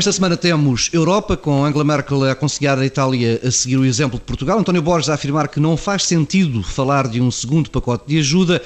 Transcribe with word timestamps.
Esta 0.00 0.12
semana 0.12 0.34
temos 0.34 0.88
Europa, 0.94 1.36
com 1.36 1.62
Angela 1.62 1.84
Merkel 1.84 2.24
a 2.24 2.32
aconselhar 2.32 2.78
a 2.78 2.86
Itália 2.86 3.38
a 3.44 3.50
seguir 3.50 3.76
o 3.76 3.84
exemplo 3.84 4.18
de 4.18 4.24
Portugal, 4.24 4.58
António 4.58 4.80
Borges 4.80 5.10
a 5.10 5.14
afirmar 5.14 5.46
que 5.46 5.60
não 5.60 5.76
faz 5.76 6.04
sentido 6.04 6.62
falar 6.62 7.06
de 7.06 7.20
um 7.20 7.30
segundo 7.30 7.68
pacote 7.68 8.04
de 8.08 8.18
ajuda 8.18 8.62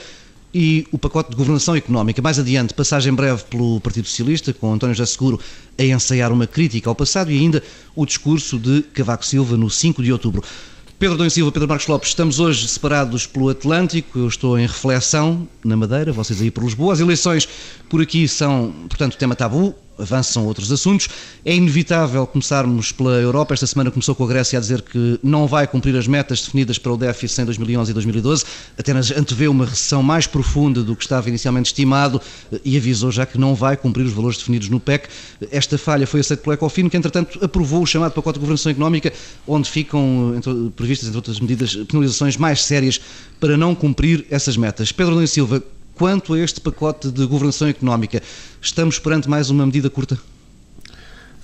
e 0.54 0.86
o 0.92 0.96
pacote 0.96 1.30
de 1.30 1.36
governação 1.36 1.74
económica. 1.74 2.22
Mais 2.22 2.38
adiante, 2.38 2.72
passagem 2.72 3.12
breve 3.12 3.42
pelo 3.50 3.80
Partido 3.80 4.06
Socialista, 4.06 4.52
com 4.52 4.72
António 4.72 4.94
José 4.94 5.10
Seguro 5.10 5.40
a 5.76 5.82
ensaiar 5.82 6.30
uma 6.30 6.46
crítica 6.46 6.88
ao 6.88 6.94
passado 6.94 7.32
e 7.32 7.36
ainda 7.36 7.60
o 7.96 8.06
discurso 8.06 8.56
de 8.56 8.82
Cavaco 8.94 9.26
Silva 9.26 9.56
no 9.56 9.68
5 9.68 10.04
de 10.04 10.12
outubro. 10.12 10.40
Pedro 11.00 11.18
Dom 11.18 11.28
Silva, 11.28 11.50
Pedro 11.50 11.68
Marcos 11.68 11.88
Lopes, 11.88 12.10
estamos 12.10 12.38
hoje 12.38 12.68
separados 12.68 13.26
pelo 13.26 13.48
Atlântico, 13.48 14.20
eu 14.20 14.28
estou 14.28 14.56
em 14.56 14.68
reflexão 14.68 15.48
na 15.64 15.76
Madeira, 15.76 16.12
vocês 16.12 16.40
aí 16.40 16.52
por 16.52 16.62
Lisboa. 16.62 16.92
As 16.92 17.00
eleições 17.00 17.48
por 17.90 18.00
aqui 18.00 18.28
são, 18.28 18.72
portanto, 18.88 19.16
tema 19.16 19.34
tabu, 19.34 19.74
avançam 19.98 20.46
outros 20.46 20.70
assuntos. 20.70 21.08
É 21.44 21.54
inevitável 21.54 22.26
começarmos 22.26 22.92
pela 22.92 23.12
Europa. 23.12 23.54
Esta 23.54 23.66
semana 23.66 23.90
começou 23.90 24.14
com 24.14 24.24
a 24.24 24.26
Grécia 24.26 24.58
a 24.58 24.60
dizer 24.60 24.82
que 24.82 25.18
não 25.22 25.46
vai 25.46 25.66
cumprir 25.66 25.96
as 25.96 26.06
metas 26.06 26.42
definidas 26.42 26.78
para 26.78 26.92
o 26.92 26.96
déficit 26.96 27.42
em 27.42 27.44
2011 27.44 27.90
e 27.90 27.94
2012. 27.94 28.44
Atenas 28.78 29.10
antevê 29.10 29.48
uma 29.48 29.64
recessão 29.64 30.02
mais 30.02 30.26
profunda 30.26 30.82
do 30.82 30.94
que 30.96 31.02
estava 31.02 31.28
inicialmente 31.28 31.66
estimado 31.66 32.20
e 32.64 32.76
avisou 32.76 33.10
já 33.10 33.26
que 33.26 33.38
não 33.38 33.54
vai 33.54 33.76
cumprir 33.76 34.04
os 34.04 34.12
valores 34.12 34.38
definidos 34.38 34.68
no 34.68 34.80
PEC. 34.80 35.08
Esta 35.50 35.78
falha 35.78 36.06
foi 36.06 36.20
aceita 36.20 36.42
pelo 36.42 36.54
Ecofin, 36.54 36.88
que 36.88 36.96
entretanto 36.96 37.38
aprovou 37.44 37.82
o 37.82 37.86
chamado 37.86 38.12
pacote 38.12 38.34
de 38.34 38.40
governação 38.40 38.70
económica, 38.70 39.12
onde 39.46 39.70
ficam 39.70 40.34
entre, 40.36 40.52
previstas, 40.76 41.08
entre 41.08 41.18
outras 41.18 41.40
medidas, 41.40 41.74
penalizações 41.88 42.36
mais 42.36 42.62
sérias 42.64 43.00
para 43.40 43.56
não 43.56 43.74
cumprir 43.74 44.26
essas 44.30 44.56
metas. 44.56 44.92
Pedro 44.92 45.14
Nunes 45.14 45.30
Silva, 45.30 45.62
Quanto 45.94 46.34
a 46.34 46.40
este 46.40 46.60
pacote 46.60 47.08
de 47.10 47.24
governação 47.24 47.68
económica, 47.68 48.20
estamos 48.64 48.98
perante 48.98 49.28
mais 49.28 49.50
uma 49.50 49.66
medida 49.66 49.90
curta? 49.90 50.18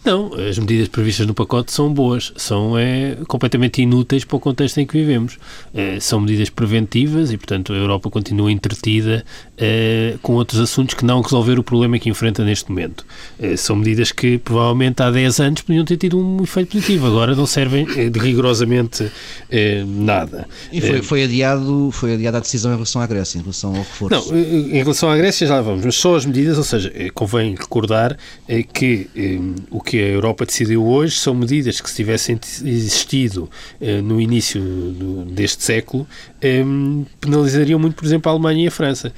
Não, 0.05 0.33
as 0.35 0.59
medidas 0.59 0.89
previstas 0.89 1.27
no 1.27 1.35
pacote 1.35 1.73
são 1.73 1.93
boas, 1.93 2.33
são 2.37 2.79
é, 2.79 3.19
completamente 3.29 3.83
inúteis 3.83 4.25
para 4.25 4.37
o 4.37 4.41
contexto 4.41 4.79
em 4.79 4.87
que 4.87 4.97
vivemos. 4.97 5.39
É, 5.75 6.01
são 6.01 6.21
medidas 6.21 6.49
preventivas 6.49 7.31
e, 7.31 7.37
portanto, 7.37 7.73
a 7.73 7.77
Europa 7.77 8.09
continua 8.09 8.51
entretida 8.51 9.25
é, 9.59 10.17
com 10.23 10.33
outros 10.33 10.59
assuntos 10.59 10.95
que 10.95 11.05
não 11.05 11.21
resolver 11.21 11.59
o 11.59 11.63
problema 11.63 11.99
que 11.99 12.09
enfrenta 12.09 12.43
neste 12.43 12.71
momento. 12.71 13.05
É, 13.39 13.57
são 13.57 13.77
medidas 13.77 14.11
que, 14.11 14.39
provavelmente, 14.39 15.03
há 15.03 15.11
10 15.11 15.41
anos 15.41 15.63
podiam 15.63 15.85
ter 15.85 15.99
tido 15.99 16.19
um 16.19 16.43
efeito 16.43 16.73
positivo, 16.73 17.07
agora 17.07 17.37
não 17.37 17.45
servem 17.45 17.87
é, 17.95 18.09
de 18.09 18.19
rigorosamente 18.19 19.11
é, 19.51 19.85
nada. 19.87 20.49
E 20.73 20.81
foi, 20.81 21.03
foi, 21.03 21.25
adiado, 21.25 21.91
foi 21.93 22.15
adiada 22.15 22.39
a 22.39 22.41
decisão 22.41 22.71
em 22.73 22.75
relação 22.75 23.03
à 23.03 23.07
Grécia, 23.07 23.39
em 23.39 23.43
relação 23.43 23.71
ao 23.71 23.83
reforço? 23.83 24.33
Não, 24.33 24.39
em 24.39 24.79
relação 24.79 25.11
à 25.11 25.17
Grécia 25.17 25.47
já 25.47 25.61
vamos, 25.61 25.85
mas 25.85 25.95
só 25.95 26.17
as 26.17 26.25
medidas, 26.25 26.57
ou 26.57 26.65
seja, 26.65 26.91
convém 27.13 27.55
recordar 27.55 28.17
que 28.73 29.11
o 29.71 29.81
que 29.81 29.90
que 29.91 29.99
a 29.99 30.07
Europa 30.07 30.47
decidiu 30.47 30.87
hoje 30.87 31.17
são 31.17 31.35
medidas 31.35 31.81
que, 31.81 31.91
se 31.91 31.97
tivessem 31.97 32.39
existido 32.65 33.51
eh, 33.81 34.01
no 34.01 34.21
início 34.21 34.61
do, 34.63 35.25
deste 35.25 35.65
século, 35.65 36.07
eh, 36.41 36.63
penalizariam 37.21 37.77
muito, 37.77 37.97
por 37.97 38.05
exemplo, 38.05 38.31
a 38.31 38.33
Alemanha 38.33 38.67
e 38.67 38.69
a 38.69 38.71
França 38.71 39.13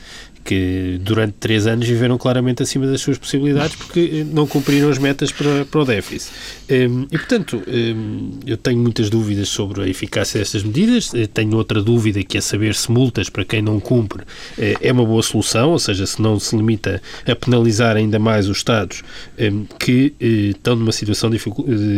que 0.44 0.98
durante 1.00 1.34
três 1.34 1.66
anos 1.66 1.86
viveram 1.86 2.18
claramente 2.18 2.62
acima 2.62 2.86
das 2.86 3.00
suas 3.00 3.18
possibilidades 3.18 3.76
porque 3.76 4.00
eh, 4.00 4.24
não 4.24 4.46
cumpriram 4.46 4.88
as 4.90 4.98
metas 4.98 5.30
para, 5.30 5.64
para 5.64 5.80
o 5.80 5.84
déficit. 5.84 6.32
Ehm, 6.68 7.04
e, 7.10 7.18
portanto, 7.18 7.62
ehm, 7.66 8.30
eu 8.46 8.56
tenho 8.56 8.78
muitas 8.80 9.08
dúvidas 9.08 9.48
sobre 9.48 9.82
a 9.82 9.88
eficácia 9.88 10.38
destas 10.38 10.62
medidas. 10.62 11.12
Eh, 11.14 11.26
tenho 11.26 11.56
outra 11.56 11.82
dúvida 11.82 12.22
que 12.22 12.36
é 12.36 12.40
saber 12.40 12.74
se 12.74 12.90
multas 12.90 13.28
para 13.28 13.44
quem 13.44 13.62
não 13.62 13.78
cumpre 13.78 14.24
eh, 14.58 14.74
é 14.80 14.92
uma 14.92 15.04
boa 15.04 15.22
solução, 15.22 15.70
ou 15.70 15.78
seja, 15.78 16.06
se 16.06 16.20
não 16.20 16.38
se 16.38 16.56
limita 16.56 17.00
a 17.26 17.36
penalizar 17.36 17.96
ainda 17.96 18.18
mais 18.18 18.48
os 18.48 18.58
Estados 18.58 19.02
ehm, 19.38 19.64
que 19.78 20.14
estão 20.20 20.76
numa 20.76 20.92
situação 20.92 21.30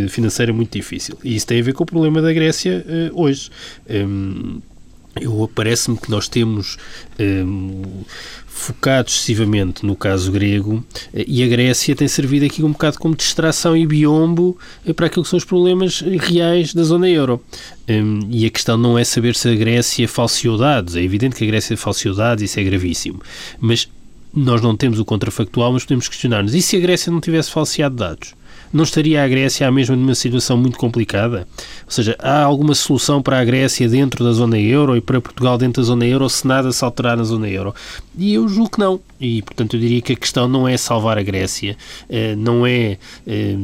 financeira 0.08 0.52
muito 0.52 0.72
difícil. 0.72 1.18
E 1.22 1.36
isso 1.36 1.46
tem 1.46 1.60
a 1.60 1.62
ver 1.62 1.72
com 1.72 1.82
o 1.82 1.86
problema 1.86 2.22
da 2.22 2.32
Grécia 2.32 2.84
hoje. 3.12 3.50
Eu 5.20 5.50
parece-me 5.54 5.96
que 5.96 6.10
nós 6.10 6.28
temos 6.28 6.76
um, 7.18 8.02
focado 8.54 9.08
excessivamente 9.08 9.84
no 9.84 9.96
caso 9.96 10.30
grego 10.30 10.82
eh, 11.12 11.24
e 11.26 11.42
a 11.42 11.48
Grécia 11.48 11.94
tem 11.96 12.06
servido 12.06 12.46
aqui 12.46 12.62
um 12.62 12.70
bocado 12.70 12.98
como 12.98 13.14
distração 13.14 13.76
e 13.76 13.84
biombo 13.84 14.56
eh, 14.86 14.92
para 14.92 15.06
aquilo 15.06 15.24
que 15.24 15.28
são 15.28 15.36
os 15.36 15.44
problemas 15.44 16.00
reais 16.00 16.72
da 16.72 16.84
zona 16.84 17.08
euro. 17.08 17.42
Um, 17.88 18.20
e 18.30 18.46
a 18.46 18.50
questão 18.50 18.78
não 18.78 18.96
é 18.96 19.04
saber 19.04 19.34
se 19.34 19.48
a 19.48 19.54
Grécia 19.54 20.06
falseou 20.08 20.56
dados. 20.56 20.94
É 20.94 21.02
evidente 21.02 21.34
que 21.34 21.44
a 21.44 21.46
Grécia 21.46 21.76
falseou 21.76 22.14
dados, 22.14 22.44
isso 22.44 22.58
é 22.58 22.64
gravíssimo. 22.64 23.20
Mas 23.60 23.88
nós 24.32 24.62
não 24.62 24.76
temos 24.76 24.98
o 24.98 25.04
contrafactual, 25.04 25.72
mas 25.72 25.82
podemos 25.84 26.08
questionar-nos. 26.08 26.54
E 26.54 26.62
se 26.62 26.76
a 26.76 26.80
Grécia 26.80 27.12
não 27.12 27.20
tivesse 27.20 27.50
falseado 27.50 27.96
dados? 27.96 28.34
Não 28.74 28.82
estaria 28.82 29.22
a 29.22 29.28
Grécia 29.28 29.68
a 29.68 29.70
mesma 29.70 29.94
numa 29.94 30.16
situação 30.16 30.56
muito 30.56 30.76
complicada? 30.76 31.46
Ou 31.84 31.90
seja, 31.90 32.16
há 32.18 32.42
alguma 32.42 32.74
solução 32.74 33.22
para 33.22 33.38
a 33.38 33.44
Grécia 33.44 33.88
dentro 33.88 34.24
da 34.24 34.32
zona 34.32 34.58
euro 34.58 34.96
e 34.96 35.00
para 35.00 35.20
Portugal 35.20 35.56
dentro 35.56 35.80
da 35.80 35.86
zona 35.86 36.04
euro 36.04 36.28
se 36.28 36.44
nada 36.44 36.72
se 36.72 36.84
alterar 36.84 37.16
na 37.16 37.22
zona 37.22 37.48
euro? 37.48 37.72
E 38.18 38.34
eu 38.34 38.48
julgo 38.48 38.70
que 38.70 38.78
não. 38.80 39.00
E, 39.20 39.42
portanto, 39.42 39.74
eu 39.74 39.80
diria 39.80 40.02
que 40.02 40.12
a 40.12 40.16
questão 40.16 40.46
não 40.46 40.68
é 40.68 40.76
salvar 40.76 41.16
a 41.16 41.22
Grécia, 41.22 41.76
eh, 42.10 42.34
não 42.36 42.66
é 42.66 42.98
eh, 43.26 43.56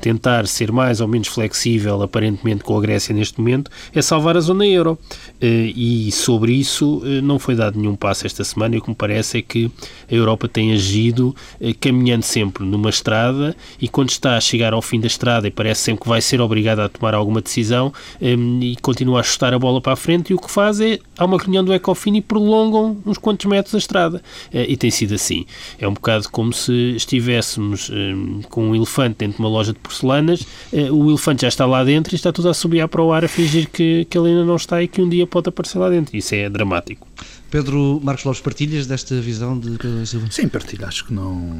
tentar 0.00 0.46
ser 0.46 0.70
mais 0.70 1.00
ou 1.00 1.08
menos 1.08 1.28
flexível, 1.28 2.00
aparentemente, 2.02 2.62
com 2.62 2.76
a 2.76 2.80
Grécia 2.80 3.14
neste 3.14 3.40
momento, 3.40 3.70
é 3.94 4.00
salvar 4.00 4.36
a 4.36 4.40
zona 4.40 4.66
euro. 4.66 4.98
Eh, 5.40 5.72
e 5.74 6.12
sobre 6.12 6.52
isso 6.52 7.02
não 7.22 7.38
foi 7.38 7.54
dado 7.54 7.78
nenhum 7.78 7.96
passo 7.96 8.26
esta 8.26 8.44
semana. 8.44 8.74
E 8.74 8.78
o 8.78 8.82
que 8.82 8.90
me 8.90 8.94
parece 8.94 9.38
é 9.38 9.42
que 9.42 9.70
a 10.10 10.14
Europa 10.14 10.46
tem 10.48 10.72
agido 10.72 11.34
caminhando 11.80 12.22
sempre 12.22 12.64
numa 12.64 12.90
estrada 12.90 13.56
e 13.80 13.88
quando 13.88 14.10
está 14.10 14.36
a 14.36 14.40
chegar 14.50 14.72
ao 14.72 14.82
fim 14.82 15.00
da 15.00 15.06
estrada 15.06 15.48
e 15.48 15.50
parece 15.50 15.82
sempre 15.82 16.02
que 16.02 16.08
vai 16.08 16.20
ser 16.20 16.40
obrigada 16.40 16.84
a 16.84 16.88
tomar 16.88 17.14
alguma 17.14 17.40
decisão 17.40 17.92
e 18.20 18.76
continua 18.82 19.18
a 19.18 19.20
ajustar 19.20 19.54
a 19.54 19.58
bola 19.58 19.80
para 19.80 19.92
a 19.92 19.96
frente 19.96 20.30
e 20.30 20.34
o 20.34 20.38
que 20.38 20.50
faz 20.50 20.80
é, 20.80 20.98
há 21.18 21.24
uma 21.24 21.38
reunião 21.38 21.64
do 21.64 21.72
Ecofin 21.72 22.16
e 22.16 22.20
prolongam 22.20 22.96
uns 23.04 23.18
quantos 23.18 23.46
metros 23.46 23.74
a 23.74 23.78
estrada. 23.78 24.22
E 24.52 24.76
tem 24.76 24.90
sido 24.90 25.14
assim. 25.14 25.46
É 25.78 25.86
um 25.86 25.94
bocado 25.94 26.28
como 26.30 26.52
se 26.52 26.94
estivéssemos 26.96 27.90
um, 27.90 28.42
com 28.48 28.70
um 28.70 28.74
elefante 28.74 29.16
dentro 29.18 29.36
de 29.36 29.42
uma 29.42 29.48
loja 29.48 29.72
de 29.72 29.78
porcelanas, 29.78 30.42
uh, 30.72 30.92
o 30.92 31.10
elefante 31.10 31.42
já 31.42 31.48
está 31.48 31.66
lá 31.66 31.84
dentro 31.84 32.14
e 32.14 32.16
está 32.16 32.32
tudo 32.32 32.48
a 32.48 32.54
subir 32.54 32.86
para 32.88 33.02
o 33.02 33.12
ar 33.12 33.24
a 33.24 33.28
fingir 33.28 33.68
que, 33.70 34.06
que 34.08 34.18
ele 34.18 34.28
ainda 34.28 34.44
não 34.44 34.56
está 34.56 34.82
e 34.82 34.88
que 34.88 35.00
um 35.00 35.08
dia 35.08 35.26
pode 35.26 35.48
aparecer 35.48 35.78
lá 35.78 35.90
dentro. 35.90 36.16
Isso 36.16 36.34
é 36.34 36.48
dramático. 36.48 37.09
Pedro 37.50 38.00
Marcos 38.02 38.24
Lopes, 38.24 38.40
partilhas 38.40 38.86
desta 38.86 39.20
visão 39.20 39.58
de 39.58 39.70
Pedro 39.76 40.06
Silva? 40.06 40.26
Sim, 40.30 40.48
partilho. 40.48 40.86
Acho 40.86 41.06
que 41.06 41.12
não. 41.12 41.50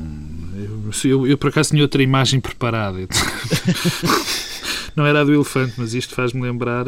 Eu, 0.54 0.90
eu, 1.04 1.26
eu 1.26 1.38
por 1.38 1.48
acaso 1.48 1.70
tinha 1.70 1.82
outra 1.82 2.02
imagem 2.02 2.40
preparada. 2.40 2.98
não 4.94 5.04
era 5.04 5.20
a 5.20 5.24
do 5.24 5.34
elefante, 5.34 5.74
mas 5.76 5.94
isto 5.94 6.14
faz-me 6.14 6.42
lembrar 6.42 6.86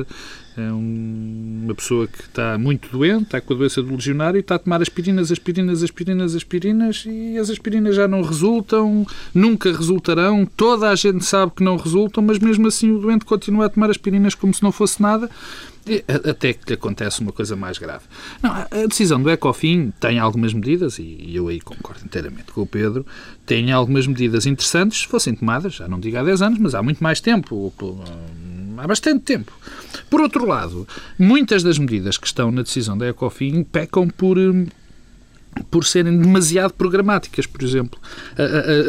é 0.56 0.72
um, 0.72 1.62
uma 1.64 1.74
pessoa 1.74 2.06
que 2.06 2.20
está 2.20 2.58
muito 2.58 2.88
doente, 2.90 3.24
está 3.24 3.40
com 3.40 3.54
a 3.54 3.56
doença 3.56 3.82
do 3.82 3.94
legionário 3.94 4.40
está 4.40 4.56
a 4.56 4.58
tomar 4.58 4.82
aspirinas, 4.82 5.32
aspirinas, 5.32 5.82
aspirinas, 5.82 6.34
aspirinas 6.34 7.04
e 7.06 7.38
as 7.38 7.48
aspirinas 7.48 7.96
já 7.96 8.06
não 8.06 8.22
resultam, 8.22 9.06
nunca 9.34 9.72
resultarão, 9.72 10.44
toda 10.44 10.90
a 10.90 10.94
gente 10.94 11.24
sabe 11.24 11.52
que 11.56 11.64
não 11.64 11.76
resultam, 11.76 12.22
mas 12.22 12.38
mesmo 12.38 12.66
assim 12.66 12.90
o 12.90 12.98
doente 12.98 13.24
continua 13.24 13.66
a 13.66 13.68
tomar 13.68 13.90
aspirinas 13.90 14.34
como 14.34 14.52
se 14.52 14.62
não 14.62 14.72
fosse 14.72 15.00
nada, 15.00 15.30
até 16.28 16.52
que 16.52 16.69
lhe 16.69 16.74
acontece 16.74 17.20
uma 17.20 17.32
coisa 17.32 17.56
mais 17.56 17.78
grave. 17.78 18.04
Não, 18.42 18.50
a 18.52 18.86
decisão 18.86 19.20
do 19.20 19.30
ECOFIN 19.30 19.92
tem 19.98 20.19
algumas 20.19 20.52
medidas, 20.52 20.98
e 20.98 21.32
eu 21.34 21.48
aí 21.48 21.60
concordo 21.60 22.04
inteiramente 22.04 22.52
com 22.52 22.62
o 22.62 22.66
Pedro, 22.66 23.06
tem 23.46 23.72
algumas 23.72 24.06
medidas 24.06 24.46
interessantes, 24.46 25.00
se 25.00 25.06
fossem 25.06 25.34
tomadas, 25.34 25.75
já 25.75 25.88
não 25.88 25.98
digo 25.98 26.16
há 26.19 26.22
10 26.22 26.43
anos, 26.43 26.58
mas 26.58 26.75
há 26.75 26.82
muito 26.82 27.02
mais 27.02 27.20
tempo, 27.20 27.72
há 28.82 28.87
bastante 28.87 29.23
tempo. 29.23 29.52
Por 30.11 30.20
outro 30.20 30.44
lado, 30.44 30.87
muitas 31.17 31.62
das 31.62 31.79
medidas 31.79 32.19
que 32.19 32.26
estão 32.26 32.50
na 32.50 32.62
decisão 32.62 32.99
da 32.99 33.08
ECOFIN 33.08 33.62
pecam 33.62 34.08
por 34.08 34.37
hum, 34.37 34.67
por 35.70 35.84
serem 35.84 36.19
demasiado 36.19 36.72
programáticas, 36.72 37.46
por 37.46 37.62
exemplo. 37.62 37.99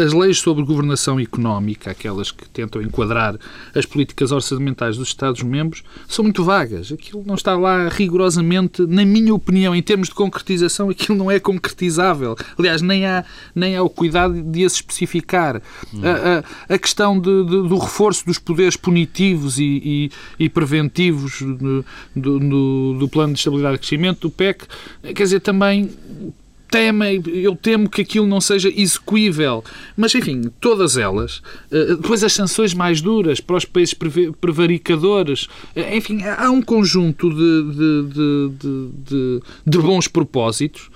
As 0.06 0.14
leis 0.14 0.40
sobre 0.40 0.64
governação 0.64 1.20
económica, 1.20 1.92
aquelas 1.92 2.32
que 2.32 2.48
tentam 2.50 2.82
enquadrar 2.82 3.38
as 3.76 3.86
políticas 3.86 4.32
orçamentais 4.32 4.98
dos 4.98 5.10
Estados-membros, 5.10 5.84
são 6.08 6.24
muito 6.24 6.44
vagas. 6.44 6.92
Aquilo 6.92 7.24
não 7.26 7.36
está 7.36 7.56
lá 7.58 7.90
rigorosamente, 7.90 8.86
na 8.86 9.06
minha 9.06 9.34
opinião, 9.34 9.76
em 9.76 9.82
termos 9.82 10.10
de 10.10 10.16
concretização, 10.16 10.90
aquilo 10.90 11.18
não 11.18 11.30
é 11.30 11.40
concretizável. 11.40 12.36
Aliás, 12.58 12.82
nem 12.82 13.06
há, 13.06 13.26
nem 13.54 13.76
há 13.76 13.84
o 13.84 13.90
cuidado 13.90 14.42
de 14.42 14.64
as 14.64 14.74
especificar. 14.74 15.62
Hum. 15.94 16.02
A, 16.04 16.72
a, 16.72 16.76
a, 16.76 16.78
questão 16.78 17.20
de, 17.20 17.44
de, 17.46 17.68
do 17.68 17.78
reforço 17.78 18.26
dos 18.26 18.38
poderes 18.38 18.76
punitivos 18.76 19.58
e, 19.60 19.64
e, 19.84 20.12
e 20.46 20.50
preventivos 20.50 21.42
do, 21.42 21.86
do, 22.16 22.94
do 23.00 23.10
plano 23.10 23.34
de 23.34 23.40
estabilidade 23.40 23.76
e 23.76 23.80
crescimento, 23.80 24.22
do 24.22 24.30
PEC, 24.30 24.66
quer 25.16 25.24
dizer, 25.24 25.40
também 25.40 25.90
temem, 26.74 27.22
eu 27.28 27.56
temo 27.56 27.88
que 27.88 28.02
aquilo 28.02 28.26
não 28.26 28.42
seja 28.42 28.68
execuível. 28.68 29.64
Mas, 29.96 30.16
enfim, 30.16 30.50
todas 30.60 30.98
elas. 30.98 31.40
Eh, 31.72 31.96
depois 31.98 32.24
as 32.24 32.34
sanções 32.34 32.74
mais 32.74 33.00
duras 33.00 33.40
para 33.40 33.58
os 33.58 33.64
países 33.64 33.94
prevaricadores. 34.42 35.48
Eh, 35.76 35.96
enfim, 35.96 36.24
há 36.24 36.50
um 36.50 36.64
conjunto 36.64 37.30
de, 37.30 37.74
de, 37.76 38.50
de, 38.58 38.90
de, 39.06 39.42
de 39.68 39.78
bons 39.78 40.08
propósitos 40.08 40.90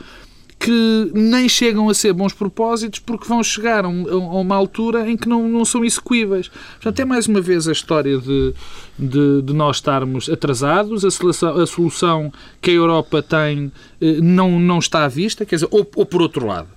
que 0.59 1.12
nem 1.13 1.48
chegam 1.48 1.88
a 1.88 1.94
ser 1.94 2.13
bons 2.13 2.33
propósitos 2.33 3.00
porque 3.00 3.27
vão 3.27 3.44
chegar 3.44 3.86
a, 3.86 3.88
um, 3.88 4.06
uma 4.42 4.56
altura 4.56 5.09
em 5.09 5.15
que 5.15 5.30
não, 5.30 5.48
não 5.48 5.63
são 5.63 5.86
execuíveis. 5.86 6.50
Portanto, 6.75 7.00
é 7.00 7.06
mais 7.06 7.27
uma 7.27 7.39
vez 7.39 7.68
a 7.68 7.71
história 7.71 8.18
de, 8.18 8.54
de, 8.98 9.42
de 9.44 9.54
nós 9.54 9.77
estarmos 9.77 10.30
atrasados, 10.30 11.06
a 11.06 11.12
solução, 11.12 11.57
a 11.57 11.68
solução, 11.68 12.33
que 12.62 12.71
a 12.71 12.74
Europa 12.74 13.21
tem 13.21 13.71
eh, 14.01 14.19
não, 14.19 14.59
não 14.59 14.80
está 14.80 15.06
à 15.06 15.07
vista, 15.07 15.45
quer 15.45 15.56
dizer, 15.56 15.68
ou, 15.69 15.88
ou 15.95 16.06
por 16.06 16.21
outro 16.21 16.48
lado. 16.48 16.69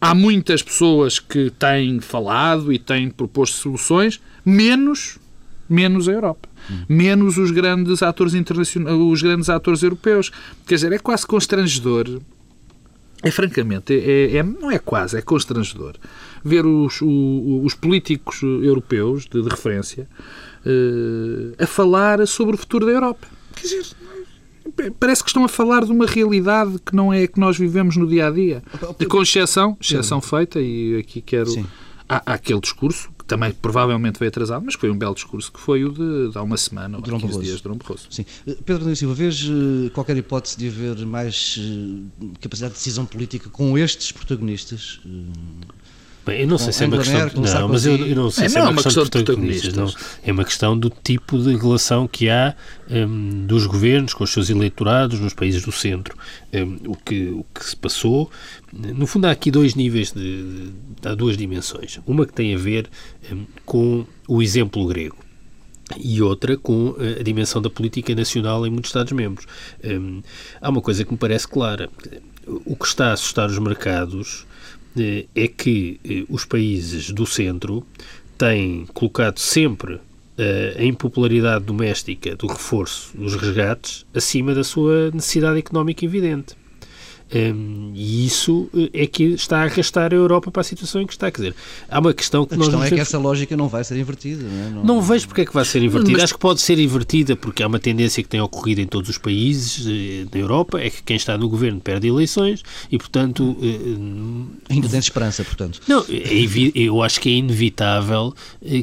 Há 0.00 0.14
muitas 0.14 0.62
pessoas 0.62 1.18
que 1.18 1.50
têm 1.50 2.00
falado 2.00 2.70
e 2.72 2.78
têm 2.78 3.08
proposto 3.08 3.56
soluções, 3.56 4.20
menos, 4.44 5.18
menos 5.68 6.08
a 6.08 6.12
Europa 6.12 6.48
menos 6.88 7.36
os 7.36 7.50
grandes 7.50 8.02
atores 8.02 8.34
internacionais, 8.34 8.96
os 8.98 9.22
grandes 9.22 9.50
atores 9.50 9.82
europeus. 9.82 10.30
Quer 10.66 10.76
dizer, 10.76 10.92
é 10.92 10.98
quase 10.98 11.26
constrangedor 11.26 12.20
é 13.24 13.30
francamente, 13.30 13.94
é, 13.94 14.36
é, 14.36 14.42
não 14.42 14.70
é 14.70 14.78
quase, 14.78 15.16
é 15.16 15.22
constrangedor 15.22 15.94
ver 16.44 16.66
os, 16.66 17.00
os 17.00 17.74
políticos 17.74 18.42
europeus 18.42 19.24
de, 19.24 19.40
de 19.42 19.48
referência 19.48 20.06
uh, 20.66 21.54
a 21.58 21.66
falar 21.66 22.26
sobre 22.26 22.54
o 22.54 22.58
futuro 22.58 22.84
da 22.84 22.92
Europa. 22.92 23.26
Quer 23.56 23.62
dizer, 23.62 23.86
parece 25.00 25.22
que 25.22 25.30
estão 25.30 25.42
a 25.42 25.48
falar 25.48 25.86
de 25.86 25.90
uma 25.90 26.06
realidade 26.06 26.78
que 26.84 26.94
não 26.94 27.12
é 27.12 27.26
que 27.26 27.40
nós 27.40 27.56
vivemos 27.56 27.96
no 27.96 28.06
dia 28.06 28.26
a 28.26 28.30
dia. 28.30 28.62
Com 29.08 29.22
exceção, 29.22 29.76
exceção 29.80 30.20
feita, 30.20 30.60
e 30.60 30.98
aqui 30.98 31.22
quero. 31.22 31.50
Há, 31.50 31.83
há 32.08 32.34
aquele 32.34 32.60
discurso 32.60 33.10
que 33.18 33.24
também 33.24 33.52
provavelmente 33.52 34.18
veio 34.18 34.28
atrasado, 34.28 34.64
mas 34.64 34.74
foi 34.74 34.90
um 34.90 34.96
belo 34.96 35.14
discurso, 35.14 35.50
que 35.50 35.58
foi 35.58 35.84
o 35.84 35.90
de, 35.90 36.30
de 36.30 36.38
há 36.38 36.42
uma 36.42 36.56
semana, 36.56 36.98
ou 36.98 37.02
há 37.02 37.06
15 37.06 37.22
Barroso. 37.22 37.42
dias, 37.42 37.56
de 37.56 37.62
Dom 37.62 37.76
Barroso. 37.76 38.06
Sim. 38.10 38.26
Eh, 38.46 38.56
Pedro 38.64 38.84
da 38.84 38.94
Silva, 38.94 39.14
vês 39.14 39.44
eh, 39.44 39.90
qualquer 39.90 40.16
hipótese 40.16 40.58
de 40.58 40.68
haver 40.68 41.06
mais 41.06 41.58
eh, 41.58 42.26
capacidade 42.40 42.74
de 42.74 42.78
decisão 42.78 43.06
política 43.06 43.48
com 43.48 43.78
estes 43.78 44.12
protagonistas? 44.12 45.00
Bem, 46.24 46.40
eu 46.40 46.46
não 46.46 46.56
sei 46.56 46.72
se 46.72 46.84
é 46.84 46.86
uma 46.86 46.98
questão. 46.98 47.42
Não, 47.42 47.68
mas 47.68 47.84
eu, 47.84 47.96
eu, 47.96 48.16
não 48.16 48.30
sei 48.30 48.46
é, 48.46 48.48
se 48.48 48.56
é, 48.56 48.60
é 48.60 48.62
uma, 48.62 48.72
questão, 48.72 49.02
questão 49.02 49.04
de 49.04 49.10
protagonistas. 49.10 49.74
Não. 49.74 49.92
É 50.24 50.32
uma 50.32 50.44
questão 50.44 50.78
do 50.78 50.88
tipo 50.88 51.38
de 51.38 51.54
relação 51.54 52.08
que 52.08 52.30
há 52.30 52.54
um, 52.90 53.46
dos 53.46 53.66
governos 53.66 54.14
com 54.14 54.24
os 54.24 54.32
seus 54.32 54.48
eleitorados 54.48 55.20
nos 55.20 55.34
países 55.34 55.62
do 55.62 55.72
centro. 55.72 56.16
Um, 56.52 56.92
o, 56.92 56.96
que, 56.96 57.28
o 57.28 57.44
que 57.54 57.64
se 57.64 57.76
passou. 57.76 58.30
No 58.72 59.06
fundo, 59.06 59.26
há 59.26 59.30
aqui 59.30 59.50
dois 59.50 59.74
níveis, 59.74 60.12
de, 60.12 60.70
de, 61.02 61.08
há 61.08 61.14
duas 61.14 61.36
dimensões. 61.36 62.00
Uma 62.06 62.24
que 62.26 62.32
tem 62.32 62.54
a 62.54 62.58
ver 62.58 62.88
um, 63.30 63.44
com 63.66 64.06
o 64.26 64.42
exemplo 64.42 64.86
grego 64.86 65.16
e 65.98 66.22
outra 66.22 66.56
com 66.56 66.96
a 66.98 67.22
dimensão 67.22 67.60
da 67.60 67.68
política 67.68 68.14
nacional 68.14 68.66
em 68.66 68.70
muitos 68.70 68.88
Estados-membros. 68.88 69.46
Hum, 69.84 70.22
há 70.60 70.70
uma 70.70 70.80
coisa 70.80 71.04
que 71.04 71.12
me 71.12 71.18
parece 71.18 71.46
clara. 71.46 71.90
O 72.46 72.76
que 72.76 72.86
está 72.86 73.08
a 73.08 73.12
assustar 73.12 73.48
os 73.48 73.58
mercados 73.58 74.46
eh, 74.46 74.53
é 75.34 75.48
que 75.48 76.00
eh, 76.04 76.24
os 76.28 76.44
países 76.44 77.10
do 77.10 77.26
centro 77.26 77.84
têm 78.38 78.86
colocado 78.92 79.38
sempre 79.38 80.00
eh, 80.36 80.76
a 80.78 80.84
impopularidade 80.84 81.64
doméstica 81.64 82.34
do 82.36 82.46
reforço 82.46 83.16
dos 83.16 83.34
resgates 83.34 84.04
acima 84.14 84.54
da 84.54 84.64
sua 84.64 85.10
necessidade 85.10 85.58
económica 85.58 86.04
evidente. 86.04 86.56
Um, 87.32 87.92
e 87.94 88.26
isso 88.26 88.68
eh, 88.76 89.02
é 89.02 89.06
que 89.06 89.24
está 89.24 89.60
a 89.60 89.64
arrastar 89.64 90.12
a 90.12 90.16
Europa 90.16 90.50
para 90.50 90.60
a 90.60 90.64
situação 90.64 91.00
em 91.00 91.06
que 91.06 91.14
está. 91.14 91.30
Quer 91.30 91.40
dizer, 91.40 91.54
há 91.88 91.98
uma 91.98 92.12
questão 92.12 92.44
que 92.44 92.54
a 92.54 92.56
nós. 92.56 92.68
A 92.68 92.70
questão 92.70 92.86
é 92.86 92.90
que 92.90 93.00
essa 93.00 93.18
lógica 93.18 93.56
não 93.56 93.66
vai 93.66 93.82
ser 93.82 93.96
invertida. 93.96 94.44
Não, 94.44 94.66
é? 94.66 94.70
não... 94.70 94.84
não 94.84 95.02
vejo 95.02 95.26
porque 95.26 95.40
é 95.40 95.46
que 95.46 95.52
vai 95.52 95.64
ser 95.64 95.82
invertida. 95.82 96.12
Mas... 96.12 96.24
Acho 96.24 96.34
que 96.34 96.40
pode 96.40 96.60
ser 96.60 96.78
invertida 96.78 97.34
porque 97.34 97.62
há 97.62 97.66
uma 97.66 97.78
tendência 97.78 98.22
que 98.22 98.28
tem 98.28 98.40
ocorrido 98.40 98.82
em 98.82 98.86
todos 98.86 99.08
os 99.08 99.18
países 99.18 99.86
eh, 99.86 100.26
da 100.30 100.38
Europa: 100.38 100.78
é 100.78 100.90
que 100.90 101.02
quem 101.02 101.16
está 101.16 101.36
no 101.38 101.48
governo 101.48 101.80
perde 101.80 102.06
eleições 102.06 102.62
e, 102.92 102.98
portanto. 102.98 103.56
Eh, 103.60 104.72
Ainda 104.72 104.88
tens 104.88 105.04
esperança, 105.04 105.42
portanto. 105.44 105.80
Não, 105.88 106.04
é, 106.08 106.72
eu 106.74 107.02
acho 107.02 107.20
que 107.20 107.28
é 107.30 107.32
inevitável 107.32 108.34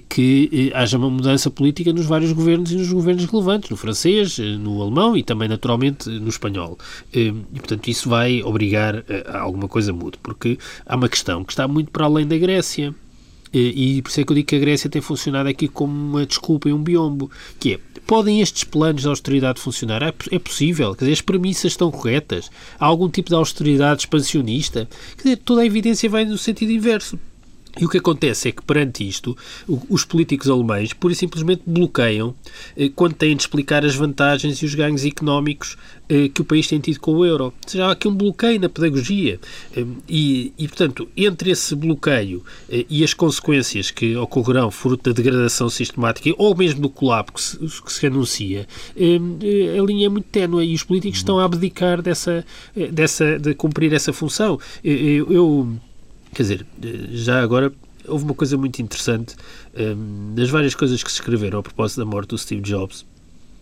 que 0.10 0.72
haja 0.74 0.98
uma 0.98 1.10
mudança 1.10 1.50
política 1.50 1.94
nos 1.94 2.06
vários 2.06 2.32
governos 2.32 2.72
e 2.72 2.76
nos 2.76 2.92
governos 2.92 3.26
relevantes, 3.26 3.70
no 3.70 3.78
francês, 3.78 4.38
no 4.38 4.82
alemão 4.82 5.16
e 5.16 5.24
também, 5.24 5.48
naturalmente, 5.48 6.10
no 6.10 6.30
espanhol. 6.30 6.78
E, 7.14 7.32
portanto, 7.32 7.88
isso 7.88 8.10
vai 8.10 8.31
obrigar 8.44 9.04
a 9.26 9.40
alguma 9.40 9.68
coisa 9.68 9.92
mude, 9.92 10.18
porque 10.22 10.58
há 10.86 10.96
uma 10.96 11.10
questão 11.10 11.44
que 11.44 11.54
está 11.54 11.68
muito 11.68 11.92
para 11.92 12.06
além 12.06 12.28
da 12.28 12.38
Grécia. 12.38 12.94
E 13.54 14.02
por 14.02 14.10
isso 14.10 14.22
é 14.22 14.24
que 14.24 14.32
eu 14.32 14.36
digo 14.36 14.48
que 14.48 14.56
a 14.56 14.60
Grécia 14.60 14.90
tem 14.90 15.02
funcionado 15.02 15.50
aqui 15.50 15.68
como 15.68 15.94
uma 15.94 16.26
desculpa 16.26 16.70
e 16.70 16.74
um 16.74 16.82
biombo, 16.82 17.30
que 17.60 17.74
é, 17.74 17.80
podem 18.08 18.40
estes 18.40 18.64
planos 18.64 19.02
de 19.02 19.10
austeridade 19.10 19.60
funcionar? 19.60 20.02
É, 20.02 20.14
é 20.32 20.40
possível? 20.40 20.96
Quer 20.96 21.06
dizer, 21.06 21.14
as 21.14 21.22
premissas 21.22 21.74
estão 21.74 21.92
corretas? 21.92 22.50
Há 22.80 22.86
algum 22.86 23.10
tipo 23.10 23.28
de 23.28 23.36
austeridade 23.36 24.04
expansionista? 24.04 24.88
Quer 25.18 25.24
dizer, 25.24 25.38
toda 25.38 25.62
a 25.62 25.66
evidência 25.66 26.10
vai 26.10 26.24
no 26.24 26.38
sentido 26.38 26.72
inverso. 26.72 27.20
E 27.80 27.86
o 27.86 27.90
que 27.90 27.98
acontece 27.98 28.50
é 28.50 28.52
que, 28.52 28.62
perante 28.62 29.08
isto, 29.08 29.36
os 29.90 30.04
políticos 30.04 30.50
alemães 30.50 30.92
pura 30.94 31.14
e 31.14 31.16
simplesmente 31.16 31.64
bloqueiam 31.66 32.36
eh, 32.76 32.92
quando 32.94 33.14
têm 33.14 33.36
de 33.36 33.44
explicar 33.44 33.86
as 33.86 33.96
vantagens 33.96 34.62
e 34.62 34.66
os 34.66 34.76
ganhos 34.76 35.06
económicos 35.06 35.78
eh, 36.10 36.28
que 36.28 36.42
o 36.42 36.46
país 36.46 36.68
tem 36.68 36.80
tido 36.80 37.00
com 37.00 37.14
o 37.14 37.26
euro. 37.26 37.46
Ou 37.46 37.54
seja, 37.66 37.86
há 37.86 37.92
aqui 37.92 38.08
um 38.08 38.16
bloqueio 38.16 38.60
na 38.60 38.68
pedagogia. 38.68 39.40
Eh, 39.76 39.86
e, 40.08 40.54
e 40.58 40.68
portanto, 40.68 41.08
entre 41.16 41.52
esse 41.52 41.74
bloqueio 41.76 42.44
e 42.90 43.04
as 43.04 43.14
consequências 43.14 43.90
que 43.90 44.16
ocorrerão 44.18 44.70
fruto 44.70 45.10
da 45.10 45.16
degradação 45.16 45.70
sistemática 45.70 46.30
ou 46.38 46.56
mesmo 46.56 46.82
do 46.82 46.90
colapso 46.90 47.32
que 47.34 47.70
se, 47.70 47.82
que 47.84 47.94
se 47.94 48.08
anuncia, 48.08 48.68
a 48.96 49.86
linha 49.86 50.08
é 50.08 50.10
muito 50.10 50.28
ténue 50.30 50.66
e 50.66 50.74
os 50.74 50.84
políticos 50.84 51.20
estão 51.20 51.40
a 51.40 51.46
abdicar 51.46 52.02
dessa, 52.02 52.46
dessa, 52.92 53.40
de 53.40 53.54
cumprir 53.54 53.94
essa 53.94 54.12
função. 54.12 54.60
eu 54.84 55.78
Quer 56.34 56.44
dizer, 56.44 56.66
já 57.12 57.42
agora 57.42 57.74
houve 58.08 58.26
uma 58.26 58.34
coisa 58.34 58.58
muito 58.58 58.82
interessante 58.82 59.36
um, 59.78 60.34
das 60.36 60.50
várias 60.50 60.76
coisas 60.76 61.04
que 61.04 61.12
se 61.12 61.20
escreveram 61.20 61.60
a 61.60 61.64
propósito 61.64 62.00
da 62.00 62.06
morte 62.06 62.30
do 62.30 62.38
Steve 62.38 62.62
Jobs. 62.62 63.06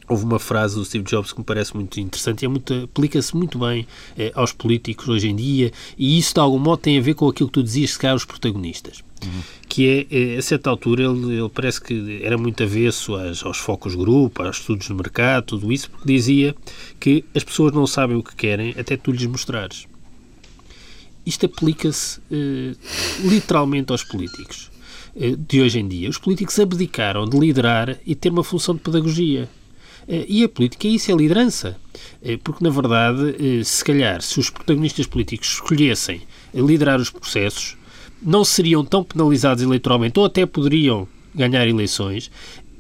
Houve 0.07 0.23
uma 0.23 0.39
frase 0.39 0.73
do 0.73 0.83
Steve 0.83 1.03
Jobs 1.03 1.31
que 1.31 1.37
me 1.37 1.45
parece 1.45 1.75
muito 1.75 1.99
interessante 1.99 2.43
e 2.43 2.47
é 2.47 2.83
aplica-se 2.83 3.35
muito 3.37 3.59
bem 3.59 3.85
eh, 4.17 4.31
aos 4.33 4.51
políticos 4.51 5.07
hoje 5.07 5.29
em 5.29 5.35
dia 5.35 5.71
e 5.95 6.17
isso 6.17 6.33
de 6.33 6.39
algum 6.39 6.57
modo 6.57 6.79
tem 6.79 6.97
a 6.97 7.01
ver 7.01 7.13
com 7.13 7.27
aquilo 7.27 7.47
que 7.47 7.53
tu 7.53 7.63
dizias, 7.63 7.91
se 7.91 7.99
calhar, 7.99 8.15
os 8.15 8.25
protagonistas. 8.25 9.03
Uhum. 9.23 9.41
Que 9.67 10.07
é, 10.09 10.33
eh, 10.33 10.37
a 10.37 10.41
certa 10.41 10.67
altura, 10.67 11.03
ele, 11.03 11.37
ele, 11.37 11.49
parece 11.49 11.79
que 11.79 12.21
era 12.23 12.39
muito 12.39 12.63
avesso 12.63 13.13
às, 13.13 13.45
aos 13.45 13.59
focos 13.59 13.93
grupo, 13.93 14.41
aos 14.41 14.57
estudos 14.57 14.87
de 14.87 14.93
mercado, 14.95 15.45
tudo 15.45 15.71
isso, 15.71 15.91
porque 15.91 16.07
dizia 16.11 16.55
que 16.99 17.23
as 17.35 17.43
pessoas 17.43 17.71
não 17.71 17.85
sabem 17.85 18.17
o 18.17 18.23
que 18.23 18.35
querem 18.35 18.73
até 18.79 18.97
tu 18.97 19.11
lhes 19.11 19.27
mostrares 19.27 19.85
isto 21.29 21.45
aplica-se 21.45 22.19
eh, 22.31 22.75
literalmente 23.23 23.91
aos 23.91 24.03
políticos 24.03 24.71
eh, 25.15 25.35
de 25.37 25.61
hoje 25.61 25.79
em 25.79 25.87
dia. 25.87 26.09
Os 26.09 26.17
políticos 26.17 26.59
abdicaram 26.59 27.27
de 27.27 27.37
liderar 27.37 27.97
e 28.05 28.15
ter 28.15 28.29
uma 28.29 28.43
função 28.43 28.75
de 28.75 28.81
pedagogia. 28.81 29.47
Eh, 30.07 30.25
e 30.27 30.43
a 30.43 30.49
política, 30.49 30.87
isso 30.87 31.11
é 31.11 31.15
liderança. 31.15 31.77
porque, 32.43 32.63
na 32.63 32.69
verdade, 32.69 33.63
se 33.63 33.83
calhar, 33.83 34.21
se 34.21 34.39
os 34.39 34.49
protagonistas 34.49 35.05
políticos 35.05 35.53
escolhessem 35.53 36.21
liderar 36.53 36.99
os 36.99 37.09
processos, 37.09 37.77
não 38.21 38.43
seriam 38.43 38.83
tão 38.83 39.03
penalizados 39.03 39.63
eleitoralmente, 39.63 40.19
ou 40.19 40.25
até 40.25 40.45
poderiam 40.45 41.07
ganhar 41.33 41.67
eleições, 41.67 42.29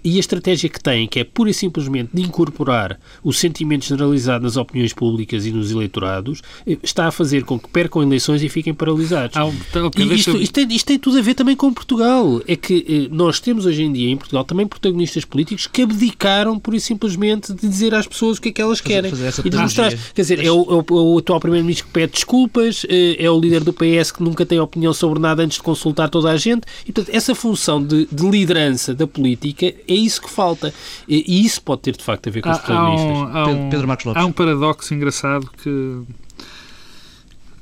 e 0.03 0.17
a 0.17 0.19
estratégia 0.19 0.69
que 0.69 0.81
têm, 0.81 1.07
que 1.07 1.19
é 1.19 1.23
pura 1.23 1.49
e 1.49 1.53
simplesmente 1.53 2.09
de 2.13 2.21
incorporar 2.21 2.99
o 3.23 3.33
sentimento 3.33 3.85
generalizado 3.85 4.43
nas 4.43 4.57
opiniões 4.57 4.93
públicas 4.93 5.45
e 5.45 5.51
nos 5.51 5.71
eleitorados, 5.71 6.41
eh, 6.65 6.77
está 6.83 7.07
a 7.07 7.11
fazer 7.11 7.43
com 7.43 7.59
que 7.59 7.69
percam 7.69 8.01
eleições 8.01 8.43
e 8.43 8.49
fiquem 8.49 8.73
paralisados. 8.73 9.35
Ah, 9.35 9.45
okay, 9.45 10.05
e 10.05 10.13
isto, 10.15 10.37
isto, 10.37 10.53
tem, 10.53 10.67
isto, 10.73 10.85
tem, 10.85 10.99
tudo 10.99 11.17
a 11.17 11.21
ver 11.21 11.33
também 11.33 11.55
com 11.55 11.73
Portugal. 11.73 12.41
É 12.47 12.55
que 12.55 12.85
eh, 12.87 13.13
nós 13.13 13.39
temos 13.39 13.65
hoje 13.65 13.83
em 13.83 13.91
dia 13.91 14.09
em 14.09 14.17
Portugal 14.17 14.43
também 14.43 14.67
protagonistas 14.67 15.25
políticos 15.25 15.67
que 15.67 15.81
abdicaram 15.81 16.59
pura 16.59 16.77
e 16.77 16.79
simplesmente 16.79 17.53
de 17.53 17.67
dizer 17.67 17.93
às 17.93 18.07
pessoas 18.07 18.37
o 18.37 18.41
que 18.41 18.49
é 18.49 18.51
que 18.51 18.61
elas 18.61 18.81
querem. 18.81 19.09
Fazer 19.09 19.33
e 19.45 19.49
de 19.49 19.57
mostrar. 19.57 19.93
Quer 20.13 20.21
dizer, 20.21 20.43
é 20.43 20.51
o, 20.51 20.61
é 20.61 20.91
o, 20.91 21.13
o 21.13 21.17
atual 21.17 21.39
Primeiro-Ministro 21.39 21.87
que 21.87 21.93
pede 21.93 22.13
desculpas, 22.13 22.85
eh, 22.89 23.15
é 23.19 23.29
o 23.29 23.39
líder 23.39 23.63
do 23.63 23.73
PS 23.73 24.11
que 24.11 24.23
nunca 24.23 24.45
tem 24.45 24.59
opinião 24.59 24.93
sobre 24.93 25.19
nada 25.19 25.43
antes 25.43 25.57
de 25.57 25.63
consultar 25.63 26.09
toda 26.09 26.29
a 26.29 26.37
gente. 26.37 26.63
E, 26.85 26.91
portanto, 26.91 27.15
essa 27.15 27.35
função 27.35 27.83
de, 27.83 28.07
de 28.11 28.29
liderança 28.29 28.93
da 28.93 29.07
política 29.07 29.73
é 29.93 29.95
isso 29.95 30.21
que 30.21 30.29
falta. 30.29 30.73
E, 31.07 31.45
isso 31.45 31.61
pode 31.61 31.81
ter, 31.81 31.95
de 31.95 32.03
facto, 32.03 32.27
a 32.27 32.31
ver 32.31 32.41
com 32.41 32.49
há, 32.49 32.53
os 32.53 32.59
protagonistas. 32.59 33.35
Há 33.35 33.45
um, 33.47 33.69
Pedro 33.69 33.87
Marcos 33.87 34.05
Lopes. 34.05 34.21
Há 34.21 34.25
um 34.25 34.31
paradoxo 34.31 34.93
engraçado 34.93 35.49
que, 35.61 36.01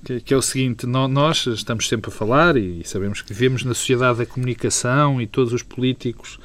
que, 0.05 0.19
que, 0.21 0.33
é 0.33 0.37
o 0.37 0.41
seguinte: 0.41 0.85
nós 0.85 1.45
estamos 1.47 1.87
sempre 1.87 2.11
a 2.11 2.13
falar 2.13 2.57
e 2.57 2.81
sabemos 2.85 3.21
que 3.21 3.33
vivemos 3.33 3.63
na 3.63 3.73
sociedade 3.73 4.19
da 4.19 4.25
comunicação 4.25 5.21
e 5.21 5.27
todos 5.27 5.53
os 5.53 5.63
políticos 5.63 6.39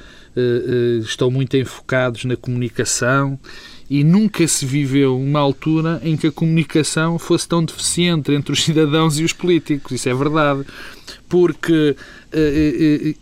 estão 1.05 1.29
muito 1.29 1.55
enfocados 1.55 2.25
na 2.25 2.35
comunicação 2.35 3.39
e 3.89 4.03
nunca 4.03 4.47
se 4.47 4.65
viveu 4.65 5.19
uma 5.19 5.39
altura 5.39 6.01
em 6.03 6.17
que 6.17 6.27
a 6.27 6.31
comunicação 6.31 7.19
fosse 7.19 7.47
tão 7.47 7.63
deficiente 7.63 8.31
entre 8.31 8.51
os 8.51 8.63
cidadãos 8.65 9.19
e 9.19 9.23
os 9.23 9.33
políticos. 9.33 9.91
Isso 9.91 10.09
é 10.09 10.13
verdade. 10.13 10.65
Porque 11.29 11.95
uh, 11.95 11.95
uh, 11.95 12.22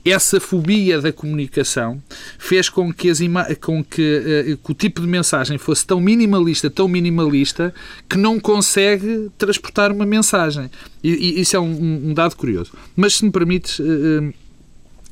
essa 0.06 0.40
fobia 0.40 1.02
da 1.02 1.12
comunicação 1.12 2.02
fez 2.38 2.70
com 2.70 2.94
que, 2.94 3.10
as 3.10 3.20
com 3.60 3.84
que, 3.84 4.58
que, 4.64 4.72
o 4.72 4.74
tipo 4.74 5.02
de 5.02 5.08
mensagem 5.08 5.58
fosse 5.58 5.86
tão 5.86 6.00
minimalista, 6.00 6.70
tão 6.70 6.88
minimalista, 6.88 7.74
que 8.10 8.18
não 8.18 8.40
consegue 8.40 9.30
transportar 9.38 9.92
uma 9.92 10.06
mensagem. 10.06 10.70
E, 11.04 11.10
e 11.10 11.42
isso 11.42 11.56
é 11.56 11.60
um, 11.60 12.10
um, 12.10 12.14
dado 12.14 12.36
curioso. 12.36 12.72
Mas 12.96 13.16
se 13.16 13.26
me 13.26 13.32
permites 13.32 13.80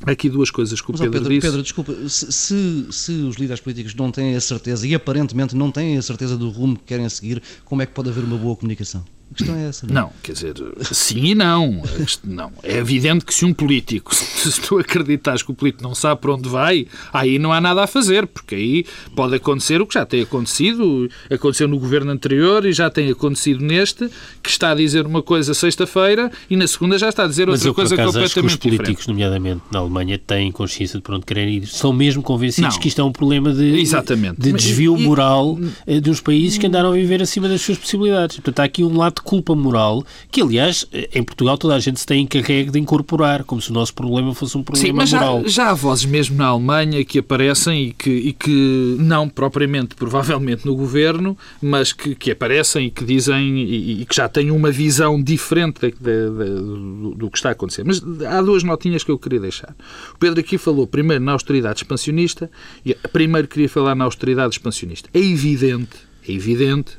aqui 0.06 0.30
duas 0.30 0.50
coisas 0.50 0.80
que 0.80 0.90
o 0.90 0.94
Pedro, 0.94 1.12
Pedro 1.12 1.30
disse. 1.30 1.42
Pedro, 1.42 1.62
desculpa, 1.62 1.94
se, 2.08 2.32
se, 2.32 2.88
se, 2.92 3.12
os 3.12 3.36
líderes 3.36 3.60
políticos 3.60 3.94
não 3.96 4.12
têm 4.12 4.36
a 4.36 4.42
certeza 4.42 4.88
e 4.88 4.96
aparentemente 4.96 5.56
não 5.56 5.72
têm 5.72 5.98
a 5.98 6.02
certeza 6.02 6.38
do 6.38 6.50
rumo 6.50 6.78
que 6.78 6.84
querem 6.86 7.08
seguir, 7.10 7.42
como 7.66 7.82
é 7.82 7.86
que 7.86 7.94
pode 7.94 8.10
haver 8.10 8.24
uma 8.24 8.38
boa 8.38 8.56
comunicação? 8.56 9.04
A 9.32 9.36
questão 9.36 9.56
é 9.56 9.68
essa. 9.68 9.86
Não, 9.88 9.94
é? 9.94 10.02
não 10.06 10.14
quer 10.24 10.34
dizer, 10.34 10.56
sim 10.82 11.26
e 11.26 11.36
não. 11.36 11.84
não. 12.24 12.52
É 12.64 12.78
evidente 12.78 13.26
que 13.26 13.34
se 13.34 13.46
um 13.46 13.54
político, 13.54 14.14
se 14.16 14.60
tu 14.62 14.80
acreditas 14.80 15.44
que 15.44 15.52
o 15.52 15.54
político 15.54 15.84
não 15.84 15.94
sabe 15.94 16.22
para 16.22 16.34
onde 16.34 16.50
vai, 16.50 16.88
aí 17.14 17.38
não 17.38 17.52
há 17.52 17.62
nada 17.62 17.84
a 17.84 17.88
fazer, 17.88 18.26
porque 18.28 18.56
aí 18.56 18.86
pode 19.16 19.36
acontecer 19.36 19.82
o 19.82 19.88
que 19.88 19.94
já 19.94 20.06
tem 20.06 20.22
acontecido, 20.22 21.10
aconteceu 21.30 21.68
no 21.68 21.80
governo 21.80 22.12
anterior 22.12 22.66
e 22.66 22.74
já 22.74 22.90
tem 22.90 23.10
acontecido 23.10 23.64
neste, 23.64 24.10
que 24.42 24.50
está 24.50 24.72
a 24.72 24.76
dizer 24.76 25.06
uma 25.06 25.22
coisa 25.22 25.54
sexta-feira 25.54 26.32
e 26.50 26.56
na 26.56 26.68
segunda 26.68 26.98
já 26.98 27.10
está 27.10 27.24
a 27.26 27.28
dizer 27.28 27.44
outra 27.50 27.58
Mas 27.58 27.66
eu, 27.66 27.74
coisa 27.74 27.96
acaso, 27.96 28.14
completamente 28.14 28.40
acho 28.40 28.42
que 28.42 28.48
os 28.48 28.56
políticos, 28.56 28.90
diferente. 28.90 29.08
nomeadamente 29.10 29.62
na 29.72 29.80
Alemanha, 29.80 30.18
têm 30.18 30.52
consciência 30.52 30.98
de 30.98 31.04
para 31.04 31.16
onde 31.16 31.26
querem 31.26 31.56
ir. 31.56 31.68
São 31.68 31.94
mesmo 31.94 32.22
convencidos 32.22 32.76
não. 32.76 32.82
que 32.82 32.88
isto 32.88 33.02
é 33.02 33.04
um 33.04 33.12
problema 33.12 33.54
de, 33.54 33.80
Exatamente. 33.80 34.40
de 34.40 34.52
desvio 34.54 34.98
e, 34.98 35.04
moral 35.04 35.58
e, 35.88 35.98
eh, 35.98 36.02
dos 36.02 36.22
países 36.22 36.58
que 36.58 36.68
andaram 36.68 36.90
a 36.90 36.94
viver 36.94 37.22
acima 37.22 37.48
das 37.48 37.62
suas 37.62 37.78
possibilidades. 37.78 38.38
Portanto, 38.38 38.60
há 38.60 38.64
aqui 38.64 38.84
um 38.84 38.98
lado 38.98 39.19
de 39.20 39.24
culpa 39.24 39.54
moral 39.54 40.04
que, 40.32 40.42
aliás, 40.42 40.88
em 41.14 41.24
Portugal 41.24 41.58
toda 41.58 41.76
a 41.76 41.80
gente 41.80 42.00
se 42.00 42.06
tem 42.06 42.24
encarregue 42.24 42.72
de 42.72 42.80
incorporar, 42.80 43.44
como 43.44 43.62
se 43.62 43.70
o 43.70 43.74
nosso 43.74 43.94
problema 43.94 44.34
fosse 44.34 44.58
um 44.58 44.64
problema 44.64 44.88
Sim, 44.88 44.94
mas 44.94 45.14
moral. 45.14 45.42
Já, 45.44 45.50
já 45.50 45.70
há 45.70 45.74
vozes 45.74 46.06
mesmo 46.06 46.38
na 46.38 46.48
Alemanha 46.48 47.04
que 47.04 47.20
aparecem 47.20 47.88
e 47.88 47.94
que, 47.94 48.10
e 48.10 48.34
que 48.34 48.96
não 49.00 49.30
propriamente, 49.30 49.96
provavelmente 49.96 50.66
no 50.66 50.76
governo, 50.76 51.38
mas 51.62 51.92
que, 51.94 52.16
que 52.16 52.32
aparecem 52.32 52.88
e 52.88 52.92
que 52.92 53.04
dizem 53.04 53.60
e, 53.60 54.02
e 54.02 54.06
que 54.06 54.16
já 54.16 54.28
têm 54.30 54.52
uma 54.52 54.72
visão 54.72 55.22
diferente 55.22 55.82
de, 55.82 55.92
de, 55.92 55.98
de, 56.00 56.62
do, 56.62 57.16
do, 57.16 57.30
que 57.30 57.38
está 57.38 57.50
a 57.50 57.52
acontecer. 57.52 57.84
Mas 57.84 58.02
há 58.26 58.42
duas 58.42 58.64
notinhas 58.64 59.04
que 59.04 59.12
eu 59.12 59.20
queria 59.20 59.40
deixar. 59.40 59.76
O 60.14 60.18
Pedro 60.18 60.40
aqui 60.40 60.58
falou 60.58 60.88
primeiro 60.88 61.24
na 61.24 61.34
austeridade 61.34 61.80
expansionista 61.80 62.50
e 62.86 62.96
primeiro 63.12 63.48
queria 63.48 63.70
falar 63.70 63.96
na 63.96 64.06
austeridade 64.06 64.54
expansionista. 64.54 65.10
É 65.14 65.20
evidente, 65.20 65.98
é 66.28 66.32
evidente 66.32 66.98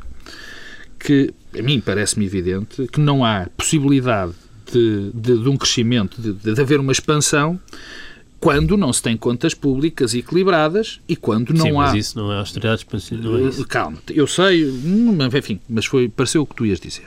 que, 0.98 1.32
a 1.58 1.62
mim 1.62 1.80
parece-me 1.80 2.24
evidente, 2.24 2.86
que 2.88 3.00
não 3.00 3.24
há 3.24 3.48
possibilidade 3.56 4.32
de, 4.72 5.10
de, 5.12 5.38
de 5.38 5.48
um 5.48 5.56
crescimento, 5.56 6.20
de, 6.20 6.32
de 6.32 6.60
haver 6.60 6.80
uma 6.80 6.92
expansão, 6.92 7.58
quando 8.40 8.76
não 8.76 8.92
se 8.92 9.02
tem 9.02 9.16
contas 9.16 9.52
públicas 9.52 10.14
equilibradas 10.14 10.98
e 11.06 11.14
quando 11.14 11.52
não 11.52 11.66
Sim, 11.66 11.70
há. 11.72 11.74
Mas 11.74 11.94
isso 11.94 12.18
não 12.18 12.32
é 12.32 12.38
austeridade 12.38 12.80
expansionista. 12.80 13.30
Não 13.30 13.38
é 13.38 13.42
isso. 13.42 13.66
Calma, 13.66 13.98
eu 14.08 14.26
sei, 14.26 14.64
hum, 14.64 15.18
enfim, 15.36 15.60
mas 15.68 15.84
foi, 15.84 16.08
pareceu 16.08 16.42
o 16.42 16.46
que 16.46 16.54
tu 16.54 16.64
ias 16.64 16.80
dizer. 16.80 17.06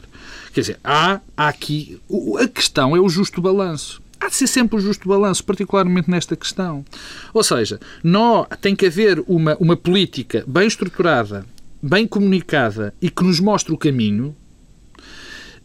Quer 0.53 0.61
dizer, 0.61 0.79
há, 0.83 1.19
há 1.35 1.47
aqui. 1.47 1.99
A 2.39 2.47
questão 2.47 2.95
é 2.95 2.99
o 2.99 3.09
justo 3.09 3.41
balanço. 3.41 4.01
Há 4.19 4.29
de 4.29 4.35
ser 4.35 4.47
sempre 4.47 4.77
o 4.77 4.79
justo 4.79 5.09
balanço, 5.09 5.43
particularmente 5.43 6.09
nesta 6.09 6.35
questão. 6.35 6.85
Ou 7.33 7.43
seja, 7.43 7.79
não, 8.03 8.45
tem 8.61 8.75
que 8.75 8.85
haver 8.85 9.21
uma, 9.27 9.57
uma 9.59 9.75
política 9.75 10.45
bem 10.47 10.67
estruturada 10.67 11.45
bem 11.83 12.07
comunicada 12.07 12.93
e 13.01 13.09
que 13.09 13.23
nos 13.25 13.41
mostre 13.41 13.73
o 13.73 13.77
caminho 13.77 14.33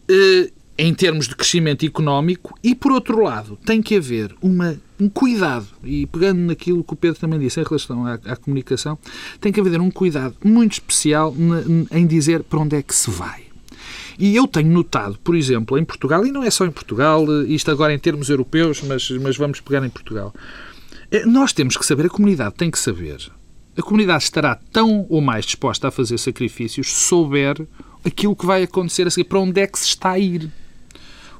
eh, 0.08 0.50
em 0.76 0.92
termos 0.92 1.28
de 1.28 1.36
crescimento 1.36 1.86
económico 1.86 2.58
e, 2.62 2.74
por 2.74 2.90
outro 2.90 3.22
lado, 3.22 3.56
tem 3.64 3.80
que 3.80 3.96
haver 3.96 4.34
uma, 4.42 4.76
um 4.98 5.08
cuidado, 5.08 5.66
e 5.82 6.06
pegando 6.06 6.40
naquilo 6.40 6.82
que 6.82 6.92
o 6.92 6.96
Pedro 6.96 7.20
também 7.20 7.38
disse 7.38 7.60
em 7.60 7.64
relação 7.64 8.04
à, 8.04 8.14
à 8.14 8.36
comunicação, 8.36 8.98
tem 9.40 9.52
que 9.52 9.60
haver 9.60 9.80
um 9.80 9.90
cuidado 9.90 10.34
muito 10.44 10.72
especial 10.72 11.34
em 11.90 12.06
dizer 12.06 12.42
para 12.42 12.58
onde 12.60 12.76
é 12.76 12.82
que 12.82 12.94
se 12.94 13.10
vai. 13.10 13.42
E 14.18 14.34
eu 14.34 14.48
tenho 14.48 14.70
notado, 14.70 15.18
por 15.22 15.36
exemplo, 15.36 15.78
em 15.78 15.84
Portugal, 15.84 16.26
e 16.26 16.32
não 16.32 16.42
é 16.42 16.50
só 16.50 16.66
em 16.66 16.70
Portugal, 16.70 17.24
eh, 17.28 17.46
isto 17.46 17.70
agora 17.70 17.94
em 17.94 17.98
termos 17.98 18.28
europeus, 18.28 18.82
mas, 18.82 19.08
mas 19.10 19.36
vamos 19.36 19.60
pegar 19.60 19.84
em 19.84 19.90
Portugal, 19.90 20.34
eh, 21.10 21.24
nós 21.24 21.52
temos 21.52 21.76
que 21.76 21.86
saber, 21.86 22.06
a 22.06 22.10
comunidade 22.10 22.54
tem 22.56 22.70
que 22.70 22.78
saber 22.78 23.30
a 23.78 23.82
comunidade 23.82 24.24
estará 24.24 24.58
tão 24.72 25.06
ou 25.08 25.20
mais 25.20 25.44
disposta 25.44 25.86
a 25.86 25.90
fazer 25.90 26.18
sacrifícios 26.18 26.92
se 26.92 27.04
souber 27.04 27.64
aquilo 28.04 28.34
que 28.34 28.44
vai 28.44 28.64
acontecer 28.64 29.06
a 29.06 29.10
seguir, 29.10 29.28
para 29.28 29.38
onde 29.38 29.60
é 29.60 29.66
que 29.66 29.78
se 29.78 29.86
está 29.86 30.10
a 30.10 30.18
ir. 30.18 30.50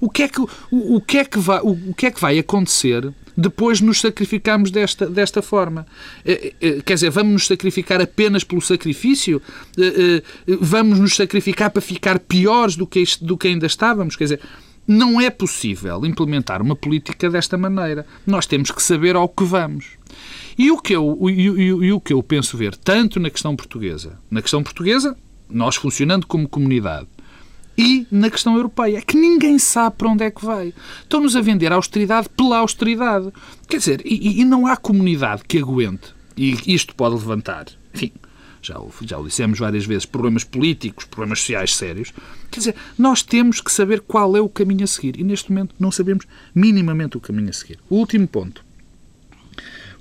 O 0.01 0.09
que 0.09 0.23
é 0.23 0.29
que, 0.29 0.41
o, 0.41 0.49
o 0.71 1.01
que, 1.01 1.19
é 1.19 1.25
que, 1.25 1.39
vai, 1.39 1.61
o, 1.61 1.71
o 1.91 1.95
que, 1.95 2.07
é 2.07 2.11
que 2.13 2.21
vai 2.21 2.39
acontecer 2.39 3.13
depois 3.37 3.79
de 3.79 3.85
nos 3.85 4.01
sacrificarmos 4.01 4.71
desta, 4.71 5.07
desta 5.07 5.43
forma? 5.43 5.85
Eh, 6.25 6.55
eh, 6.61 6.83
quer 6.85 6.95
dizer, 6.95 7.11
vamos 7.11 7.33
nos 7.33 7.47
sacrificar 7.49 8.01
apenas 8.01 8.45
pelo 8.45 8.61
sacrifício? 8.61 9.43
Eh, 9.77 10.23
vamos 10.61 11.01
nos 11.01 11.17
sacrificar 11.17 11.71
para 11.71 11.83
ficar 11.83 12.21
piores 12.21 12.77
do 12.77 12.87
que, 12.87 13.03
do 13.21 13.37
que 13.37 13.49
ainda 13.49 13.67
estávamos? 13.67 14.15
Quer 14.15 14.25
dizer, 14.25 14.41
não 14.89 15.21
é 15.21 15.29
possível 15.29 16.07
implementar 16.07 16.63
uma 16.63 16.75
política 16.75 17.29
desta 17.29 17.59
maneira. 17.59 18.07
Nós 18.27 18.47
temos 18.47 18.71
que 18.71 18.83
saber 18.83 19.15
ao 19.15 19.29
que 19.29 19.45
vamos. 19.45 19.99
E 20.57 20.71
o 20.71 20.79
que 20.79 20.97
eu, 20.97 21.19
e, 21.29 21.49
e, 21.49 21.67
e 21.67 21.93
o 21.93 22.01
que 22.01 22.15
eu 22.15 22.23
penso 22.23 22.57
ver, 22.57 22.75
tanto 22.75 23.21
na 23.21 23.29
questão 23.29 23.55
portuguesa, 23.55 24.19
na 24.31 24.41
questão 24.41 24.63
portuguesa, 24.63 25.15
nós 25.49 25.77
funcionando 25.77 26.27
como 26.27 26.49
comunidade, 26.49 27.07
e 27.77 28.09
na 28.11 28.29
questão 28.29 28.57
europeia, 28.57 28.99
é 28.99 29.01
que 29.01 29.17
ninguém 29.17 29.57
sabe 29.57 29.97
para 29.97 30.09
onde 30.09 30.25
é 30.25 30.31
que 30.33 30.45
vai. 30.45 30.75
Estão-nos 31.03 31.37
a 31.37 31.41
vender 31.41 31.71
a 31.71 31.77
austeridade 31.77 32.29
pela 32.31 32.59
austeridade. 32.59 33.33
Quer 33.69 33.77
dizer, 33.77 34.03
e, 34.05 34.41
e, 34.41 34.45
não 34.45 34.67
há 34.67 34.77
comunidade 34.77 35.45
que 35.47 35.59
aguente. 35.59 36.13
E 36.37 36.57
isto 36.75 36.93
pode 36.97 37.15
levantar, 37.15 37.67
enfim, 37.95 38.11
já 38.61 38.79
o, 38.79 38.93
já 39.03 39.19
o 39.19 39.25
dissemos 39.25 39.59
várias 39.59 39.85
vezes, 39.85 40.05
problemas 40.05 40.45
políticos, 40.45 41.05
problemas 41.05 41.41
sociais 41.41 41.75
sérios. 41.75 42.13
Quer 42.51 42.61
dizer, 42.61 42.75
nós 42.99 43.23
temos 43.23 43.61
que 43.61 43.71
saber 43.73 44.01
qual 44.01 44.37
é 44.37 44.41
o 44.41 44.49
caminho 44.49 44.85
a 44.85 44.87
seguir. 44.87 45.19
E 45.19 45.25
neste 45.25 45.51
momento 45.51 45.75
não 45.79 45.91
sabemos 45.91 46.27
minimamente 46.55 47.17
o 47.17 47.21
caminho 47.21 47.51
a 47.51 47.53
seguir. 47.53 47.79
O 47.89 47.97
último 47.97 48.27
ponto. 48.27 48.65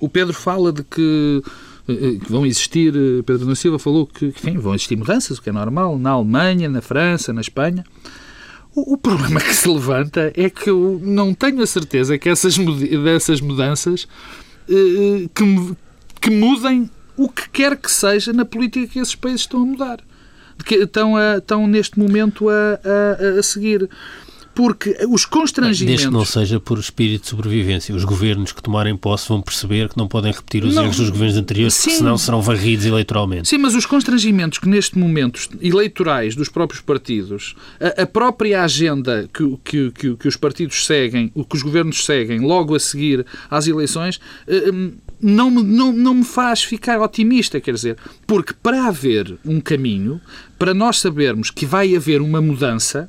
O 0.00 0.08
Pedro 0.08 0.34
fala 0.34 0.72
de 0.72 0.84
que 0.84 1.42
eh, 1.88 1.92
eh, 1.92 2.18
vão 2.28 2.46
existir, 2.46 2.94
eh, 2.94 3.22
Pedro 3.24 3.46
da 3.46 3.54
Silva 3.54 3.78
falou 3.78 4.06
que 4.06 4.26
enfim, 4.26 4.58
vão 4.58 4.74
existir 4.74 4.96
mudanças, 4.96 5.38
o 5.38 5.42
que 5.42 5.48
é 5.48 5.52
normal, 5.52 5.98
na 5.98 6.10
Alemanha, 6.10 6.68
na 6.68 6.80
França, 6.80 7.32
na 7.32 7.40
Espanha. 7.40 7.84
O, 8.74 8.94
o 8.94 8.96
problema 8.98 9.40
que 9.42 9.54
se 9.54 9.68
levanta 9.68 10.32
é 10.36 10.50
que 10.50 10.70
eu 10.70 11.00
não 11.02 11.34
tenho 11.34 11.62
a 11.62 11.66
certeza 11.66 12.18
que 12.18 12.28
essas, 12.28 12.56
dessas 12.58 13.40
mudanças 13.40 14.06
que, 15.34 15.76
que 16.20 16.30
mudem 16.30 16.90
o 17.18 17.28
que 17.28 17.50
quer 17.50 17.76
que 17.76 17.90
seja 17.90 18.32
na 18.32 18.44
política 18.44 18.86
que 18.86 18.98
esses 19.00 19.14
países 19.16 19.42
estão 19.42 19.62
a 19.62 19.66
mudar. 19.66 20.00
Que 20.64 20.76
estão, 20.76 21.16
a, 21.16 21.38
estão 21.38 21.66
neste 21.66 21.98
momento 21.98 22.48
a, 22.48 22.54
a, 22.54 23.38
a 23.38 23.42
seguir 23.42 23.88
porque 24.58 24.98
os 25.08 25.24
constrangimentos... 25.24 26.02
Desde 26.02 26.06
que 26.08 26.12
não 26.12 26.24
seja 26.24 26.58
por 26.58 26.80
espírito 26.80 27.22
de 27.22 27.28
sobrevivência. 27.28 27.94
Os 27.94 28.02
governos 28.02 28.50
que 28.50 28.60
tomarem 28.60 28.96
posse 28.96 29.28
vão 29.28 29.40
perceber 29.40 29.88
que 29.88 29.96
não 29.96 30.08
podem 30.08 30.32
repetir 30.32 30.64
os 30.64 30.74
não, 30.74 30.82
erros 30.82 30.96
dos 30.96 31.10
governos 31.10 31.36
anteriores, 31.36 31.74
sim, 31.74 31.82
porque 31.82 31.98
senão 31.98 32.18
serão 32.18 32.42
varridos 32.42 32.84
eleitoralmente. 32.84 33.46
Sim, 33.46 33.58
mas 33.58 33.76
os 33.76 33.86
constrangimentos 33.86 34.58
que 34.58 34.68
neste 34.68 34.98
momento 34.98 35.48
eleitorais 35.60 36.34
dos 36.34 36.48
próprios 36.48 36.80
partidos, 36.80 37.54
a, 37.80 38.02
a 38.02 38.06
própria 38.06 38.64
agenda 38.64 39.30
que, 39.32 39.56
que, 39.62 39.90
que, 39.92 40.16
que, 40.16 40.26
os 40.26 40.34
partidos 40.34 40.84
seguem, 40.84 41.30
o 41.36 41.44
que 41.44 41.54
os 41.54 41.62
governos 41.62 42.04
seguem 42.04 42.40
logo 42.40 42.74
a 42.74 42.80
seguir 42.80 43.24
às 43.48 43.68
eleições, 43.68 44.18
eh, 44.48 44.72
hum, 44.72 44.90
não, 45.22 45.52
não, 45.52 45.92
não 45.92 46.14
me 46.14 46.24
faz 46.24 46.64
ficar 46.64 47.00
otimista, 47.00 47.60
quer 47.60 47.74
dizer, 47.74 47.96
porque 48.26 48.52
para 48.60 48.88
haver 48.88 49.38
um 49.44 49.60
caminho, 49.60 50.20
para 50.58 50.74
nós 50.74 50.98
sabermos 50.98 51.48
que 51.48 51.64
vai 51.64 51.94
haver 51.94 52.20
uma 52.20 52.40
mudança? 52.40 53.08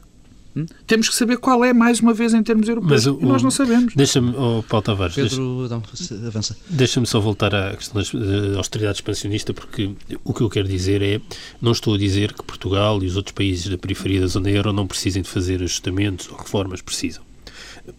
Temos 0.88 1.10
que 1.10 1.16
saber 1.16 1.38
qual 1.38 1.64
é, 1.64 1.74
mais 1.74 2.00
uma 2.00 2.14
vez, 2.14 2.34
em 2.34 2.42
termos 2.42 2.68
europeus. 2.68 3.06
O, 3.06 3.20
e 3.22 3.26
nós 3.26 3.44
não 3.44 3.52
sabemos. 3.52 3.94
Deixa-me, 3.96 4.34
oh, 4.36 4.64
Paulo 4.64 4.84
Tavares, 4.84 5.16
Pedro, 5.16 5.68
deixa, 5.68 6.14
não, 6.16 6.28
avança. 6.28 6.58
Deixa-me 6.68 7.06
só 7.06 7.20
voltar 7.20 7.54
à 7.54 7.76
questão 7.76 8.02
da 8.02 8.58
austeridade 8.58 8.98
expansionista, 8.98 9.54
porque 9.54 9.92
o 10.24 10.34
que 10.34 10.42
eu 10.42 10.50
quero 10.50 10.68
dizer 10.68 11.02
é, 11.02 11.22
não 11.62 11.72
estou 11.72 11.94
a 11.94 11.98
dizer 11.98 12.34
que 12.34 12.44
Portugal 12.44 13.02
e 13.04 13.06
os 13.06 13.16
outros 13.16 13.34
países 13.34 13.68
da 13.68 13.78
periferia 13.78 14.22
da 14.22 14.28
zona 14.28 14.50
euro 14.50 14.74
não 14.74 14.88
precisem 14.88 15.22
de 15.22 15.30
fazer 15.30 15.62
ajustamentos 15.62 16.30
ou 16.30 16.38
reformas, 16.38 16.82
precisam. 16.82 17.24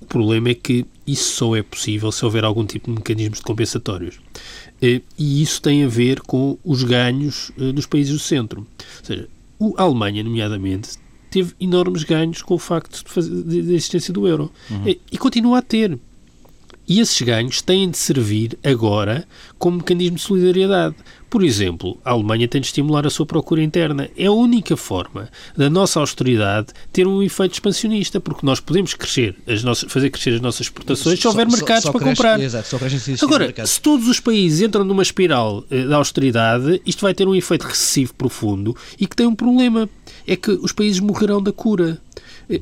O 0.01 0.07
problema 0.07 0.51
é 0.51 0.55
que 0.55 0.87
isso 1.07 1.37
só 1.37 1.57
é 1.57 1.63
possível 1.63 2.13
se 2.13 2.25
houver 2.25 2.45
algum 2.45 2.65
tipo 2.65 2.91
de 2.91 2.97
mecanismos 2.97 3.39
de 3.39 3.45
compensatórios. 3.45 4.21
Eh, 4.81 5.01
e 5.19 5.43
isso 5.43 5.61
tem 5.61 5.85
a 5.85 5.89
ver 5.89 6.21
com 6.21 6.59
os 6.65 6.85
ganhos 6.85 7.51
eh, 7.59 7.73
dos 7.73 7.87
países 7.87 8.13
do 8.13 8.19
centro. 8.19 8.61
Ou 8.61 9.05
seja, 9.05 9.29
a 9.77 9.83
Alemanha, 9.83 10.23
nomeadamente, 10.23 10.91
teve 11.31 11.55
enormes 11.61 12.03
ganhos 12.03 12.43
com 12.43 12.55
o 12.55 12.59
facto 12.59 13.05
de 13.47 13.59
existência 13.59 14.13
do 14.13 14.27
euro. 14.27 14.51
Uhum. 14.71 14.89
E, 14.89 15.01
e, 15.13 15.19
continua 15.19 15.59
a 15.59 15.63
ter. 15.63 15.99
E 16.91 16.99
esses 16.99 17.23
ganhos 17.23 17.63
têm 17.63 17.89
de 17.89 17.97
servir 17.97 18.59
agora 18.65 19.25
como 19.61 19.77
mecanismo 19.77 20.17
de 20.17 20.23
solidariedade. 20.23 20.97
Por 21.31 21.45
exemplo, 21.45 21.97
a 22.05 22.11
Alemanha 22.11 22.49
tem 22.49 22.61
de 22.61 22.67
estimular 22.67 23.07
a 23.07 23.11
sua 23.11 23.25
procura 23.25 23.63
interna. 23.63 24.11
É 24.17 24.27
a 24.27 24.33
única 24.33 24.77
forma 24.77 25.29
da 25.57 25.71
nossa 25.71 26.01
austeridade 26.01 26.73
ter 26.93 27.07
um 27.07 27.23
efeito 27.23 27.53
expansionista, 27.53 28.19
porque 28.19 28.45
nós 28.45 28.59
podemos 28.59 28.93
crescer, 28.95 29.37
as 29.47 29.63
nossas, 29.63 29.93
fazer 29.93 30.11
crescer 30.11 30.35
as 30.35 30.41
nossas 30.41 30.63
exportações 30.63 31.21
se 31.21 31.29
houver 31.29 31.47
mercados 31.47 31.85
só, 31.85 31.93
só 31.93 31.93
para 31.93 32.01
cresce, 32.01 32.17
comprar. 32.17 32.41
Exato, 32.41 32.69
só 32.69 32.77
cresce 32.77 33.17
Agora, 33.23 33.55
se 33.65 33.81
todos 33.81 34.09
os 34.09 34.19
países 34.19 34.61
entram 34.61 34.83
numa 34.83 35.05
espiral 35.05 35.65
eh, 35.71 35.85
de 35.85 35.95
austeridade, 35.95 36.83
isto 36.85 37.03
vai 37.03 37.15
ter 37.15 37.29
um 37.29 37.37
efeito 37.37 37.69
recessivo 37.69 38.13
profundo 38.15 38.77
e 38.99 39.07
que 39.07 39.15
tem 39.15 39.29
um 39.29 39.35
problema. 39.37 39.89
É 40.27 40.35
que 40.35 40.51
os 40.51 40.73
países 40.73 40.99
morrerão 40.99 41.41
da 41.41 41.53
cura. 41.53 42.01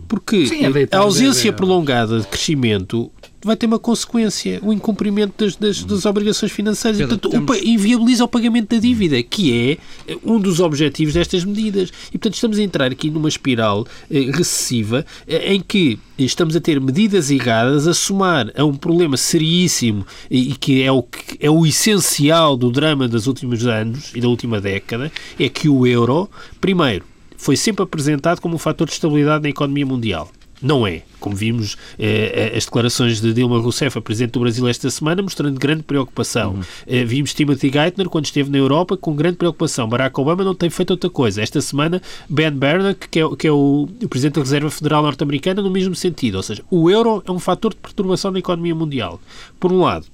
Porque 0.07 0.47
Sim, 0.47 0.64
é 0.64 0.97
a 0.97 0.99
ausência 0.99 1.50
bebê. 1.50 1.57
prolongada 1.57 2.21
de 2.21 2.26
crescimento 2.26 3.11
vai 3.42 3.57
ter 3.57 3.66
uma 3.66 3.78
consequência, 3.78 4.61
o 4.62 4.73
incumprimento 4.73 5.45
das, 5.45 5.57
das, 5.57 5.85
das 5.85 6.04
obrigações 6.04 6.50
financeiras. 6.50 6.99
Pedro, 6.99 7.18
portanto, 7.18 7.54
inviabiliza 7.64 8.25
o 8.25 8.28
pagamento 8.28 8.75
da 8.75 8.80
dívida, 8.80 9.23
que 9.23 9.78
é 10.07 10.12
eh, 10.12 10.18
um 10.25 10.40
dos 10.40 10.61
objetivos 10.61 11.14
destas 11.14 11.45
medidas. 11.45 11.90
E, 12.09 12.12
portanto, 12.12 12.35
estamos 12.35 12.59
a 12.59 12.62
entrar 12.62 12.90
aqui 12.90 13.11
numa 13.11 13.28
espiral 13.28 13.87
eh, 14.11 14.30
recessiva 14.33 15.07
eh, 15.26 15.54
em 15.54 15.61
que 15.61 15.99
estamos 16.18 16.57
a 16.57 16.61
ter 16.61 16.80
medidas 16.80 17.30
erradas 17.30 17.87
a 17.87 17.95
somar 17.95 18.52
a 18.57 18.64
um 18.64 18.75
problema 18.75 19.16
seríssimo 19.16 20.04
e, 20.30 20.52
e 20.52 20.54
que 20.57 20.83
é 20.83 20.90
o, 20.90 21.02
que 21.02 21.38
é 21.40 21.49
o 21.49 21.64
essencial 21.64 22.57
do 22.57 22.71
drama 22.71 23.07
dos 23.07 23.26
últimos 23.26 23.64
anos 23.66 24.12
e 24.14 24.21
da 24.21 24.28
última 24.28 24.61
década, 24.61 25.12
é 25.38 25.49
que 25.49 25.68
o 25.68 25.87
euro, 25.87 26.28
primeiro, 26.61 27.04
foi 27.38 27.57
sempre 27.57 27.83
apresentado 27.83 28.40
como 28.40 28.57
um 28.57 28.59
fator 28.59 28.87
de 28.87 28.92
estabilidade 28.92 29.42
na 29.45 29.49
economia 29.49 29.87
mundial. 29.87 30.30
Não 30.61 30.87
é. 30.87 31.02
Como 31.21 31.37
vimos 31.37 31.76
eh, 31.99 32.52
as 32.57 32.64
declarações 32.64 33.21
de 33.21 33.33
Dilma 33.33 33.59
Rousseff, 33.61 33.97
a 33.97 34.00
Presidente 34.00 34.33
do 34.33 34.40
Brasil, 34.40 34.66
esta 34.66 34.90
semana, 34.90 35.23
mostrando 35.23 35.59
grande 35.59 35.83
preocupação. 35.85 36.59
Eh, 36.87 37.04
vimos 37.04 37.33
Timothy 37.33 37.71
Geithner, 37.71 38.09
quando 38.09 38.26
esteve 38.26 38.50
na 38.50 38.59
Europa, 38.59 38.97
com 38.97 39.14
grande 39.14 39.37
preocupação. 39.37 39.88
Barack 39.88 40.18
Obama 40.21 40.42
não 40.45 40.54
tem 40.54 40.68
feito 40.68 40.90
outra 40.90 41.09
coisa. 41.09 41.42
Esta 41.42 41.61
semana, 41.61 42.02
Ben 42.28 42.50
Bernanke, 42.50 43.09
que 43.09 43.21
é, 43.21 43.37
que 43.37 43.47
é 43.47 43.52
o, 43.52 43.88
o 44.02 44.09
Presidente 44.09 44.35
da 44.35 44.42
Reserva 44.42 44.71
Federal 44.71 45.02
Norte-Americana, 45.02 45.62
no 45.62 45.71
mesmo 45.71 45.95
sentido. 45.95 46.37
Ou 46.37 46.42
seja, 46.42 46.62
o 46.71 46.90
euro 46.90 47.23
é 47.25 47.30
um 47.30 47.38
fator 47.38 47.73
de 47.73 47.80
perturbação 47.80 48.30
na 48.30 48.40
economia 48.40 48.75
mundial. 48.75 49.21
Por 49.61 49.73
um 49.73 49.80
lado. 49.80 50.07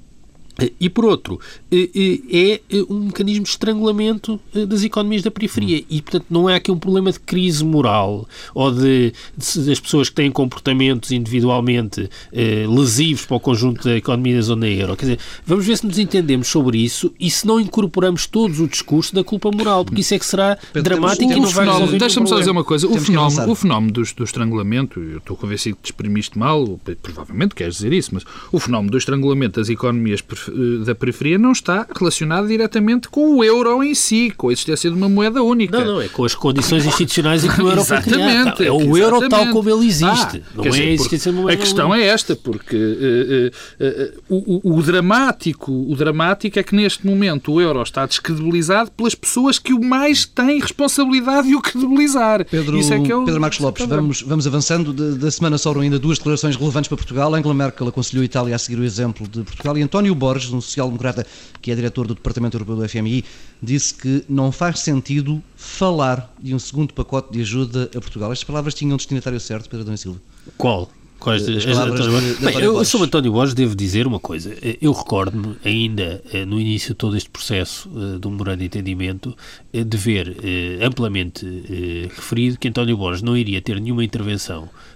Eh, 0.58 0.72
E 0.80 0.88
por 0.88 1.04
outro, 1.04 1.40
eh, 1.70 1.88
eh, 2.30 2.60
é 2.70 2.82
um 2.88 3.06
mecanismo 3.06 3.42
de 3.44 3.50
estrangulamento 3.50 4.38
das 4.68 4.82
economias 4.84 5.22
da 5.22 5.30
periferia. 5.30 5.82
E, 5.90 6.00
portanto, 6.02 6.26
não 6.30 6.48
é 6.48 6.54
aqui 6.56 6.70
um 6.70 6.78
problema 6.78 7.10
de 7.10 7.18
crise 7.20 7.64
moral 7.64 8.28
ou 8.54 8.70
de, 8.70 9.12
de 9.36 9.60
das 9.66 9.80
pessoas 9.80 10.08
que 10.08 10.14
têm 10.14 10.30
comportamentos 10.30 11.10
individualmente 11.10 12.08
eh, 12.32 12.66
lesivos 12.68 13.26
para 13.26 13.36
o 13.36 13.40
conjunto 13.40 13.84
da 13.84 13.96
economia 13.96 14.36
da 14.36 14.42
zona 14.42 14.68
euro. 14.68 14.96
Quer 14.96 15.04
dizer, 15.06 15.18
vamos 15.46 15.66
ver 15.66 15.76
se 15.78 15.86
nos 15.86 15.98
entendemos 15.98 16.48
sobre 16.48 16.78
isso 16.78 17.12
e 17.18 17.30
se 17.30 17.46
não 17.46 17.58
incorporamos 17.60 18.26
todos 18.26 18.60
o 18.60 18.68
discurso 18.68 19.14
da 19.14 19.24
culpa 19.24 19.50
moral, 19.50 19.84
porque 19.84 20.00
isso 20.02 20.14
é 20.14 20.18
que 20.18 20.26
será 20.26 20.56
Pedro, 20.72 20.82
dramático 20.90 21.28
temos- 21.28 21.34
e 21.36 21.38
O 21.38 21.42
não 21.42 21.50
vai 21.50 21.52
fenómeno- 21.64 21.78
resolver 21.86 21.98
Deixa-me 21.98 22.28
só 22.28 22.38
dizer 22.38 22.50
uma 22.50 22.64
coisa. 22.64 22.86
O 22.86 22.90
Temos 22.90 23.06
fenómeno, 23.06 23.50
o 23.50 23.54
fenómeno 23.54 23.92
dos- 23.92 24.12
do, 24.12 24.24
estrangulamento, 24.24 25.00
eu 25.00 25.18
estou 25.18 25.36
convencido 25.36 25.76
que 25.76 25.82
te 25.82 25.86
exprimiste 25.86 26.38
mal, 26.38 26.78
provavelmente 27.02 27.54
queres 27.54 27.74
dizer 27.76 27.92
isso, 27.92 28.10
mas 28.12 28.24
o 28.52 28.60
fenómeno 28.60 28.90
do 28.92 28.98
estrangulamento 28.98 29.58
das 29.60 29.68
economias 29.68 30.20
perif- 30.20 30.43
eh, 30.43 30.43
da 30.84 30.94
periferia 30.94 31.38
não 31.38 31.52
está 31.52 31.86
relacionado 31.96 32.46
diretamente 32.48 33.08
com 33.08 33.36
o 33.36 33.44
euro 33.44 33.82
em 33.82 33.94
si, 33.94 34.32
com 34.36 34.48
a 34.48 34.52
existência 34.52 34.90
de 34.90 34.96
uma 34.96 35.08
moeda 35.08 35.42
única. 35.42 35.78
Não, 35.80 35.94
não, 35.94 36.00
é 36.00 36.08
com 36.08 36.24
as 36.24 36.34
condições 36.34 36.84
institucionais 36.86 37.44
em 37.44 37.48
que 37.48 37.60
o 37.62 37.68
euro 37.68 37.84
foi 37.84 38.00
criado. 38.00 38.20
Exatamente. 38.20 38.64
É 38.66 38.72
o 38.72 38.96
euro 38.96 39.18
tal 39.20 39.26
exatamente. 39.40 39.52
como 39.52 39.70
ele 39.70 39.86
existe. 39.86 40.42
Ah, 40.44 40.50
não 40.56 40.64
é 40.64 40.68
dizer, 40.70 40.82
a 40.82 40.86
existência 40.92 41.32
de 41.32 41.36
uma 41.38 41.42
moeda 41.44 41.58
A 41.58 41.60
questão 41.64 41.90
única. 41.90 42.04
é 42.04 42.08
esta, 42.08 42.36
porque 42.36 42.76
eh, 42.76 43.50
eh, 43.80 43.86
eh, 43.86 44.12
o, 44.28 44.70
o- 44.70 44.78
o 44.78 44.82
dramático, 44.82 45.72
o 45.72 45.94
dramático 45.96 46.58
é 46.58 46.62
que 46.62 46.74
neste 46.74 47.06
momento 47.06 47.52
o 47.52 47.60
euro 47.60 47.82
está 47.82 48.06
descredibilizado 48.06 48.90
pelas 48.90 49.14
pessoas 49.14 49.58
que 49.58 49.72
o 49.72 49.80
mais 49.82 50.24
têm 50.24 50.60
responsabilidade 50.60 51.48
de 51.48 51.54
o 51.54 51.60
credibilizar. 51.60 52.44
Pedro, 52.44 52.78
Isso 52.78 52.92
é 52.92 53.00
que 53.00 53.12
é 53.12 53.16
o- 53.16 53.24
Pedro 53.24 53.40
Marcos 53.40 53.58
Lopes, 53.60 53.86
vamos, 53.86 54.22
vamos 54.22 54.46
avançando. 54.46 54.92
Da, 54.92 55.10
da 55.16 55.30
semana 55.30 55.56
sobram 55.58 55.82
ainda 55.82 55.98
duas 55.98 56.18
declarações 56.18 56.56
relevantes 56.56 56.88
para 56.88 56.96
Portugal. 56.96 57.34
Angela 57.34 57.54
Merkel 57.54 57.88
aconselhou 57.88 58.22
a 58.22 58.24
Itália 58.24 58.54
a 58.54 58.58
seguir 58.58 58.78
o 58.80 58.84
exemplo 58.84 59.26
de 59.28 59.42
Portugal 59.42 59.76
e 59.78 59.82
António 59.82 60.14
Borges, 60.14 60.33
um 60.42 60.60
social-democrata 60.60 61.26
que 61.60 61.70
é 61.70 61.74
diretor 61.74 62.06
do 62.06 62.14
Departamento 62.14 62.56
Europeu 62.56 62.76
do 62.76 62.88
FMI, 62.88 63.24
disse 63.62 63.94
que 63.94 64.24
não 64.28 64.50
faz 64.52 64.80
sentido 64.80 65.42
falar 65.56 66.32
de 66.40 66.54
um 66.54 66.58
segundo 66.58 66.92
pacote 66.94 67.32
de 67.32 67.40
ajuda 67.40 67.84
a 67.96 68.00
Portugal. 68.00 68.32
Estas 68.32 68.44
palavras 68.46 68.74
tinham 68.74 68.94
um 68.94 68.96
destinatário 68.96 69.40
certo, 69.40 69.64
Pedro 69.68 69.82
Adão 69.82 69.94
e 69.94 69.98
Silva. 69.98 70.20
Qual? 70.58 70.90
Quais 71.18 71.48
As 71.48 71.56
as- 71.56 71.64
palavras 71.64 72.00
António 72.00 72.04
de- 72.04 72.10
Borges? 72.20 72.38
Bem, 72.40 72.48
António 72.48 72.66
eu 72.66 72.72
Borges. 72.74 72.88
sobre 72.90 73.06
António 73.06 73.32
Borges 73.32 73.54
devo 73.54 73.74
dizer 73.74 74.06
uma 74.06 74.20
coisa. 74.20 74.54
Eu 74.82 74.92
recordo-me 74.92 75.56
ainda 75.64 76.22
eh, 76.30 76.44
no 76.44 76.60
início 76.60 76.88
de 76.90 76.96
todo 76.96 77.16
este 77.16 77.30
processo 77.30 77.88
eh, 77.96 78.18
do 78.18 78.30
memorando 78.30 78.58
de 78.58 78.66
entendimento 78.66 79.34
eh, 79.72 79.82
de 79.84 79.96
ver 79.96 80.36
eh, 80.44 80.84
amplamente 80.84 81.46
eh, 81.46 82.08
referido 82.14 82.58
que 82.58 82.68
António 82.68 82.96
Borges 82.98 83.22
não 83.22 83.34
iria 83.36 83.62
ter 83.62 83.80
nenhuma 83.80 84.04
intervenção 84.04 84.64
eh, 84.64 84.93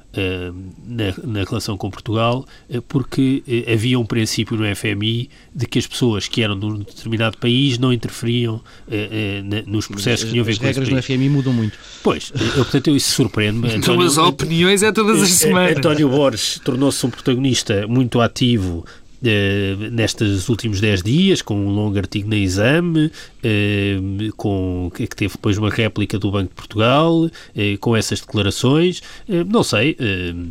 na, 0.86 1.14
na 1.22 1.44
relação 1.44 1.76
com 1.76 1.90
Portugal 1.90 2.44
eh, 2.70 2.80
porque 2.88 3.42
eh, 3.46 3.72
havia 3.72 3.98
um 3.98 4.06
princípio 4.06 4.56
no 4.56 4.64
FMI 4.74 5.28
de 5.54 5.66
que 5.66 5.78
as 5.78 5.86
pessoas 5.86 6.26
que 6.26 6.42
eram 6.42 6.58
de 6.58 6.66
um 6.66 6.78
determinado 6.78 7.36
país 7.38 7.78
não 7.78 7.92
interferiam 7.92 8.60
eh, 8.90 9.42
eh, 9.52 9.62
nos 9.66 9.86
processos 9.86 10.24
que 10.24 10.30
tinham 10.30 10.42
a 10.42 10.46
ver 10.46 10.52
As 10.52 10.58
com 10.58 10.66
esse 10.68 10.80
regras 10.80 10.94
no. 10.96 11.02
FMI 11.02 11.28
mudam 11.28 11.52
muito. 11.52 11.78
Pois, 12.02 12.32
eu, 12.34 12.64
portanto, 12.64 12.88
eu- 12.88 12.96
isso 12.96 13.10
surpreende-me. 13.12 13.68
Então 13.68 13.94
António- 13.94 14.06
as 14.06 14.18
opiniões 14.18 14.82
é 14.82 14.90
todas 14.90 15.20
as 15.22 15.30
eh, 15.30 15.34
semanas. 15.34 15.76
António 15.76 16.08
Borges 16.08 16.60
tornou-se 16.64 17.04
um 17.06 17.10
protagonista 17.10 17.86
muito 17.86 18.20
ativo 18.20 18.84
eh, 19.24 19.76
nestes 19.90 20.48
últimos 20.48 20.80
10 20.80 21.02
dias, 21.02 21.42
com 21.42 21.54
um 21.54 21.70
longo 21.70 21.98
artigo 21.98 22.28
na 22.28 22.36
Exame, 22.36 23.10
eh, 23.42 23.96
com, 24.36 24.90
que 24.94 25.06
teve 25.08 25.34
depois 25.34 25.58
uma 25.58 25.70
réplica 25.70 26.18
do 26.18 26.30
Banco 26.30 26.50
de 26.50 26.54
Portugal, 26.54 27.30
eh, 27.56 27.76
com 27.78 27.96
essas 27.96 28.20
declarações. 28.20 29.02
Não 29.46 29.62
sei, 29.62 29.96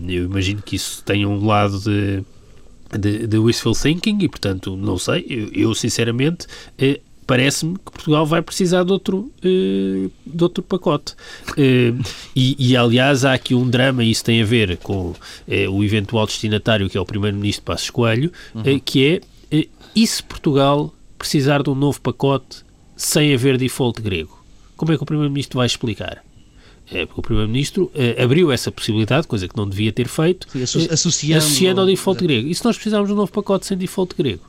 eu 0.07 0.25
imagino 0.25 0.61
que 0.61 0.75
isso 0.75 1.03
tenha 1.03 1.27
um 1.27 1.45
lado 1.45 1.79
de, 1.79 2.23
de, 2.97 3.27
de 3.27 3.37
wishful 3.37 3.73
thinking 3.73 4.17
e, 4.21 4.27
portanto, 4.29 4.75
não 4.75 4.97
sei, 4.97 5.25
eu, 5.29 5.69
eu, 5.69 5.75
sinceramente. 5.75 6.47
Parece-me 7.27 7.75
que 7.75 7.91
Portugal 7.91 8.25
vai 8.25 8.41
precisar 8.41 8.83
de 8.83 8.91
outro, 8.93 9.29
eh, 9.43 10.09
de 10.25 10.43
outro 10.43 10.63
pacote. 10.63 11.13
Eh, 11.57 11.93
e, 12.33 12.55
e, 12.57 12.77
aliás, 12.77 13.25
há 13.25 13.33
aqui 13.33 13.53
um 13.53 13.69
drama, 13.69 14.01
e 14.01 14.09
isso 14.09 14.23
tem 14.23 14.41
a 14.41 14.45
ver 14.45 14.77
com 14.77 15.13
eh, 15.45 15.67
o 15.67 15.83
eventual 15.83 16.25
destinatário, 16.25 16.89
que 16.89 16.97
é 16.97 17.01
o 17.01 17.05
Primeiro-Ministro 17.05 17.65
Passos 17.65 17.89
Coelho, 17.89 18.31
eh, 18.63 18.79
que 18.83 19.21
é, 19.51 19.67
e 19.93 20.07
se 20.07 20.23
Portugal 20.23 20.93
precisar 21.17 21.63
de 21.63 21.69
um 21.69 21.75
novo 21.75 21.99
pacote 21.99 22.63
sem 22.95 23.33
haver 23.33 23.57
default 23.57 24.01
grego? 24.01 24.41
Como 24.77 24.93
é 24.93 24.97
que 24.97 25.03
o 25.03 25.05
Primeiro-Ministro 25.05 25.57
vai 25.57 25.65
explicar? 25.65 26.23
É, 26.91 27.05
porque 27.05 27.19
o 27.19 27.23
Primeiro-Ministro 27.23 27.91
eh, 27.93 28.15
abriu 28.23 28.49
essa 28.51 28.71
possibilidade, 28.71 29.27
coisa 29.27 29.45
que 29.47 29.57
não 29.57 29.67
devia 29.67 29.91
ter 29.91 30.07
feito, 30.07 30.47
Sim, 30.49 30.59
eh, 30.61 30.93
associando- 30.93 31.37
associando 31.39 31.81
ao 31.81 31.87
default 31.87 32.23
grego. 32.25 32.47
E 32.47 32.55
se 32.55 32.63
nós 32.63 32.77
precisarmos 32.77 33.07
de 33.09 33.13
um 33.13 33.17
novo 33.17 33.31
pacote 33.31 33.65
sem 33.65 33.77
default 33.77 34.15
grego? 34.15 34.43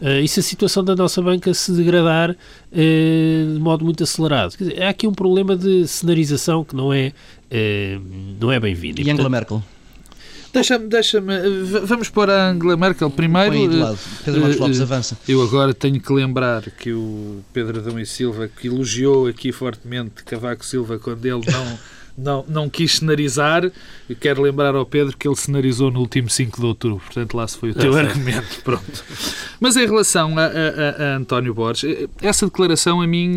Eh, 0.00 0.20
e 0.22 0.28
se 0.28 0.40
a 0.40 0.42
situação 0.42 0.82
da 0.84 0.96
nossa 0.96 1.22
banca 1.22 1.52
se 1.54 1.70
degradar 1.72 2.36
eh, 2.72 3.44
de 3.54 3.58
modo 3.60 3.84
muito 3.84 4.02
acelerado? 4.02 4.56
Quer 4.56 4.64
dizer, 4.64 4.82
há 4.82 4.88
aqui 4.88 5.06
um 5.06 5.14
problema 5.14 5.56
de 5.56 5.86
cenarização 5.86 6.64
que 6.64 6.74
não 6.74 6.92
é, 6.92 7.12
eh, 7.50 7.98
não 8.40 8.50
é 8.50 8.58
bem-vindo. 8.58 9.00
E 9.00 9.08
Angela 9.10 9.28
Merkel? 9.28 9.62
Deixa-me, 10.56 10.88
deixa-me. 10.88 11.38
v- 11.64 11.80
Vamos 11.80 12.08
pôr 12.08 12.30
a 12.30 12.50
Angela 12.50 12.76
Merkel 12.76 13.10
primeiro. 13.10 13.50
Põe 13.52 13.60
aí 13.62 13.68
de 13.68 13.76
lado. 13.76 13.98
Pedro 14.24 14.40
Marcos 14.40 14.56
Eh, 14.56 14.60
Lopes, 14.62 14.80
eh, 14.80 14.82
avança. 14.82 15.18
Eu 15.28 15.42
agora 15.42 15.74
tenho 15.74 16.00
que 16.00 16.12
lembrar 16.12 16.62
que 16.70 16.92
o 16.92 17.44
Pedro 17.52 17.78
Adão 17.78 17.98
e 18.00 18.06
Silva, 18.06 18.48
que 18.48 18.68
elogiou 18.68 19.26
aqui 19.26 19.52
fortemente 19.52 20.24
Cavaco 20.24 20.64
Silva 20.64 20.98
quando 20.98 21.24
ele 21.26 21.42
não, 21.50 21.78
não, 22.16 22.44
não 22.48 22.70
quis 22.70 22.96
cenarizar, 22.96 23.70
quero 24.18 24.40
lembrar 24.40 24.74
ao 24.74 24.86
Pedro 24.86 25.14
que 25.16 25.28
ele 25.28 25.36
cenarizou 25.36 25.90
no 25.90 26.00
último 26.00 26.30
5 26.30 26.58
de 26.58 26.66
outubro, 26.66 26.98
portanto 27.04 27.36
lá 27.36 27.46
se 27.46 27.58
foi 27.58 27.70
o 27.70 27.74
teu 27.74 27.92
sei. 27.92 28.02
argumento. 28.02 28.62
Pronto. 28.64 29.04
Mas 29.60 29.76
em 29.76 29.84
relação 29.86 30.38
a, 30.38 30.44
a- 30.46 30.48
a- 30.48 31.16
António 31.16 31.52
Borges, 31.52 31.84
eh, 31.84 32.08
essa 32.22 32.46
declaração 32.46 33.02
a 33.02 33.06
mim, 33.06 33.34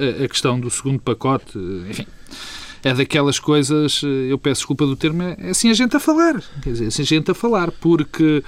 eh, 0.00 0.24
a- 0.24 0.28
questão 0.28 0.58
do 0.58 0.70
segundo 0.70 1.00
pacote, 1.00 1.52
eh, 1.58 1.90
enfim, 1.90 2.06
é 2.84 2.94
daquelas 2.94 3.38
coisas, 3.38 4.02
eh, 4.04 4.32
eu 4.32 4.38
peço 4.38 4.60
desculpa 4.60 4.86
do 4.86 4.96
termo, 4.96 5.22
é 5.22 5.50
assim 5.50 5.70
a 5.70 5.74
gente 5.74 5.96
a 5.96 6.00
falar. 6.00 6.42
Quer 6.62 6.70
dizer, 6.70 6.84
é 6.84 6.88
assim 6.88 7.02
a 7.02 7.06
gente 7.06 7.30
a 7.30 7.34
falar, 7.34 7.70
porque 7.72 8.42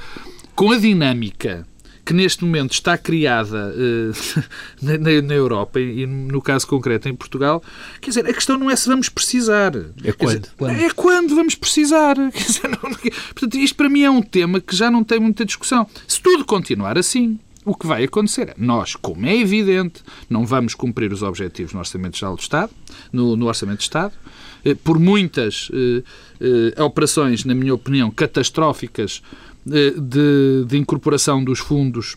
com 0.54 0.70
a 0.72 0.78
dinâmica 0.78 1.66
que 2.04 2.14
neste 2.14 2.42
momento 2.42 2.72
está 2.72 2.96
criada 2.96 3.74
eh, 3.76 4.42
na, 4.80 5.20
na- 5.20 5.34
Europa 5.34 5.78
e 5.78 6.06
no 6.06 6.40
caso 6.40 6.66
concreto 6.66 7.06
em 7.06 7.14
Portugal, 7.14 7.62
quer 8.00 8.08
dizer, 8.08 8.26
a 8.26 8.32
questão 8.32 8.56
não 8.56 8.70
é 8.70 8.76
se 8.76 8.88
vamos 8.88 9.10
precisar. 9.10 9.72
É 10.02 10.12
quando? 10.12 10.40
dizer, 10.40 10.52
Quando? 10.56 10.80
É 10.80 10.90
quando 10.90 11.36
vamos 11.36 11.54
precisar. 11.54 12.14
Dizer, 12.32 12.66
não- 12.68 12.78
portanto, 12.78 13.58
isto 13.58 13.76
para 13.76 13.90
mim 13.90 14.02
é 14.04 14.10
um 14.10 14.22
tema 14.22 14.58
que 14.58 14.74
já 14.74 14.90
não 14.90 15.04
tem 15.04 15.20
muita 15.20 15.44
discussão. 15.44 15.86
Se 16.06 16.18
tudo 16.22 16.46
continuar 16.46 16.96
assim, 16.96 17.38
o 17.70 17.74
que 17.74 17.86
vai 17.86 18.04
acontecer 18.04 18.54
nós, 18.56 18.96
como 18.96 19.26
é 19.26 19.36
evidente, 19.36 20.02
não 20.28 20.46
vamos 20.46 20.74
cumprir 20.74 21.12
os 21.12 21.22
objetivos 21.22 21.72
no 21.72 21.80
Orçamento 21.80 22.16
Geral 22.16 22.34
do 22.34 22.40
Estado, 22.40 22.72
no, 23.12 23.36
no 23.36 23.46
Orçamento 23.46 23.78
de 23.78 23.84
Estado, 23.84 24.14
eh, 24.64 24.74
por 24.74 24.98
muitas 24.98 25.70
eh, 25.72 26.02
eh, 26.40 26.82
operações, 26.82 27.44
na 27.44 27.54
minha 27.54 27.74
opinião, 27.74 28.10
catastróficas 28.10 29.22
de, 29.66 30.64
de 30.66 30.78
incorporação 30.78 31.44
dos 31.44 31.58
fundos 31.58 32.16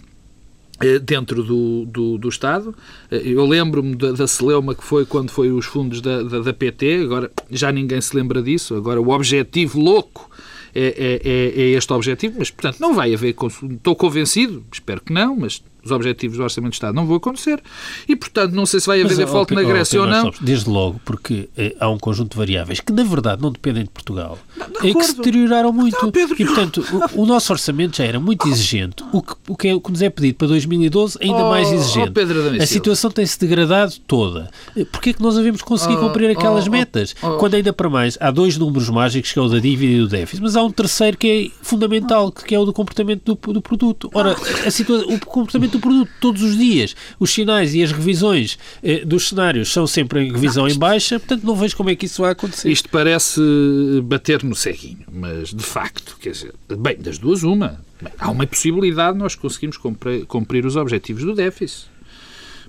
dentro 1.03 1.43
do, 1.43 1.85
do, 1.85 2.17
do, 2.17 2.29
Estado. 2.29 2.73
Eu 3.11 3.45
lembro-me 3.45 3.93
da, 3.93 4.13
da 4.13 4.25
celeuma 4.25 4.73
que 4.73 4.83
foi 4.83 5.05
quando 5.05 5.29
foi 5.29 5.51
os 5.51 5.65
fundos 5.65 5.99
da, 5.99 6.23
da, 6.23 6.39
da, 6.39 6.53
PT, 6.53 7.01
agora 7.03 7.29
já 7.51 7.71
ninguém 7.71 7.99
se 7.99 8.15
lembra 8.15 8.41
disso. 8.41 8.73
Agora 8.75 9.01
o 9.01 9.09
objetivo 9.09 9.79
louco 9.79 10.31
é, 10.73 10.81
é, 10.81 11.21
é, 11.23 11.61
é 11.61 11.69
este 11.77 11.91
objetivo, 11.93 12.35
mas 12.39 12.49
portanto 12.49 12.79
não 12.79 12.93
vai 12.93 13.13
haver. 13.13 13.35
Estou 13.71 13.95
convencido, 13.95 14.63
espero 14.71 15.01
que 15.01 15.13
não, 15.13 15.35
mas 15.35 15.63
os 15.83 15.91
objetivos 15.91 16.37
do 16.37 16.43
Orçamento 16.43 16.71
de 16.71 16.75
Estado 16.77 16.93
não 16.93 17.05
vão 17.05 17.17
acontecer 17.17 17.61
e, 18.07 18.15
portanto, 18.15 18.53
não 18.53 18.65
sei 18.65 18.79
se 18.79 18.87
vai 18.87 19.01
haver 19.01 19.15
default 19.17 19.53
na 19.53 19.63
Grécia 19.63 20.01
ou 20.01 20.07
não. 20.07 20.31
Desde 20.41 20.69
logo, 20.69 20.99
porque 21.03 21.49
eh, 21.57 21.75
há 21.79 21.89
um 21.89 21.97
conjunto 21.97 22.31
de 22.31 22.37
variáveis 22.37 22.79
que, 22.79 22.91
na 22.91 23.03
verdade, 23.03 23.41
não 23.41 23.51
dependem 23.51 23.83
de 23.83 23.89
Portugal, 23.89 24.37
é 24.83 24.93
que 24.93 25.03
se 25.03 25.15
deterioraram 25.15 25.71
muito. 25.71 25.97
E, 26.37 26.45
portanto, 26.45 26.83
o, 27.13 27.25
nosso 27.25 27.51
orçamento 27.51 27.97
já 27.97 28.03
era 28.03 28.19
muito 28.19 28.47
exigente. 28.47 29.03
O 29.11 29.21
que, 29.21 29.33
o 29.47 29.55
que, 29.55 29.67
é, 29.67 29.75
o 29.75 29.81
que 29.81 29.91
nos 29.91 30.01
é 30.01 30.09
pedido 30.09 30.35
para 30.35 30.47
2012, 30.47 31.17
ainda 31.21 31.45
oh, 31.45 31.49
mais 31.49 31.71
exigente. 31.71 32.09
Oh, 32.09 32.13
Pedro 32.13 32.41
a 32.61 32.65
situação 32.65 33.11
tem-se 33.11 33.39
degradado 33.39 33.93
toda. 34.07 34.49
Porquê 34.91 35.11
é 35.11 35.13
que 35.13 35.21
nós 35.21 35.35
devemos 35.35 35.61
conseguir 35.61 35.95
oh, 35.95 35.99
cumprir 35.99 36.29
aquelas 36.29 36.67
metas? 36.67 37.13
Quando, 37.39 37.55
ainda 37.55 37.73
para 37.73 37.89
mais, 37.89 38.17
há 38.19 38.31
dois 38.31 38.57
números 38.57 38.89
mágicos, 38.89 39.31
que 39.31 39.39
é 39.39 39.41
o 39.41 39.47
da 39.47 39.59
dívida 39.59 39.93
e 39.93 39.99
do 39.99 40.07
déficit, 40.07 40.41
mas 40.41 40.55
há 40.55 40.63
um 40.63 40.71
terceiro 40.71 41.17
que 41.17 41.27
é 41.27 41.65
fundamental, 41.65 42.31
que 42.31 42.53
é 42.53 42.59
o 42.59 42.65
do 42.65 42.73
comportamento 42.73 43.35
do, 43.35 43.53
do 43.53 43.61
produto. 43.61 44.09
Ora, 44.13 44.35
a 44.65 44.71
situa 44.71 45.05
o 45.05 45.19
comportamento 45.19 45.70
do 45.71 45.79
produto 45.79 46.11
todos 46.19 46.41
os 46.41 46.57
dias. 46.57 46.95
Os 47.19 47.33
sinais 47.33 47.73
e 47.73 47.83
as 47.83 47.91
revisões 47.91 48.57
eh, 48.83 49.03
dos 49.05 49.29
cenários 49.29 49.71
são 49.71 49.87
sempre 49.87 50.21
em 50.21 50.31
revisão 50.31 50.65
não, 50.65 50.71
em 50.71 50.77
baixa, 50.77 51.19
portanto 51.19 51.43
não 51.43 51.55
vejo 51.55 51.75
como 51.75 51.89
é 51.89 51.95
que 51.95 52.05
isso 52.05 52.21
vai 52.21 52.31
acontecer. 52.31 52.69
Isto 52.69 52.89
parece 52.89 53.41
bater 54.03 54.43
no 54.43 54.55
ceguinho, 54.55 55.05
mas 55.11 55.53
de 55.53 55.63
facto, 55.63 56.17
quer 56.19 56.31
dizer, 56.31 56.53
bem, 56.77 56.97
das 56.97 57.17
duas 57.17 57.43
uma. 57.43 57.79
Bem, 58.01 58.13
há 58.17 58.29
uma 58.31 58.47
possibilidade 58.47 59.13
de 59.13 59.19
nós 59.19 59.35
conseguirmos 59.35 59.77
cumprir, 59.77 60.25
cumprir 60.25 60.65
os 60.65 60.75
objetivos 60.75 61.23
do 61.23 61.33
déficit. 61.33 61.89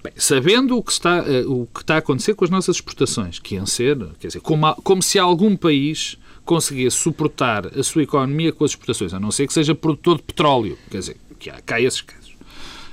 Bem, 0.02 0.12
sabendo 0.16 0.76
o 0.76 0.82
que, 0.82 0.90
está, 0.90 1.22
uh, 1.22 1.62
o 1.62 1.66
que 1.72 1.80
está 1.80 1.94
a 1.94 1.98
acontecer 1.98 2.34
com 2.34 2.44
as 2.44 2.50
nossas 2.50 2.76
exportações, 2.76 3.38
que 3.38 3.54
iam 3.54 3.64
ser, 3.64 3.96
quer 4.18 4.26
dizer, 4.26 4.40
como, 4.40 4.74
como 4.82 5.00
se 5.00 5.18
algum 5.18 5.56
país 5.56 6.18
conseguisse 6.44 6.96
suportar 6.96 7.66
a 7.78 7.82
sua 7.84 8.02
economia 8.02 8.52
com 8.52 8.64
as 8.64 8.72
exportações, 8.72 9.14
a 9.14 9.20
não 9.20 9.30
ser 9.30 9.46
que 9.46 9.52
seja 9.52 9.76
produtor 9.76 10.16
de 10.16 10.24
petróleo, 10.24 10.76
quer 10.90 10.98
dizer, 10.98 11.16
que 11.38 11.50
há, 11.50 11.60
cá 11.60 11.80
esses 11.80 12.00
casos. 12.00 12.21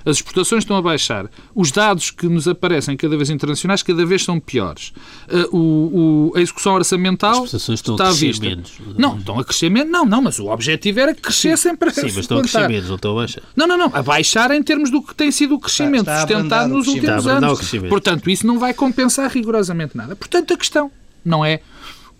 As 0.05 0.17
exportações 0.17 0.63
estão 0.63 0.77
a 0.77 0.81
baixar. 0.81 1.29
Os 1.53 1.71
dados 1.71 2.11
que 2.11 2.27
nos 2.27 2.47
aparecem 2.47 2.95
cada 2.95 3.15
vez 3.17 3.29
internacionais 3.29 3.83
cada 3.83 4.05
vez 4.05 4.23
são 4.23 4.39
piores. 4.39 4.93
Uh, 5.27 5.55
o, 5.55 6.31
o, 6.31 6.37
a 6.37 6.41
execução 6.41 6.73
orçamental 6.73 7.43
As 7.43 7.53
exportações 7.53 7.79
estão 7.79 7.95
está 7.95 8.09
a 8.09 8.15
crescer 8.15 8.39
menos. 8.39 8.73
Não, 8.97 9.17
estão 9.17 9.39
a 9.39 9.43
crescer 9.43 9.69
menos. 9.69 9.91
Não, 9.91 10.05
não, 10.05 10.21
mas 10.21 10.39
o 10.39 10.47
objetivo 10.47 10.99
era 10.99 11.13
que 11.13 11.21
crescessem 11.21 11.75
para 11.75 11.91
Sim, 11.91 12.03
mas 12.03 12.17
estão 12.17 12.37
a 12.37 12.41
crescer 12.41 12.67
menos, 12.67 12.87
não 12.87 12.95
estão 12.95 13.11
a 13.11 13.15
baixar. 13.15 13.43
Não, 13.55 13.67
não, 13.67 13.77
não. 13.77 13.91
A 13.93 14.01
baixar 14.01 14.51
em 14.51 14.63
termos 14.63 14.89
do 14.89 15.01
que 15.01 15.13
tem 15.13 15.31
sido 15.31 15.55
o 15.55 15.59
crescimento 15.59 16.01
está, 16.01 16.23
está 16.23 16.27
sustentado 16.27 16.69
nos 16.69 16.87
últimos 16.87 17.27
anos. 17.27 17.71
Portanto, 17.89 18.29
isso 18.29 18.45
não 18.47 18.59
vai 18.59 18.73
compensar 18.73 19.29
rigorosamente 19.31 19.95
nada. 19.95 20.15
Portanto, 20.15 20.53
a 20.53 20.57
questão 20.57 20.91
não 21.23 21.43
é 21.43 21.61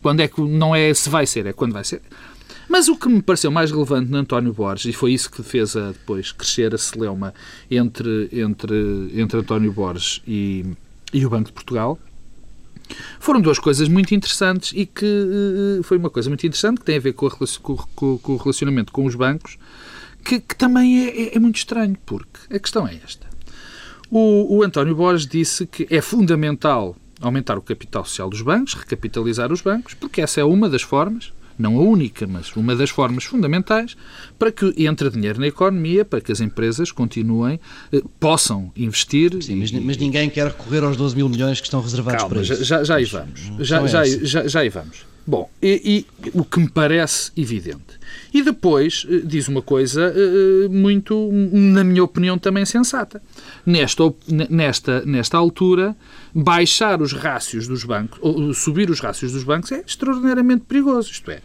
quando 0.01 0.21
é 0.21 0.27
que 0.27 0.41
não 0.41 0.75
é 0.75 0.93
se 0.93 1.09
vai 1.09 1.25
ser, 1.25 1.45
é 1.45 1.53
quando 1.53 1.73
vai 1.73 1.83
ser. 1.83 2.01
Mas 2.69 2.87
o 2.87 2.95
que 2.95 3.09
me 3.09 3.19
pareceu 3.19 3.49
mais 3.49 3.71
relevante 3.71 4.11
no 4.11 4.17
António 4.17 4.53
Borges, 4.53 4.85
e 4.85 4.93
foi 4.93 5.11
isso 5.11 5.31
que 5.31 5.41
fez 5.41 5.75
a, 5.75 5.87
depois 5.87 6.31
crescer 6.31 6.73
a 6.75 6.77
celeuma 6.77 7.33
entre, 7.69 8.29
entre, 8.31 9.11
entre 9.15 9.39
António 9.39 9.73
Borges 9.73 10.21
e, 10.27 10.63
e 11.11 11.25
o 11.25 11.29
Banco 11.31 11.47
de 11.47 11.53
Portugal, 11.53 11.97
foram 13.19 13.41
duas 13.41 13.57
coisas 13.57 13.87
muito 13.87 14.13
interessantes 14.13 14.71
e 14.75 14.85
que 14.85 15.05
uh, 15.05 15.83
foi 15.83 15.97
uma 15.97 16.11
coisa 16.11 16.29
muito 16.29 16.45
interessante 16.45 16.79
que 16.79 16.85
tem 16.85 16.97
a 16.97 16.99
ver 16.99 17.13
com, 17.13 17.25
a, 17.25 17.31
com, 17.31 18.17
com 18.19 18.33
o 18.33 18.37
relacionamento 18.37 18.91
com 18.91 19.03
os 19.03 19.15
bancos, 19.15 19.57
que, 20.23 20.39
que 20.39 20.55
também 20.55 21.07
é, 21.07 21.21
é, 21.21 21.35
é, 21.35 21.39
muito 21.39 21.57
estranho, 21.57 21.97
porque 22.05 22.53
a 22.53 22.59
questão 22.59 22.87
é 22.87 22.99
esta. 23.03 23.27
O, 24.11 24.57
o 24.57 24.63
António 24.63 24.95
Borges 24.95 25.25
disse 25.25 25.65
que 25.65 25.87
é 25.89 26.01
fundamental 26.01 26.95
aumentar 27.19 27.57
o 27.57 27.61
capital 27.61 28.05
social 28.05 28.29
dos 28.29 28.41
bancos, 28.41 28.75
recapitalizar 28.75 29.51
os 29.51 29.61
bancos, 29.61 29.95
porque 29.95 30.21
essa 30.21 30.39
é 30.39 30.43
uma 30.43 30.69
das 30.69 30.83
formas 30.83 31.31
não 31.59 31.77
a 31.77 31.81
única, 31.81 32.25
mas 32.25 32.55
uma 32.55 32.75
das 32.75 32.89
formas 32.89 33.25
fundamentais 33.25 33.95
para 34.37 34.51
que 34.51 34.73
entre 34.77 35.09
dinheiro 35.09 35.39
na 35.39 35.47
economia, 35.47 36.05
para 36.05 36.21
que 36.21 36.31
as 36.31 36.39
empresas 36.39 36.91
continuem, 36.91 37.59
eh, 37.91 38.01
possam 38.19 38.71
investir. 38.75 39.31
Sim, 39.43 39.55
mas, 39.55 39.71
mas, 39.71 39.97
ninguém 39.97 40.29
quer 40.29 40.47
recorrer 40.47 40.83
aos 40.83 40.95
12 40.95 41.15
mil 41.15 41.27
milhões 41.27 41.59
que 41.59 41.67
estão 41.67 41.81
reservados 41.81 42.21
Calma, 42.21 42.35
para 42.35 42.43
isso. 42.43 42.63
Já, 42.63 42.83
já 42.83 42.95
aí 42.95 43.05
vamos. 43.05 43.41
Já, 43.59 43.85
já, 43.87 44.05
já, 44.05 44.47
já 44.47 44.59
aí 44.61 44.69
vamos. 44.69 45.05
Bom, 45.27 45.49
e, 45.61 46.05
e, 46.23 46.29
o 46.33 46.43
que 46.43 46.59
me 46.59 46.69
parece 46.69 47.31
evidente. 47.37 47.98
E 48.33 48.41
depois 48.41 49.05
eh, 49.09 49.21
diz 49.23 49.47
uma 49.47 49.61
coisa 49.61 50.13
eh, 50.15 50.67
muito, 50.69 51.29
na 51.31 51.83
minha 51.83 52.03
opinião, 52.03 52.37
também 52.37 52.65
sensata. 52.65 53.21
Nesta, 53.65 54.13
nesta, 54.27 55.01
nesta 55.05 55.37
altura, 55.37 55.95
baixar 56.33 57.01
os 57.01 57.13
rácios 57.13 57.67
dos 57.67 57.83
bancos, 57.83 58.19
ou 58.21 58.53
subir 58.53 58.89
os 58.89 58.99
rácios 58.99 59.31
dos 59.31 59.43
bancos 59.43 59.71
é 59.71 59.83
extraordinariamente 59.85 60.63
perigoso. 60.67 61.11
Isto 61.11 61.31
é, 61.31 61.41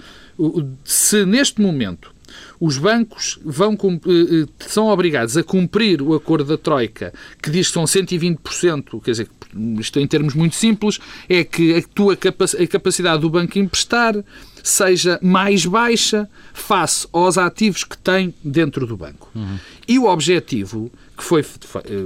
se 0.84 1.24
neste 1.24 1.60
momento 1.60 2.14
os 2.60 2.78
bancos 2.78 3.38
vão, 3.44 3.74
eh, 3.74 4.42
eh, 4.42 4.46
são 4.60 4.86
obrigados 4.86 5.36
a 5.36 5.42
cumprir 5.42 6.00
o 6.02 6.14
acordo 6.14 6.44
da 6.44 6.58
Troika, 6.58 7.12
que 7.42 7.50
diz 7.50 7.68
que 7.68 7.74
são 7.74 7.84
120%, 7.84 9.00
quer 9.02 9.10
dizer, 9.10 9.28
isto 9.78 10.00
em 10.00 10.06
termos 10.06 10.34
muito 10.34 10.56
simples, 10.56 10.98
é 11.28 11.44
que 11.44 11.76
a 11.76 11.82
tua 11.82 12.16
capacidade 12.16 13.20
do 13.20 13.30
banco 13.30 13.58
emprestar 13.58 14.14
seja 14.64 15.18
mais 15.22 15.66
baixa 15.66 16.28
face 16.54 17.06
aos 17.12 17.36
ativos 17.36 17.84
que 17.84 17.98
tem 17.98 18.34
dentro 18.42 18.86
do 18.86 18.96
banco. 18.96 19.30
Uhum. 19.34 19.58
E 19.86 19.98
o 19.98 20.06
objetivo 20.06 20.90
que 21.16 21.22
foi 21.22 21.44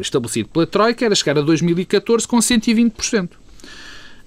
estabelecido 0.01 0.49
pela 0.49 0.67
Troika 0.67 1.05
era 1.05 1.15
chegar 1.15 1.39
a 1.39 1.41
2014 1.41 2.27
com 2.27 2.39
120%. 2.39 3.31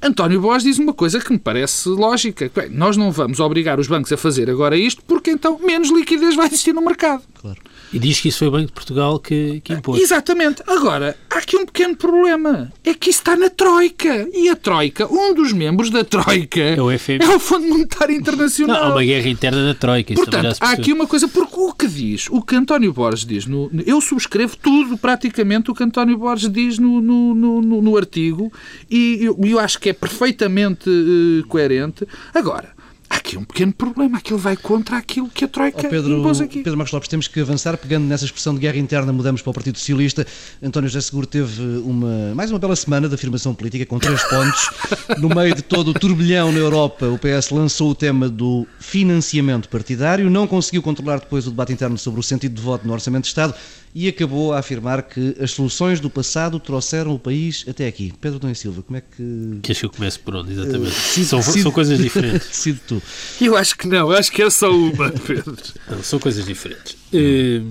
António 0.02 0.42
Boas 0.42 0.64
diz 0.64 0.80
uma 0.80 0.94
coisa 0.94 1.20
que 1.20 1.32
me 1.32 1.38
parece 1.38 1.90
lógica. 1.90 2.50
Nós 2.72 2.98
não 2.98 3.12
vamos 3.12 3.40
obrigar 3.40 3.80
os 3.80 3.88
bancos 3.88 4.12
a 4.12 4.18
fazer 4.18 4.50
agora 4.50 4.76
isto 4.76 5.04
porque 5.06 5.30
então 5.30 5.60
menos 5.60 5.92
liquidez 5.92 6.36
vai 6.36 6.48
existir 6.48 6.74
no 6.74 6.82
mercado. 6.82 7.22
Claro. 7.42 7.58
E 7.92 7.98
diz 7.98 8.20
que 8.20 8.30
isso 8.30 8.38
foi 8.38 8.48
o 8.50 8.52
Banco 8.52 8.68
de 8.68 8.72
Portugal 8.72 9.20
que, 9.20 9.62
que 9.62 9.74
impôs. 9.74 10.00
Exatamente. 10.00 10.62
Agora, 10.68 11.18
há 11.28 11.40
aqui 11.40 11.58
um 11.58 11.66
pequeno 11.66 11.96
problema. 11.96 12.72
É 12.84 12.94
que 12.94 13.10
isso 13.10 13.20
está 13.20 13.36
na 13.36 13.50
Troika. 13.50 14.30
E 14.32 14.48
a 14.48 14.56
Troika, 14.56 15.12
um 15.12 15.34
dos 15.34 15.52
membros 15.52 15.90
da 15.90 16.04
Troika 16.04 16.60
é 16.60 16.80
o, 16.80 16.98
FMI. 16.98 17.20
é 17.24 17.36
o 17.36 17.40
Fundo 17.40 17.68
Monetário 17.68 18.16
Internacional. 18.16 18.80
Não, 18.80 18.90
há 18.90 18.92
uma 18.92 19.04
guerra 19.04 19.28
interna 19.28 19.66
na 19.66 19.74
Troika. 19.74 20.14
Portanto, 20.14 20.56
há 20.60 20.72
aqui 20.72 20.94
uma 20.94 21.08
coisa, 21.08 21.28
porque 21.28 21.60
o 21.60 21.74
que 21.74 21.88
diz, 21.88 22.28
o 22.30 22.44
que 22.44 22.56
António 22.56 22.94
Borges 22.94 23.26
diz, 23.26 23.48
no, 23.48 23.72
eu 23.88 24.00
subscrevo 24.00 24.56
tudo, 24.56 24.96
praticamente, 24.96 25.72
o 25.72 25.74
que 25.74 25.84
António 25.84 26.18
Borges 26.20 26.52
diz 26.52 26.78
no, 26.78 27.02
no, 27.02 27.34
no, 27.34 27.82
no 27.82 27.98
artigo 27.98 28.54
e 28.90 29.18
eu, 29.22 29.38
eu, 29.44 29.60
acho 29.60 29.80
que 29.80 29.90
é 29.90 29.94
perfeitamente 29.94 30.90
uh, 30.90 31.46
coerente. 31.48 32.08
Agora, 32.36 32.70
há 33.12 33.18
aqui 33.18 33.38
um 33.38 33.44
pequeno 33.44 33.74
problema. 33.74 34.18
Aquilo 34.18 34.40
vai 34.40 34.56
contra 34.56 34.98
aquilo 34.98 35.30
que 35.30 35.46
a 35.46 35.48
Troika 35.48 35.86
oh, 35.86 35.90
Pedro, 35.90 36.20
impôs 36.20 36.40
aqui. 36.40 36.64
Pedro 36.64 36.78
Marcos 36.78 36.94
Lopes, 36.94 37.10
temos 37.10 37.28
que 37.28 37.40
avançar. 37.40 37.78
Pegando 37.78 38.06
nessa 38.06 38.26
expressão 38.26 38.54
de 38.54 38.62
guerra 38.62 38.78
interna, 38.78 39.12
mudamos 39.12 39.42
para 39.42 39.52
o 39.52 39.54
Partido 39.54 39.78
Socialista. 39.78 40.26
António 40.64 40.90
José 40.90 41.02
Seguro 41.02 41.28
teve 41.28 41.62
uma, 41.84 42.34
mais 42.34 42.52
uma 42.52 42.60
bela 42.60 42.76
semana 42.76 43.10
de 43.10 43.16
afirmação 43.16 43.54
política, 43.54 43.86
com 43.86 44.00
três 44.00 44.24
pontos. 44.24 44.70
No 45.18 45.30
meio 45.30 45.54
de 45.54 45.62
todo 45.62 45.90
o 45.90 45.94
turbilhão 45.94 46.52
na 46.52 46.60
Europa, 46.60 47.06
o 47.08 47.18
PS 47.18 47.50
lançou 47.52 47.92
o 47.92 47.96
tema 47.96 48.30
do 48.30 48.66
financiamento 48.80 49.68
partidário, 49.68 50.30
não 50.30 50.48
conseguiu 50.48 50.82
controlar 50.82 51.20
depois 51.20 51.46
o 51.48 51.52
debate 51.52 51.74
interno 51.74 51.98
sobre 51.98 52.20
o 52.20 52.24
sentido 52.24 52.56
de 52.56 52.62
voto 52.62 52.88
no 52.88 52.94
Orçamento 52.94 53.24
de 53.24 53.28
Estado 53.28 53.54
e 53.94 54.08
acabou 54.08 54.54
a 54.54 54.60
afirmar 54.60 55.04
que 55.04 55.36
as 55.40 55.52
soluções 55.52 56.00
do 56.00 56.10
passado 56.10 56.60
trouxeram 56.60 57.14
o 57.14 57.20
país 57.20 57.66
até 57.68 57.88
aqui. 57.88 58.14
Pedro 58.20 58.40
Dom 58.40 58.54
Silva, 58.54 58.82
como 58.82 58.98
é 58.98 59.02
que. 59.02 59.60
Queres 59.62 59.80
que 59.80 59.86
eu 59.86 59.90
comece 59.90 60.20
por 60.20 60.36
onde, 60.36 60.54
exatamente? 60.54 60.92
Uh, 60.92 61.26
são, 61.26 61.42
são 61.42 61.72
coisas 61.72 62.00
diferentes. 62.02 62.48
Sido 62.56 62.80
tu. 62.88 63.02
Eu 63.40 63.56
acho 63.56 63.78
que 63.78 63.88
não, 63.88 64.12
acho 64.12 64.32
que 64.32 64.42
é 64.42 64.50
só 64.50 64.72
uma, 64.72 65.10
Pedro. 65.28 65.56
Não, 65.90 66.02
são 66.04 66.20
coisas 66.20 66.46
diferentes. 66.46 66.96
Uh, 67.14 67.68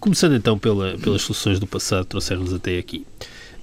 começando 0.00 0.34
então 0.34 0.58
pela, 0.58 0.96
pelas 0.98 1.22
soluções 1.22 1.60
do 1.60 1.66
passado 1.66 2.06
trouxeram-nos 2.06 2.54
até 2.54 2.78
aqui. 2.78 3.06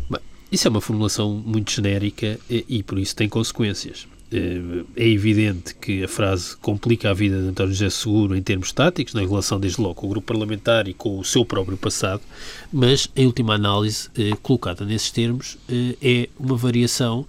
Bem, 0.09 0.21
isso 0.51 0.67
é 0.67 0.69
uma 0.69 0.81
formulação 0.81 1.33
muito 1.33 1.71
genérica 1.71 2.39
e, 2.49 2.65
e 2.67 2.83
por 2.83 2.99
isso 2.99 3.15
tem 3.15 3.27
consequências. 3.27 4.07
Eh, 4.33 4.83
é 4.95 5.07
evidente 5.07 5.75
que 5.75 6.03
a 6.03 6.07
frase 6.07 6.57
complica 6.57 7.11
a 7.11 7.13
vida 7.13 7.39
de 7.39 7.49
António 7.49 7.71
José 7.71 7.91
Seguro 7.91 8.35
em 8.35 8.41
termos 8.41 8.71
táticos, 8.71 9.13
na 9.13 9.21
relação 9.21 9.59
desde 9.59 9.79
logo 9.79 9.93
com 9.93 10.07
o 10.07 10.09
grupo 10.09 10.25
parlamentar 10.25 10.87
e 10.87 10.93
com 10.93 11.19
o 11.19 11.23
seu 11.23 11.45
próprio 11.45 11.77
passado, 11.77 12.23
mas 12.71 13.07
em 13.15 13.27
última 13.27 13.53
análise, 13.53 14.09
eh, 14.17 14.31
colocada 14.41 14.83
nesses 14.85 15.11
termos, 15.11 15.59
eh, 15.69 15.95
é 16.01 16.29
uma 16.39 16.57
variação 16.57 17.27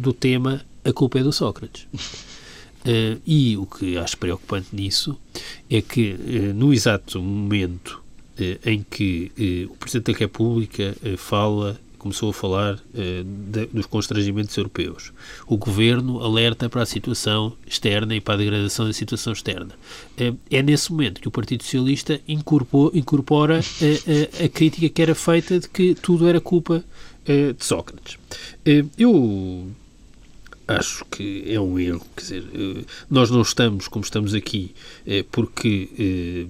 do 0.00 0.12
tema 0.12 0.60
A 0.84 0.92
culpa 0.92 1.20
é 1.20 1.22
do 1.22 1.32
Sócrates. 1.32 1.86
e 3.24 3.56
o 3.56 3.64
que 3.64 3.96
acho 3.96 4.18
preocupante 4.18 4.74
nisso 4.74 5.16
é 5.70 5.80
que, 5.80 6.14
no 6.52 6.74
exato 6.74 7.22
momento 7.22 8.02
em 8.66 8.82
que 8.82 9.30
o 9.70 9.76
Presidente 9.76 10.12
da 10.12 10.18
República 10.18 10.96
fala 11.16 11.80
começou 12.02 12.30
a 12.30 12.32
falar 12.32 12.78
eh, 12.94 13.22
de, 13.24 13.66
dos 13.66 13.86
constrangimentos 13.86 14.56
europeus. 14.56 15.12
O 15.46 15.56
governo 15.56 16.20
alerta 16.20 16.68
para 16.68 16.82
a 16.82 16.86
situação 16.86 17.56
externa 17.64 18.14
e 18.14 18.20
para 18.20 18.34
a 18.34 18.36
degradação 18.36 18.86
da 18.86 18.92
situação 18.92 19.32
externa. 19.32 19.70
Eh, 20.18 20.34
é 20.50 20.62
nesse 20.62 20.90
momento 20.90 21.20
que 21.20 21.28
o 21.28 21.30
Partido 21.30 21.62
Socialista 21.62 22.20
incorpora, 22.26 22.98
incorpora 22.98 23.60
a, 23.60 24.42
a, 24.42 24.44
a, 24.44 24.48
crítica 24.48 24.88
que 24.88 25.00
era 25.00 25.14
feita 25.14 25.60
de 25.60 25.68
que 25.68 25.94
tudo 25.94 26.28
era 26.28 26.40
culpa 26.40 26.84
de 27.24 27.64
Sócrates. 27.64 28.18
eu 28.98 29.70
acho 30.66 31.04
que 31.04 31.44
é 31.46 31.60
um 31.60 31.78
erro. 31.78 32.04
Quer 32.16 32.22
dizer, 32.22 32.44
nós 33.08 33.30
não 33.30 33.42
estamos 33.42 33.86
como 33.86 34.04
estamos 34.04 34.34
aqui 34.34 34.74
porque 35.30 36.48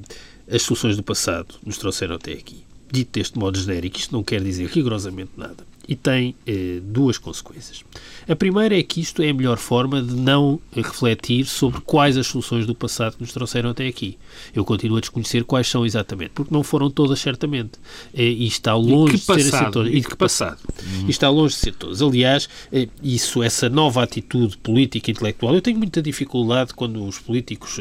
as 0.50 0.62
soluções 0.62 0.96
do 0.96 1.02
passado 1.02 1.56
nos 1.62 1.76
trouxeram 1.76 2.14
até 2.14 2.32
aqui. 2.32 2.64
Dito 2.92 3.18
deste 3.18 3.38
modo 3.38 3.58
genérico, 3.58 3.96
isto 3.96 4.12
não 4.12 4.22
quer 4.22 4.42
dizer 4.42 4.68
rigorosamente 4.68 5.30
nada. 5.34 5.64
E 5.88 5.96
tem 5.96 6.34
eh, 6.46 6.78
duas 6.82 7.18
consequências. 7.18 7.82
A 8.28 8.36
primeira 8.36 8.78
é 8.78 8.82
que 8.82 9.00
isto 9.00 9.20
é 9.22 9.30
a 9.30 9.34
melhor 9.34 9.56
forma 9.56 10.00
de 10.00 10.14
não 10.14 10.60
refletir 10.70 11.44
sobre 11.46 11.80
quais 11.80 12.16
as 12.16 12.26
soluções 12.26 12.66
do 12.66 12.74
passado 12.74 13.16
que 13.16 13.22
nos 13.22 13.32
trouxeram 13.32 13.70
até 13.70 13.86
aqui. 13.88 14.16
Eu 14.54 14.64
continuo 14.64 14.98
a 14.98 15.00
desconhecer 15.00 15.42
quais 15.42 15.66
são 15.66 15.84
exatamente, 15.84 16.30
porque 16.34 16.54
não 16.54 16.62
foram 16.62 16.88
todas 16.88 17.18
certamente. 17.18 17.72
Eh, 18.14 18.22
e 18.22 18.46
está 18.46 18.74
longe 18.74 19.16
de, 19.16 19.18
de 19.18 19.24
ser 19.24 19.54
assim 19.56 19.70
todas. 19.72 19.92
E 19.92 20.00
de 20.00 20.06
que 20.06 20.16
passado? 20.16 20.58
E 21.06 21.10
está 21.10 21.28
longe 21.28 21.54
de 21.54 21.60
ser 21.60 21.74
todas. 21.74 22.00
Aliás, 22.00 22.48
eh, 22.70 22.88
isso, 23.02 23.42
essa 23.42 23.68
nova 23.68 24.02
atitude 24.02 24.58
política 24.58 25.10
e 25.10 25.12
intelectual, 25.12 25.54
eu 25.54 25.62
tenho 25.62 25.78
muita 25.78 26.00
dificuldade 26.00 26.74
quando 26.74 27.04
os 27.04 27.18
políticos 27.18 27.80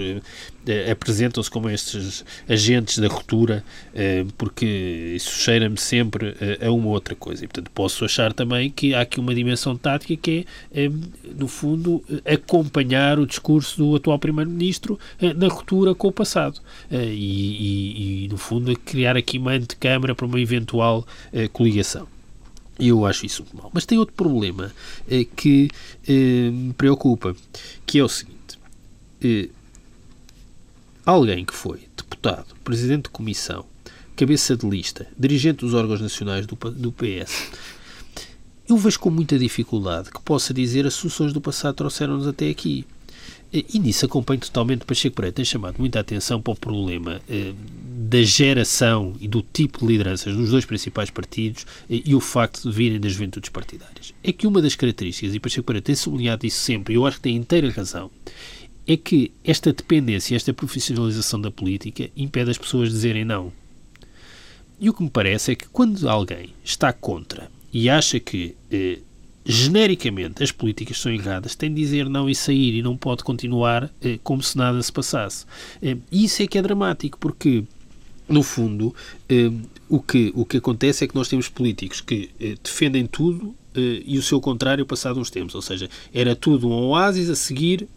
eh, 0.65 0.87
eh, 0.87 0.91
apresentam-se 0.91 1.49
como 1.49 1.69
estes 1.69 2.23
agentes 2.47 2.97
da 2.99 3.07
ruptura, 3.07 3.63
eh, 3.93 4.25
porque 4.37 5.13
isso 5.15 5.31
cheira-me 5.31 5.77
sempre 5.77 6.35
a 6.61 6.71
uma 6.71 6.89
outra 6.89 7.15
coisa. 7.15 7.43
E, 7.43 7.47
portanto, 7.47 7.71
posso 7.71 8.05
achar 8.05 8.33
também 8.33 8.69
que 8.69 8.93
há 8.93 9.01
aqui 9.01 9.19
uma 9.19 9.33
dimensão 9.33 9.75
tática 9.75 10.15
que 10.15 10.45
é, 10.73 10.89
no 11.37 11.47
fundo, 11.47 12.03
acompanhar 12.25 13.19
o 13.19 13.25
discurso 13.25 13.77
do 13.77 13.95
atual 13.95 14.19
Primeiro-Ministro 14.19 14.99
na 15.35 15.47
ruptura 15.47 15.95
com 15.95 16.07
o 16.07 16.11
passado. 16.11 16.59
E, 16.91 16.95
e, 16.97 18.25
e, 18.25 18.27
no 18.27 18.37
fundo, 18.37 18.77
criar 18.79 19.17
aqui 19.17 19.37
uma 19.37 19.51
antecâmara 19.53 20.13
para 20.13 20.25
uma 20.25 20.39
eventual 20.39 21.05
coligação. 21.53 22.07
Eu 22.79 23.05
acho 23.05 23.25
isso 23.25 23.43
muito 23.43 23.57
mal. 23.57 23.71
Mas 23.73 23.85
tem 23.85 23.97
outro 23.97 24.15
problema 24.15 24.71
que 25.35 25.69
me 26.07 26.73
preocupa, 26.73 27.35
que 27.85 27.99
é 27.99 28.03
o 28.03 28.09
seguinte 28.09 28.59
alguém 31.05 31.45
que 31.45 31.53
foi 31.53 31.81
deputado, 31.95 32.55
presidente 32.63 33.03
de 33.03 33.09
comissão, 33.09 33.65
cabeça 34.15 34.55
de 34.55 34.67
lista, 34.69 35.07
dirigente 35.17 35.59
dos 35.59 35.73
órgãos 35.73 36.01
nacionais 36.01 36.45
do, 36.45 36.55
do 36.55 36.91
PS, 36.91 37.49
eu 38.69 38.77
vejo 38.77 38.99
com 38.99 39.09
muita 39.09 39.37
dificuldade 39.37 40.09
que 40.11 40.21
possa 40.21 40.53
dizer 40.53 40.85
as 40.85 40.93
soluções 40.93 41.33
do 41.33 41.41
passado 41.41 41.75
trouxeram-nos 41.75 42.27
até 42.27 42.49
aqui. 42.49 42.85
E 43.51 43.77
nisso 43.79 44.05
acompanho 44.05 44.39
totalmente 44.39 44.85
Pacheco 44.85 45.17
Pereira, 45.17 45.35
tem 45.35 45.43
chamado 45.43 45.75
muita 45.77 45.99
atenção 45.99 46.41
para 46.41 46.53
o 46.53 46.55
problema 46.55 47.21
eh, 47.29 47.51
da 48.07 48.21
geração 48.23 49.13
e 49.19 49.27
do 49.27 49.41
tipo 49.41 49.79
de 49.79 49.87
lideranças 49.87 50.33
nos 50.37 50.51
dois 50.51 50.63
principais 50.63 51.09
partidos 51.09 51.65
eh, 51.89 52.01
e 52.05 52.15
o 52.15 52.21
facto 52.21 52.69
de 52.69 52.73
virem 52.73 52.97
das 52.97 53.11
juventudes 53.11 53.49
partidárias. 53.49 54.13
É 54.23 54.31
que 54.31 54.47
uma 54.47 54.61
das 54.61 54.73
características, 54.73 55.35
e 55.35 55.39
Pacheco 55.41 55.65
Pereira 55.65 55.83
tem 55.83 55.95
sublinhado 55.95 56.45
isso 56.45 56.61
sempre, 56.61 56.93
e 56.93 56.95
eu 56.95 57.05
acho 57.05 57.17
que 57.17 57.23
tem 57.23 57.35
inteira 57.35 57.69
razão, 57.71 58.09
é 58.87 58.97
que 58.97 59.31
esta 59.43 59.71
dependência, 59.71 60.35
esta 60.35 60.53
profissionalização 60.53 61.39
da 61.39 61.51
política 61.51 62.09
impede 62.15 62.51
as 62.51 62.57
pessoas 62.57 62.89
de 62.89 62.95
dizerem 62.95 63.23
não. 63.23 63.51
E 64.79 64.89
o 64.89 64.93
que 64.93 65.03
me 65.03 65.09
parece 65.09 65.51
é 65.51 65.55
que 65.55 65.69
quando 65.69 66.09
alguém 66.09 66.53
está 66.63 66.91
contra 66.91 67.51
e 67.71 67.89
acha 67.89 68.19
que 68.19 68.55
eh, 68.71 68.99
genericamente 69.45 70.43
as 70.43 70.51
políticas 70.51 70.99
são 70.99 71.11
erradas, 71.11 71.55
tem 71.55 71.73
de 71.73 71.79
dizer 71.79 72.09
não 72.09 72.29
e 72.29 72.35
sair 72.35 72.75
e 72.75 72.81
não 72.81 72.97
pode 72.97 73.23
continuar 73.23 73.91
eh, 74.01 74.19
como 74.23 74.41
se 74.41 74.57
nada 74.57 74.81
se 74.81 74.91
passasse. 74.91 75.45
Eh, 75.81 75.97
isso 76.11 76.41
é 76.41 76.47
que 76.47 76.57
é 76.57 76.61
dramático, 76.61 77.17
porque 77.19 77.63
no 78.31 78.43
fundo, 78.43 78.95
eh, 79.29 79.51
o, 79.89 79.99
que, 79.99 80.31
o 80.35 80.45
que 80.45 80.57
acontece 80.57 81.03
é 81.03 81.07
que 81.07 81.15
nós 81.15 81.27
temos 81.27 81.49
políticos 81.49 82.01
que 82.01 82.29
eh, 82.39 82.55
defendem 82.63 83.05
tudo 83.05 83.53
eh, 83.75 84.01
e 84.05 84.17
o 84.17 84.21
seu 84.21 84.39
contrário 84.39 84.85
passado 84.85 85.19
uns 85.19 85.29
tempos. 85.29 85.53
Ou 85.53 85.61
seja, 85.61 85.89
era 86.13 86.35
tudo 86.35 86.69
um 86.69 86.87
oásis 86.87 87.29
a 87.29 87.35
seguir 87.35 87.87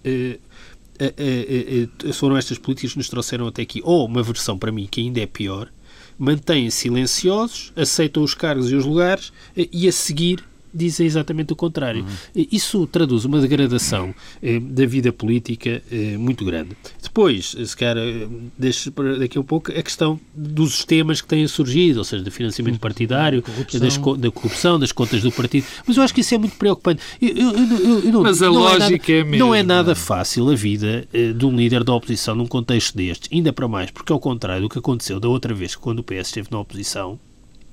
foram 2.13 2.37
estas 2.37 2.59
políticas 2.59 2.93
que 2.93 2.99
nos 2.99 3.09
trouxeram 3.09 3.47
até 3.47 3.63
aqui. 3.63 3.81
Ou 3.85 4.07
uma 4.07 4.23
versão, 4.23 4.59
para 4.59 4.73
mim, 4.73 4.89
que 4.91 5.01
ainda 5.01 5.21
é 5.21 5.27
pior, 5.27 5.71
mantêm 6.19 6.71
silenciosos, 6.71 7.73
aceitam 7.77 8.23
os 8.23 8.35
cargos 8.35 8.71
e 8.71 8.75
os 8.75 8.85
lugares 8.85 9.33
e 9.57 9.89
a 9.89 9.93
seguir 9.93 10.45
dizem 10.75 11.07
exatamente 11.07 11.53
o 11.53 11.57
contrário. 11.57 12.05
Uhum. 12.05 12.47
Isso 12.51 12.87
traduz 12.87 13.25
uma 13.25 13.41
degradação 13.41 14.15
eh, 14.43 14.59
da 14.59 14.85
vida 14.87 15.13
política 15.13 15.83
eh, 15.91 16.17
muito 16.19 16.45
grande. 16.45 16.77
Depois, 17.03 17.55
se 17.65 17.77
calhar, 17.77 17.97
eh, 17.99 18.27
deixo 18.59 18.91
para 18.91 19.19
daqui 19.19 19.39
a 19.39 19.41
um 19.41 19.45
pouco 19.45 19.71
a 19.71 19.83
questão 19.83 20.19
dos 20.35 20.85
temas 20.85 21.21
que 21.21 21.29
têm 21.29 21.47
surgido, 21.47 21.99
ou 21.99 22.05
seja, 22.05 22.25
do 22.25 22.31
financiamento 22.31 22.81
partidário, 22.81 23.43
corrupção. 23.43 23.81
Das, 23.81 23.97
da 24.19 24.31
corrupção, 24.31 24.79
das 24.79 24.93
contas 24.93 25.23
do 25.23 25.31
partido. 25.31 25.67
Mas 25.87 25.97
eu 25.97 26.03
acho 26.03 26.13
que 26.13 26.21
isso 26.21 26.35
é 26.35 26.39
muito 26.39 26.57
preocupante. 26.57 27.03
Eu, 27.21 27.29
eu, 27.37 28.01
eu, 28.05 28.13
não, 28.13 28.23
Mas 28.23 28.43
a 28.43 28.47
não 28.47 28.55
lógica 28.55 29.13
é, 29.13 29.17
nada, 29.17 29.29
é 29.29 29.31
mesmo. 29.31 29.47
Não 29.47 29.55
é 29.55 29.63
nada 29.63 29.95
fácil 29.95 30.51
a 30.51 30.55
vida 30.55 31.07
eh, 31.13 31.33
de 31.33 31.47
um 31.47 31.55
líder 31.55 31.85
da 31.85 31.95
oposição 31.95 32.35
num 32.35 32.47
contexto 32.47 32.97
destes, 32.97 33.29
ainda 33.33 33.53
para 33.53 33.69
mais, 33.69 33.91
porque 33.91 34.13
ao 34.13 34.21
contrário 34.21 34.63
do 34.63 34.69
que 34.69 34.79
aconteceu 34.79 35.21
da 35.21 35.29
outra 35.29 35.55
vez, 35.55 35.77
quando 35.77 36.01
o 36.01 36.03
PS 36.03 36.27
esteve 36.29 36.49
na 36.51 36.59
oposição, 36.59 37.19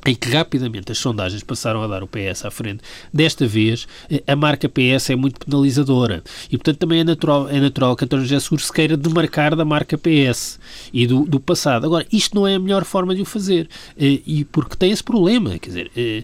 em 0.06 0.16
que 0.16 0.30
rapidamente 0.30 0.92
as 0.92 0.98
sondagens 0.98 1.44
passaram 1.44 1.84
a 1.84 1.88
dar 1.88 2.04
o 2.04 2.08
PS 2.08 2.46
à 2.46 2.52
frente. 2.52 2.82
Desta 3.14 3.46
vez, 3.46 3.88
eh, 4.10 4.24
a 4.26 4.36
marca 4.36 4.68
PS 4.68 5.12
é 5.12 5.16
muito 5.16 5.46
penalizadora 5.46 6.24
e, 6.50 6.58
portanto, 6.58 6.78
também 6.78 7.02
é 7.02 7.04
natural, 7.04 7.50
é 7.50 7.60
natural 7.60 7.96
que 7.96 8.06
António 8.06 8.26
José 8.26 8.40
Seguro 8.40 8.64
se 8.64 8.74
queira 8.74 8.98
demarcar 8.98 9.56
da 9.56 9.64
marca 9.64 9.98
PS 9.98 10.60
e 10.92 11.06
do, 11.06 11.26
do 11.26 11.40
passado. 11.40 11.86
Agora, 11.86 12.06
isto 12.12 12.36
não 12.36 12.48
é 12.48 12.56
a 12.56 12.60
melhor 12.60 12.84
forma 12.84 13.14
de 13.14 13.22
o 13.22 13.26
fazer 13.26 13.70
eh, 13.98 14.22
e 14.26 14.46
porque 14.46 14.76
tem 14.76 14.92
esse 14.92 15.04
problema, 15.04 15.58
quer 15.60 15.70
dizer, 15.70 15.92
eh, 15.96 16.24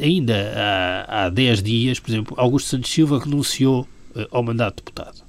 ainda 0.00 0.52
há, 0.56 1.24
há 1.24 1.28
10 1.28 1.62
dias, 1.62 2.00
por 2.00 2.10
exemplo, 2.10 2.34
Augusto 2.38 2.70
Santos 2.70 2.90
Silva 2.90 3.18
renunciou 3.18 3.86
ao 4.30 4.42
mandato 4.42 4.76
de 4.76 4.82
deputado. 4.82 5.22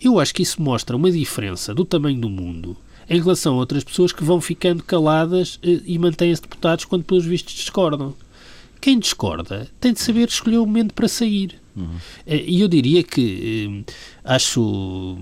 Eu 0.00 0.18
acho 0.18 0.34
que 0.34 0.42
isso 0.42 0.60
mostra 0.60 0.96
uma 0.96 1.10
diferença 1.10 1.74
do 1.74 1.84
tamanho 1.84 2.20
do 2.20 2.28
mundo 2.28 2.76
em 3.08 3.20
relação 3.20 3.54
a 3.54 3.58
outras 3.58 3.84
pessoas 3.84 4.12
que 4.12 4.24
vão 4.24 4.40
ficando 4.40 4.82
caladas 4.82 5.58
eh, 5.62 5.80
e 5.84 5.98
mantêm-se 5.98 6.42
deputados 6.42 6.84
quando, 6.84 7.04
pelos 7.04 7.24
vistos, 7.24 7.54
discordam. 7.54 8.14
Quem 8.80 8.98
discorda 8.98 9.66
tem 9.80 9.92
de 9.92 10.00
saber 10.00 10.28
escolher 10.28 10.58
o 10.58 10.66
momento 10.66 10.92
para 10.92 11.08
sair. 11.08 11.58
Uhum. 11.74 11.96
E 12.26 12.60
eu 12.60 12.68
diria 12.68 13.02
que 13.02 13.84
eh, 13.86 13.92
acho, 14.22 15.18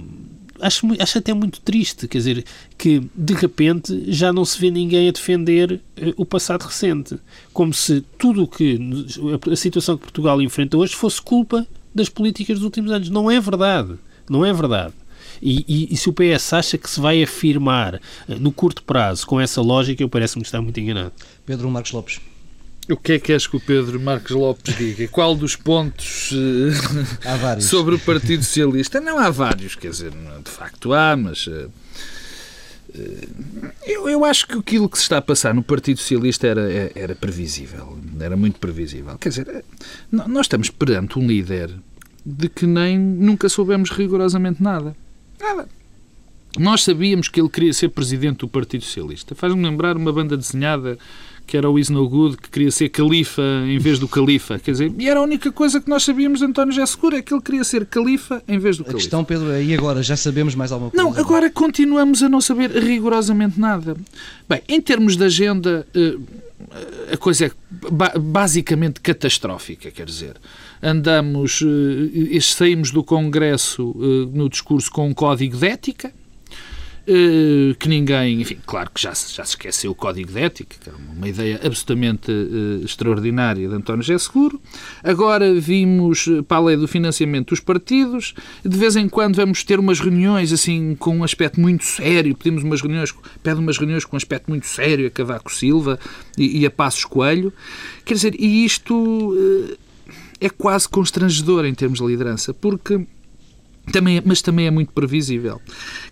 acho, 0.61 0.87
acho 0.99 1.19
até 1.19 1.33
muito 1.33 1.61
triste, 1.61 2.09
quer 2.09 2.19
dizer, 2.19 2.45
que 2.77 3.03
de 3.15 3.35
repente 3.35 4.05
já 4.09 4.33
não 4.33 4.45
se 4.45 4.59
vê 4.59 4.71
ninguém 4.71 5.09
a 5.09 5.13
defender 5.13 5.81
o 6.17 6.25
passado 6.25 6.63
recente. 6.63 7.19
Como 7.53 7.73
se 7.73 8.03
tudo 8.19 8.45
o 8.45 8.49
que 8.49 8.79
a 9.51 9.57
situação 9.57 9.97
que 9.97 10.03
Portugal 10.03 10.41
enfrenta 10.43 10.77
hoje 10.77 10.95
fosse 10.95 11.23
culpa 11.23 11.67
das 11.95 12.09
políticas 12.09 12.59
dos 12.59 12.65
últimos 12.65 12.91
anos. 12.91 13.11
Não 13.11 13.31
é 13.31 13.41
verdade. 13.41 13.95
Não 14.29 14.45
é 14.45 14.53
verdade. 14.53 14.95
E, 15.43 15.65
e, 15.67 15.89
e, 15.93 15.97
se 15.97 16.09
o 16.09 16.13
PS 16.13 16.53
acha 16.53 16.79
que 16.79 16.89
se 16.89 17.01
vai 17.01 17.21
afirmar 17.21 17.97
eh, 17.97 18.01
no 18.39 18.53
curto 18.53 18.85
prazo 18.85 19.27
com 19.27 19.41
essa 19.41 19.61
lógica, 19.61 20.01
eu 20.01 20.09
parece-me 20.09 20.43
que 20.43 20.49
está 20.49 20.63
muito 20.63 20.79
enganado. 20.79 21.13
Pedro 21.45 21.69
Marcos 21.69 21.91
Lopes. 21.91 22.21
O 22.89 22.97
que 22.97 23.15
é 23.15 23.19
que 23.19 23.33
és 23.33 23.47
que 23.47 23.57
o 23.57 23.61
Pedro 23.61 23.99
Marcos 24.01 24.31
Lopes 24.31 24.77
diga? 24.77 25.09
Qual 25.09 25.35
dos 25.35 25.57
pontos 25.57 26.31
uh, 26.33 27.61
sobre 27.61 27.97
o 27.97 27.99
Partido 27.99 28.45
Socialista? 28.45 29.01
Não 29.01 29.19
há 29.19 29.31
vários, 29.31 29.75
quer 29.75 29.91
dizer, 29.91 30.11
de 30.11 30.51
facto 30.51 30.93
há, 30.93 31.17
mas 31.17 31.47
uh, 31.47 31.71
eu, 33.85 34.09
eu, 34.09 34.25
acho 34.25 34.47
que 34.47 34.55
aquilo 34.59 34.89
que 34.89 34.99
se 34.99 35.05
está 35.05 35.19
a 35.19 35.23
passar 35.23 35.55
no 35.55 35.63
Partido 35.63 35.99
Socialista 35.99 36.47
era, 36.47 36.93
era 36.95 37.15
previsível, 37.15 37.99
era 38.21 38.37
muito 38.37 38.61
previsível. 38.61 39.17
Quer 39.19 39.29
dizer, 39.31 39.65
nós 40.11 40.47
estamos 40.47 40.69
perante 40.69 41.19
um 41.19 41.27
líder 41.27 41.71
de 42.25 42.49
que 42.49 42.67
nem 42.67 42.99
nunca 42.99 43.49
soubemos 43.49 43.91
rigorosamente 43.91 44.63
nada. 44.63 44.95
Nada. 45.43 45.69
Nós 46.59 46.85
sabíamos 46.85 47.29
que 47.29 47.41
ele 47.41 47.49
queria 47.49 47.73
ser 47.73 47.89
presidente 47.89 48.39
do 48.39 48.49
Partido 48.49 48.85
Socialista. 48.85 49.35
Faz-me 49.35 49.63
lembrar 49.63 49.97
uma 49.97 50.13
banda 50.13 50.37
desenhada 50.37 50.99
que 51.47 51.57
era 51.57 51.69
o 51.69 51.79
Is 51.79 51.89
No 51.89 52.09
Good, 52.09 52.37
que 52.37 52.49
queria 52.51 52.71
ser 52.71 52.89
califa 52.89 53.43
em 53.67 53.79
vez 53.79 53.99
do 53.99 54.07
califa. 54.07 54.59
Quer 54.59 54.73
dizer, 54.73 54.93
e 54.97 55.09
era 55.09 55.19
a 55.19 55.23
única 55.23 55.51
coisa 55.51 55.81
que 55.81 55.89
nós 55.89 56.05
sabíamos 56.05 56.39
de 56.39 56.47
António 56.47 56.73
José 56.73 56.87
Segura, 56.87 57.19
é 57.19 57.23
que 57.23 57.35
ele 57.35 57.43
queria 57.43 57.65
ser 57.65 57.85
califa 57.87 58.43
em 58.47 58.59
vez 58.59 58.77
do 58.77 58.85
califa. 58.85 58.99
A 58.99 59.01
questão, 59.01 59.25
Pedro, 59.25 59.51
é 59.51 59.63
e 59.63 59.75
agora? 59.75 60.03
Já 60.03 60.17
sabemos 60.17 60.55
mais 60.55 60.71
alguma 60.73 60.91
coisa? 60.91 61.05
Não, 61.05 61.19
agora 61.19 61.51
continuamos 61.51 62.23
a 62.23 62.29
não 62.29 62.41
saber 62.41 62.71
rigorosamente 62.71 63.59
nada. 63.59 63.97
Bem, 64.49 64.63
em 64.69 64.81
termos 64.81 65.17
de 65.17 65.25
agenda, 65.25 65.87
eh, 65.95 66.17
a 67.13 67.17
coisa 67.17 67.47
é 67.47 67.51
basicamente 68.21 69.01
catastrófica, 69.01 69.91
quer 69.91 70.07
dizer. 70.07 70.37
Andamos, 70.81 71.61
eh, 71.63 72.41
saímos 72.41 72.91
do 72.91 73.03
Congresso 73.03 73.95
eh, 73.97 74.37
no 74.37 74.49
discurso 74.49 74.91
com 74.91 75.09
um 75.09 75.15
código 75.15 75.57
de 75.57 75.67
ética, 75.67 76.13
que 77.79 77.89
ninguém, 77.89 78.41
enfim, 78.41 78.59
claro 78.65 78.91
que 78.95 79.01
já, 79.01 79.11
já 79.11 79.45
se 79.45 79.51
esqueceu 79.51 79.91
o 79.91 79.95
código 79.95 80.33
de 80.33 80.39
ética, 80.39 80.77
que 80.81 80.89
era 80.89 80.97
uma 80.97 81.29
ideia 81.29 81.61
absolutamente 81.65 82.31
uh, 82.31 82.85
extraordinária 82.85 83.69
de 83.69 83.75
António 83.75 84.03
José 84.03 84.19
Seguro. 84.19 84.61
Agora 85.03 85.53
vimos 85.61 86.27
uh, 86.29 86.43
para 86.45 86.59
a 86.59 86.61
lei 86.61 86.77
do 86.77 86.87
financiamento 86.87 87.51
dos 87.51 87.61
partidos. 87.61 88.35
De 88.65 88.77
vez 88.77 88.95
em 88.95 89.09
quando 89.09 89.35
vamos 89.35 89.65
ter 89.65 89.81
umas 89.81 89.99
reuniões 89.99 90.53
assim 90.53 90.95
com 90.95 91.19
um 91.19 91.25
aspecto 91.25 91.61
muito 91.61 91.85
sério. 91.85 92.37
Pedimos 92.37 92.63
umas 92.63 92.81
reuniões, 92.81 93.13
pede 93.43 93.59
umas 93.59 93.79
reuniões 93.79 94.05
com 94.05 94.15
um 94.15 94.19
aspecto 94.19 94.49
muito 94.49 94.67
sério 94.67 95.07
a 95.07 95.11
Cavaco 95.11 95.53
Silva 95.53 95.99
e, 96.39 96.61
e 96.61 96.67
a 96.67 96.71
Passos 96.71 97.05
Coelho. 97.05 97.53
Quer 98.05 98.15
dizer, 98.15 98.35
e 98.39 98.65
isto 98.65 99.37
é 100.41 100.49
quase 100.49 100.89
constrangedor 100.89 101.65
em 101.65 101.75
termos 101.75 102.01
de 102.01 102.07
liderança, 102.07 102.53
porque 102.53 103.01
também, 103.93 104.19
é, 104.19 104.23
mas 104.25 104.43
também 104.43 104.67
é 104.67 104.71
muito 104.71 104.93
previsível. 104.93 105.61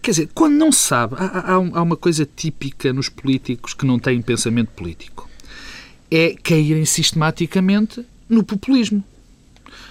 Quer 0.00 0.10
dizer, 0.12 0.28
quando 0.34 0.54
não 0.54 0.70
se 0.70 0.82
sabe, 0.82 1.16
há, 1.18 1.24
há, 1.24 1.54
há 1.54 1.82
uma 1.82 1.96
coisa 1.96 2.24
típica 2.24 2.92
nos 2.92 3.08
políticos 3.08 3.74
que 3.74 3.86
não 3.86 3.98
têm 3.98 4.22
pensamento 4.22 4.68
político. 4.68 5.28
É 6.10 6.34
caírem 6.42 6.84
sistematicamente 6.84 8.04
no 8.28 8.44
populismo 8.44 9.02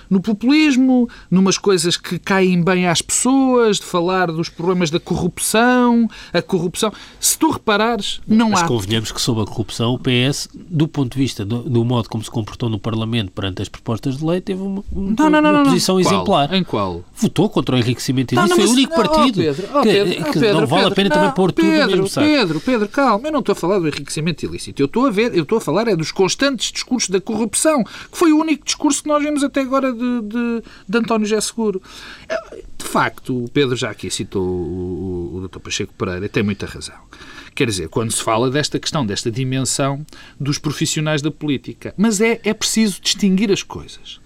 no 0.10 0.20
populismo, 0.20 1.08
numas 1.30 1.58
coisas 1.58 1.96
que 1.96 2.18
caem 2.18 2.62
bem 2.64 2.88
às 2.88 3.02
pessoas, 3.02 3.78
de 3.78 3.86
falar 3.86 4.32
dos 4.32 4.50
problemas 4.50 4.90
da 4.90 5.00
corrupção, 5.00 6.10
a 6.34 6.42
corrupção. 6.42 6.92
Se 7.20 7.38
tu 7.38 7.52
reparares, 7.52 8.22
não 8.28 8.50
Mas 8.50 8.60
há. 8.60 8.62
Mas 8.64 8.72
convenhamos 8.72 9.12
que 9.12 9.22
sobre 9.22 9.44
a 9.44 9.46
corrupção, 9.46 9.94
o 9.94 10.00
PS, 10.00 10.50
do 10.54 10.88
ponto 10.88 11.14
de 11.14 11.20
vista 11.20 11.46
do, 11.46 11.64
do, 11.64 11.86
modo 11.86 12.10
como 12.10 12.24
se 12.24 12.32
comportou 12.32 12.70
no 12.70 12.80
Parlamento 12.80 13.32
perante 13.32 13.62
as 13.62 13.70
propostas 13.70 14.18
de 14.18 14.26
lei, 14.26 14.42
teve 14.42 14.62
uma, 14.62 14.84
uma, 14.92 15.16
não, 15.18 15.30
não, 15.30 15.42
não, 15.42 15.52
uma 15.52 15.64
posição 15.66 16.00
exemplar. 16.00 16.54
Em 16.54 16.64
qual? 16.64 17.04
Votou 17.14 17.50
contra 17.50 17.76
o 17.76 17.80
enriquecimento 17.80 18.34
ilícito. 18.34 18.56
Foi 18.56 18.66
o 18.66 18.72
único 18.72 18.96
partido. 18.96 19.40
Oh, 19.40 19.44
Pedro, 19.44 19.70
oh, 19.74 19.82
Pedro, 19.82 20.16
que, 20.16 20.22
oh, 20.22 20.34
Pedro, 20.34 20.62
não 20.62 20.68
vale 20.68 20.88
a 20.88 20.92
pena 20.92 21.10
também 21.10 21.32
pôr 21.32 21.52
tudo 21.52 21.68
no 21.68 21.88
mesmo 21.88 22.08
saco. 22.08 22.28
Pedro, 22.28 22.60
Pedro, 22.60 22.88
calma. 22.90 23.28
Eu 23.28 23.32
não 23.32 23.40
estou 23.40 23.54
a 23.54 23.56
falar 23.56 23.80
do 23.80 23.88
enriquecimento 23.88 24.46
ilícito. 24.46 24.82
Eu 24.82 24.86
estou 24.86 25.06
a 25.06 25.12
ver, 25.12 25.36
eu 25.36 25.44
estou 25.44 25.58
a 25.58 25.62
falar 25.62 25.88
é 25.88 25.96
dos 25.96 26.12
constantes 26.12 26.72
discursos 26.72 27.10
da 27.10 27.22
corrupção, 27.22 27.84
que 27.84 28.18
foi 28.18 28.32
o 28.32 28.38
único 28.38 28.66
discurso 28.66 29.04
que 29.04 29.10
nós 29.10 29.24
vimos 29.24 29.44
até 29.44 29.62
agora 29.62 29.94
de, 30.00 30.22
de 30.22 30.64
de 30.88 30.98
António 30.98 31.28
José 31.28 31.42
Seguro. 31.42 31.82
De 32.78 32.86
facto, 32.86 33.44
o 33.44 33.50
Pedro 33.50 33.76
já 33.76 33.92
aqui 33.92 34.10
citou 34.10 34.44
o, 34.44 35.36
o, 35.36 35.38
o 35.38 35.48
Dr. 35.48 35.60
Pacheco 35.60 35.94
Pereira 35.94 36.28
tem 36.28 36.42
muita 36.42 36.66
razão. 36.66 36.96
Quer 37.54 37.68
dizer, 37.68 37.90
quando 37.90 38.12
se 38.12 38.24
fala 38.24 38.50
desta 38.50 38.80
questão, 38.80 39.06
desta 39.06 39.30
dimensão 39.30 40.06
dos 40.40 40.58
profissionais 40.58 41.22
da 41.22 41.30
política. 41.30 41.94
Mas 41.98 42.22
é, 42.22 42.40
é 42.44 42.54
preciso 42.54 43.02
distinguir 43.02 43.52
as 43.52 43.64
coisas 43.64 44.20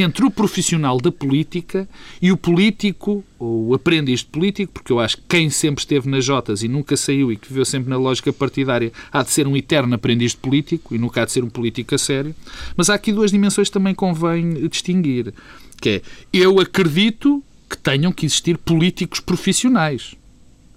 entre 0.00 0.24
o 0.24 0.30
profissional 0.30 0.98
da 0.98 1.10
política 1.10 1.88
e 2.20 2.32
o 2.32 2.36
político, 2.36 3.24
ou 3.38 3.68
o 3.68 3.74
aprendiz 3.74 4.20
de 4.20 4.26
político, 4.26 4.72
porque 4.72 4.92
eu 4.92 5.00
acho 5.00 5.16
que 5.16 5.24
quem 5.28 5.50
sempre 5.50 5.82
esteve 5.82 6.08
nas 6.08 6.24
Jotas 6.24 6.62
e 6.62 6.68
nunca 6.68 6.96
saiu 6.96 7.30
e 7.30 7.36
que 7.36 7.48
viveu 7.48 7.64
sempre 7.64 7.90
na 7.90 7.96
lógica 7.96 8.32
partidária 8.32 8.92
há 9.12 9.22
de 9.22 9.30
ser 9.30 9.46
um 9.46 9.56
eterno 9.56 9.94
aprendiz 9.94 10.32
de 10.32 10.38
político 10.38 10.94
e 10.94 10.98
nunca 10.98 11.22
há 11.22 11.24
de 11.24 11.32
ser 11.32 11.44
um 11.44 11.50
político 11.50 11.94
a 11.94 11.98
sério. 11.98 12.34
Mas 12.76 12.90
há 12.90 12.94
aqui 12.94 13.12
duas 13.12 13.30
dimensões 13.30 13.68
que 13.68 13.74
também 13.74 13.94
convém 13.94 14.68
distinguir 14.68 15.32
que 15.80 15.90
é 15.90 16.02
eu 16.32 16.58
acredito 16.58 17.42
que 17.68 17.76
tenham 17.76 18.12
que 18.12 18.26
existir 18.26 18.56
políticos 18.58 19.20
profissionais. 19.20 20.14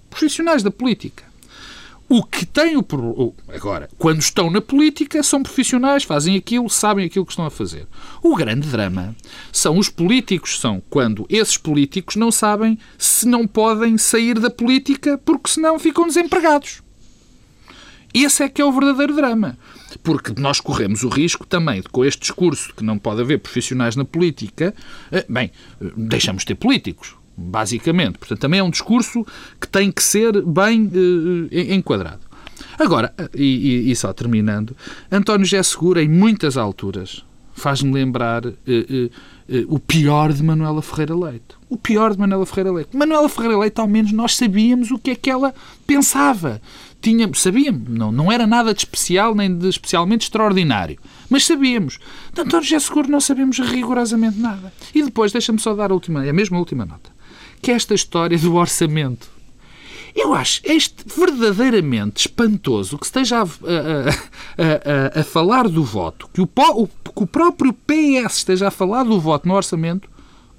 Profissionais 0.08 0.62
da 0.62 0.70
política. 0.70 1.29
O 2.12 2.24
que 2.24 2.44
tem 2.44 2.76
o. 2.76 2.84
Agora, 3.54 3.88
quando 3.96 4.18
estão 4.18 4.50
na 4.50 4.60
política, 4.60 5.22
são 5.22 5.44
profissionais, 5.44 6.02
fazem 6.02 6.36
aquilo, 6.36 6.68
sabem 6.68 7.06
aquilo 7.06 7.24
que 7.24 7.30
estão 7.30 7.46
a 7.46 7.50
fazer. 7.50 7.86
O 8.20 8.34
grande 8.34 8.66
drama 8.66 9.14
são 9.52 9.78
os 9.78 9.88
políticos, 9.88 10.58
são 10.58 10.82
quando 10.90 11.24
esses 11.28 11.56
políticos 11.56 12.16
não 12.16 12.32
sabem 12.32 12.76
se 12.98 13.28
não 13.28 13.46
podem 13.46 13.96
sair 13.96 14.40
da 14.40 14.50
política 14.50 15.16
porque 15.18 15.52
senão 15.52 15.78
ficam 15.78 16.04
desempregados. 16.08 16.82
Esse 18.12 18.42
é 18.42 18.48
que 18.48 18.60
é 18.60 18.64
o 18.64 18.72
verdadeiro 18.72 19.14
drama. 19.14 19.56
Porque 20.02 20.32
nós 20.36 20.60
corremos 20.60 21.04
o 21.04 21.08
risco 21.08 21.46
também, 21.46 21.80
com 21.92 22.04
este 22.04 22.22
discurso 22.22 22.74
que 22.74 22.82
não 22.82 22.98
pode 22.98 23.20
haver 23.20 23.38
profissionais 23.38 23.94
na 23.94 24.04
política, 24.04 24.74
eh, 25.12 25.24
bem, 25.28 25.52
eh, 25.80 25.92
deixamos 25.96 26.42
de 26.42 26.48
ter 26.48 26.54
políticos, 26.56 27.14
basicamente. 27.36 28.18
Portanto, 28.18 28.40
também 28.40 28.60
é 28.60 28.62
um 28.62 28.70
discurso 28.70 29.24
que 29.60 29.68
tem 29.68 29.90
que 29.90 30.02
ser 30.02 30.42
bem 30.42 30.86
uh, 30.86 31.48
enquadrado. 31.72 32.20
Agora, 32.78 33.12
e, 33.34 33.90
e, 33.90 33.96
só 33.96 34.12
terminando, 34.12 34.74
António 35.10 35.44
José 35.44 35.62
Segura, 35.62 36.02
em 36.02 36.08
muitas 36.08 36.56
alturas, 36.56 37.24
faz-me 37.52 37.92
lembrar 37.92 38.46
uh, 38.46 38.50
uh, 38.50 39.10
o 39.68 39.78
pior 39.78 40.32
de 40.32 40.42
Manuela 40.42 40.80
Ferreira 40.80 41.14
Leite. 41.14 41.56
O 41.68 41.76
pior 41.76 42.12
de 42.12 42.18
Manuela 42.18 42.46
Ferreira 42.46 42.72
Leite. 42.72 42.96
Manuela 42.96 43.28
Ferreira 43.28 43.58
Leite, 43.58 43.80
ao 43.80 43.86
menos, 43.86 44.12
nós 44.12 44.34
sabíamos 44.34 44.90
o 44.90 44.98
que 44.98 45.10
é 45.10 45.14
que 45.14 45.28
ela 45.28 45.54
pensava 45.86 46.60
tínhamos, 47.00 47.40
sabíamos, 47.40 47.88
não, 47.88 48.12
não 48.12 48.30
era 48.30 48.46
nada 48.46 48.74
de 48.74 48.80
especial 48.80 49.34
nem 49.34 49.56
de 49.56 49.68
especialmente 49.68 50.22
extraordinário, 50.22 50.98
mas 51.28 51.44
sabíamos. 51.44 51.98
De 52.32 52.42
António 52.42 52.64
José 52.64 52.78
Seguro 52.78 53.10
não 53.10 53.20
sabemos 53.20 53.58
rigorosamente 53.58 54.38
nada. 54.38 54.72
E 54.94 55.02
depois, 55.02 55.32
deixa-me 55.32 55.58
só 55.58 55.74
dar 55.74 55.90
a 55.90 55.94
última, 55.94 56.24
é 56.24 56.30
a 56.30 56.32
mesma 56.32 56.58
última 56.58 56.84
nota, 56.84 57.10
que 57.60 57.70
é 57.70 57.74
esta 57.74 57.94
história 57.94 58.38
do 58.38 58.54
orçamento. 58.54 59.28
Eu 60.14 60.34
acho 60.34 60.60
este 60.64 61.04
verdadeiramente 61.06 62.26
espantoso 62.26 62.98
que 62.98 63.06
esteja 63.06 63.38
a, 63.38 63.42
a, 63.42 65.16
a, 65.16 65.20
a 65.20 65.24
falar 65.24 65.68
do 65.68 65.84
voto, 65.84 66.28
que 66.32 66.40
o, 66.40 66.48
o, 66.74 66.86
que 66.86 67.22
o 67.22 67.26
próprio 67.26 67.72
PS 67.72 68.38
esteja 68.38 68.68
a 68.68 68.70
falar 68.70 69.04
do 69.04 69.20
voto 69.20 69.46
no 69.46 69.54
orçamento, 69.54 70.08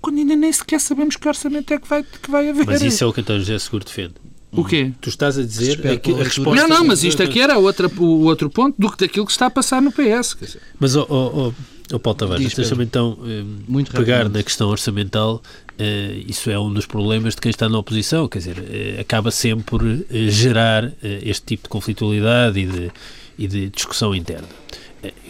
quando 0.01 0.17
ainda 0.17 0.35
nem 0.35 0.51
sequer 0.51 0.79
sabemos 0.79 1.15
que 1.15 1.27
orçamento 1.27 1.73
é 1.73 1.79
que 1.79 1.87
vai, 1.87 2.03
que 2.03 2.31
vai 2.31 2.49
haver. 2.49 2.65
Mas 2.65 2.81
isso 2.81 3.03
é 3.03 3.07
o 3.07 3.13
que 3.13 3.21
António 3.21 3.41
José 3.41 3.59
Seguro 3.59 3.83
defende. 3.83 4.15
O 4.51 4.65
quê? 4.65 4.91
Tu 4.99 5.09
estás 5.09 5.37
a 5.37 5.43
dizer 5.43 5.85
é 5.85 5.95
que 5.95 6.11
a 6.11 6.23
resposta... 6.23 6.61
Não, 6.61 6.67
não, 6.67 6.85
mas 6.85 7.03
isto 7.03 7.23
aqui 7.23 7.39
era 7.39 7.57
outra, 7.57 7.87
o 7.87 8.23
outro 8.23 8.49
ponto 8.49 8.75
do 8.77 8.91
que 8.91 8.97
daquilo 8.97 9.25
que 9.25 9.31
está 9.31 9.45
a 9.45 9.49
passar 9.49 9.81
no 9.81 9.91
PS. 9.91 10.57
Mas, 10.77 10.93
oh, 10.95 11.07
oh, 11.09 11.53
oh, 11.93 11.99
Paulo 11.99 12.17
Tavares, 12.17 12.53
deixa-me 12.53 12.83
então 12.83 13.17
eh, 13.23 13.43
Muito 13.65 13.91
pegar 13.91 14.27
na 14.27 14.43
questão 14.43 14.67
orçamental. 14.67 15.41
Eh, 15.83 16.25
isso 16.27 16.51
é 16.51 16.59
um 16.59 16.71
dos 16.71 16.85
problemas 16.85 17.33
de 17.33 17.41
quem 17.41 17.49
está 17.49 17.67
na 17.67 17.79
oposição, 17.79 18.27
quer 18.27 18.37
dizer, 18.37 18.63
eh, 18.69 19.01
acaba 19.01 19.31
sempre 19.31 19.65
por 19.65 19.81
eh, 19.83 20.29
gerar 20.29 20.93
este 21.01 21.43
tipo 21.43 21.63
de 21.63 21.69
conflitualidade 21.69 22.59
e 22.59 22.65
de, 22.67 22.91
e 23.35 23.47
de 23.47 23.69
discussão 23.69 24.13
interna 24.13 24.47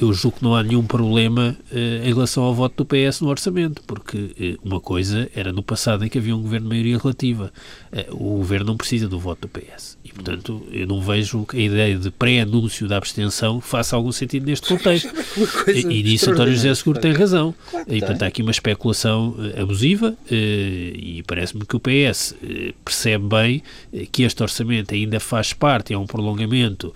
eu 0.01 0.11
julgo 0.11 0.39
que 0.39 0.43
não 0.43 0.53
há 0.53 0.61
nenhum 0.61 0.83
problema 0.83 1.55
em 1.71 2.13
relação 2.13 2.43
ao 2.43 2.53
voto 2.53 2.83
do 2.83 2.85
PS 2.85 3.21
no 3.21 3.29
orçamento, 3.29 3.81
porque 3.87 4.59
uma 4.61 4.81
coisa 4.81 5.31
era 5.33 5.53
no 5.53 5.63
passado 5.63 6.03
em 6.03 6.09
que 6.09 6.17
havia 6.17 6.35
um 6.35 6.41
governo 6.41 6.67
de 6.67 6.75
maioria 6.75 6.97
relativa. 6.97 7.53
O 8.09 8.35
governo 8.35 8.65
não 8.65 8.75
precisa 8.75 9.07
do 9.07 9.17
voto 9.17 9.47
do 9.47 9.47
PS. 9.47 9.97
E, 10.11 10.13
portanto, 10.13 10.61
eu 10.71 10.85
não 10.87 11.01
vejo 11.01 11.45
que 11.45 11.57
a 11.57 11.61
ideia 11.61 11.97
de 11.97 12.11
pré-anúncio 12.11 12.87
da 12.87 12.97
abstenção 12.97 13.61
faça 13.61 13.95
algum 13.95 14.11
sentido 14.11 14.45
neste 14.45 14.67
contexto. 14.67 15.09
e, 15.73 15.79
e 15.79 16.03
nisso 16.03 16.31
António 16.31 16.53
José 16.53 16.73
Seguro 16.75 16.99
tem 16.99 17.13
razão. 17.13 17.55
Claro 17.69 17.85
e, 17.87 17.99
portanto, 17.99 18.23
há 18.23 18.27
aqui 18.27 18.41
uma 18.41 18.51
especulação 18.51 19.35
abusiva 19.59 20.15
e 20.29 21.23
parece-me 21.25 21.65
que 21.65 21.75
o 21.75 21.79
PS 21.79 22.35
percebe 22.83 23.25
bem 23.27 23.63
que 24.11 24.23
este 24.23 24.41
orçamento 24.41 24.93
ainda 24.93 25.19
faz 25.19 25.53
parte, 25.53 25.93
é 25.93 25.97
um 25.97 26.05
prolongamento 26.05 26.93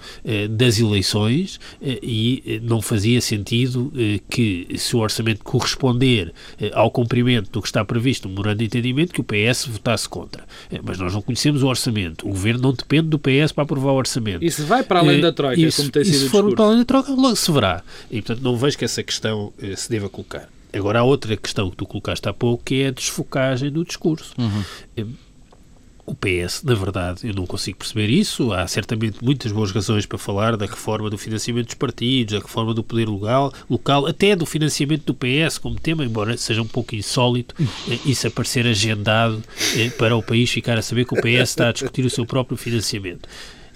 das 0.49 0.79
eleições 0.79 1.59
e 1.81 2.59
não 2.63 2.81
fazia 2.81 3.21
sentido 3.21 3.91
eh, 3.95 4.19
que, 4.29 4.67
se 4.77 4.95
o 4.95 4.99
orçamento 4.99 5.43
corresponder 5.43 6.33
eh, 6.59 6.71
ao 6.73 6.91
cumprimento 6.91 7.49
do 7.51 7.61
que 7.61 7.67
está 7.67 7.83
previsto 7.83 8.27
no 8.27 8.33
memorando 8.33 8.59
de 8.59 8.65
entendimento, 8.65 9.13
que 9.13 9.21
o 9.21 9.23
PS 9.23 9.65
votasse 9.65 10.07
contra. 10.07 10.43
Eh, 10.71 10.79
mas 10.83 10.97
nós 10.97 11.13
não 11.13 11.21
conhecemos 11.21 11.63
o 11.63 11.67
orçamento. 11.67 12.27
O 12.27 12.29
governo 12.29 12.61
não 12.61 12.73
depende 12.73 13.04
do 13.09 13.19
PS 13.19 13.51
para 13.53 13.63
aprovar 13.63 13.91
o 13.91 13.95
orçamento. 13.95 14.43
Isso 14.43 14.65
vai 14.65 14.83
para 14.83 14.99
além 14.99 15.21
da 15.21 15.31
Troika, 15.31 15.61
isso, 15.61 15.77
como 15.77 15.91
tem 15.91 16.03
sido 16.03 16.17
se 16.17 16.29
for 16.29 16.53
para 16.55 16.65
além 16.65 16.79
da 16.79 16.85
Troika, 16.85 17.11
logo 17.11 17.35
se 17.35 17.51
verá. 17.51 17.83
E, 18.09 18.21
portanto, 18.21 18.43
não 18.43 18.57
vejo 18.57 18.77
que 18.77 18.85
essa 18.85 19.03
questão 19.03 19.53
se 19.75 19.89
deva 19.89 20.09
colocar. 20.09 20.49
Agora, 20.73 20.99
há 20.99 21.03
outra 21.03 21.37
questão 21.37 21.69
que 21.69 21.77
tu 21.77 21.85
colocaste 21.85 22.27
há 22.27 22.33
pouco, 22.33 22.63
que 22.63 22.81
é 22.81 22.87
a 22.87 22.91
desfocagem 22.91 23.71
do 23.71 23.85
discurso. 23.85 24.33
Uhum 24.37 25.13
o 26.05 26.13
PS, 26.13 26.61
na 26.63 26.75
verdade, 26.75 27.27
eu 27.27 27.33
não 27.33 27.45
consigo 27.45 27.79
perceber 27.79 28.09
isso. 28.09 28.53
Há 28.53 28.67
certamente 28.67 29.23
muitas 29.23 29.51
boas 29.51 29.71
razões 29.71 30.05
para 30.05 30.17
falar 30.17 30.55
da 30.55 30.65
reforma 30.65 31.09
do 31.09 31.17
financiamento 31.17 31.67
dos 31.67 31.75
partidos, 31.75 32.33
da 32.33 32.39
reforma 32.39 32.73
do 32.73 32.83
poder 32.83 33.07
local, 33.07 33.51
local 33.69 34.05
até 34.05 34.35
do 34.35 34.45
financiamento 34.45 35.05
do 35.05 35.15
PS 35.15 35.57
como 35.57 35.79
tema, 35.79 36.05
embora 36.05 36.37
seja 36.37 36.61
um 36.61 36.67
pouco 36.67 36.95
insólito 36.95 37.55
eh, 37.89 37.97
isso 38.05 38.27
aparecer 38.27 38.67
agendado 38.67 39.41
eh, 39.75 39.89
para 39.89 40.15
o 40.15 40.21
país 40.21 40.49
ficar 40.49 40.77
a 40.77 40.81
saber 40.81 41.05
que 41.05 41.17
o 41.17 41.21
PS 41.21 41.49
está 41.49 41.69
a 41.69 41.71
discutir 41.71 42.05
o 42.05 42.09
seu 42.09 42.25
próprio 42.25 42.57
financiamento 42.57 43.27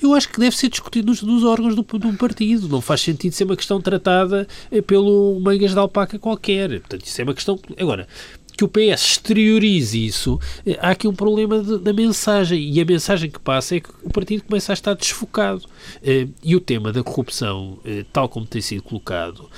eu 0.02 0.14
acho 0.14 0.30
que 0.30 0.40
deve 0.40 0.56
ser 0.56 0.70
discutido 0.70 1.08
nos, 1.08 1.22
nos 1.22 1.44
órgãos 1.44 1.76
do, 1.76 1.86
um 2.06 2.16
partido. 2.16 2.68
Não 2.70 2.82
faz 2.82 3.02
sentido 3.02 3.34
ser 3.34 3.44
uma 3.44 3.56
questão 3.56 3.82
tratada 3.82 4.48
eh, 4.72 4.82
pelo 4.82 5.40
mangas 5.42 5.72
de 5.72 5.78
alpaca 5.78 6.18
qualquer. 6.18 6.80
Portanto, 6.80 7.06
isso 7.06 7.20
é 7.20 7.24
uma 7.24 7.34
questão. 7.34 7.60
Agora, 7.78 8.08
que 8.60 8.66
o 8.66 8.68
PS 8.68 9.12
exteriorize 9.12 10.06
isso, 10.06 10.38
eh, 10.66 10.78
há 10.82 10.90
aqui 10.90 11.08
um 11.08 11.14
problema 11.14 11.64
de, 11.64 11.78
da 11.78 11.94
mensagem. 11.94 12.62
E 12.62 12.82
a 12.82 12.84
mensagem 12.84 13.32
que 13.32 13.40
passa 13.40 13.78
é 13.78 13.80
que 13.80 13.90
o 14.04 14.10
partido 14.10 14.44
começa 14.44 14.74
a 14.74 14.76
estar 14.76 14.94
desfocado. 14.96 15.64
Eh, 16.04 16.28
e 16.44 16.58
o 16.58 16.60
tema 16.60 16.92
da 16.92 17.02
corrupção, 17.02 17.80
eh, 17.86 18.04
tal 18.12 18.28
como 18.28 18.46
tem 18.46 18.62
sido 18.62 18.84
colocado, 18.84 19.50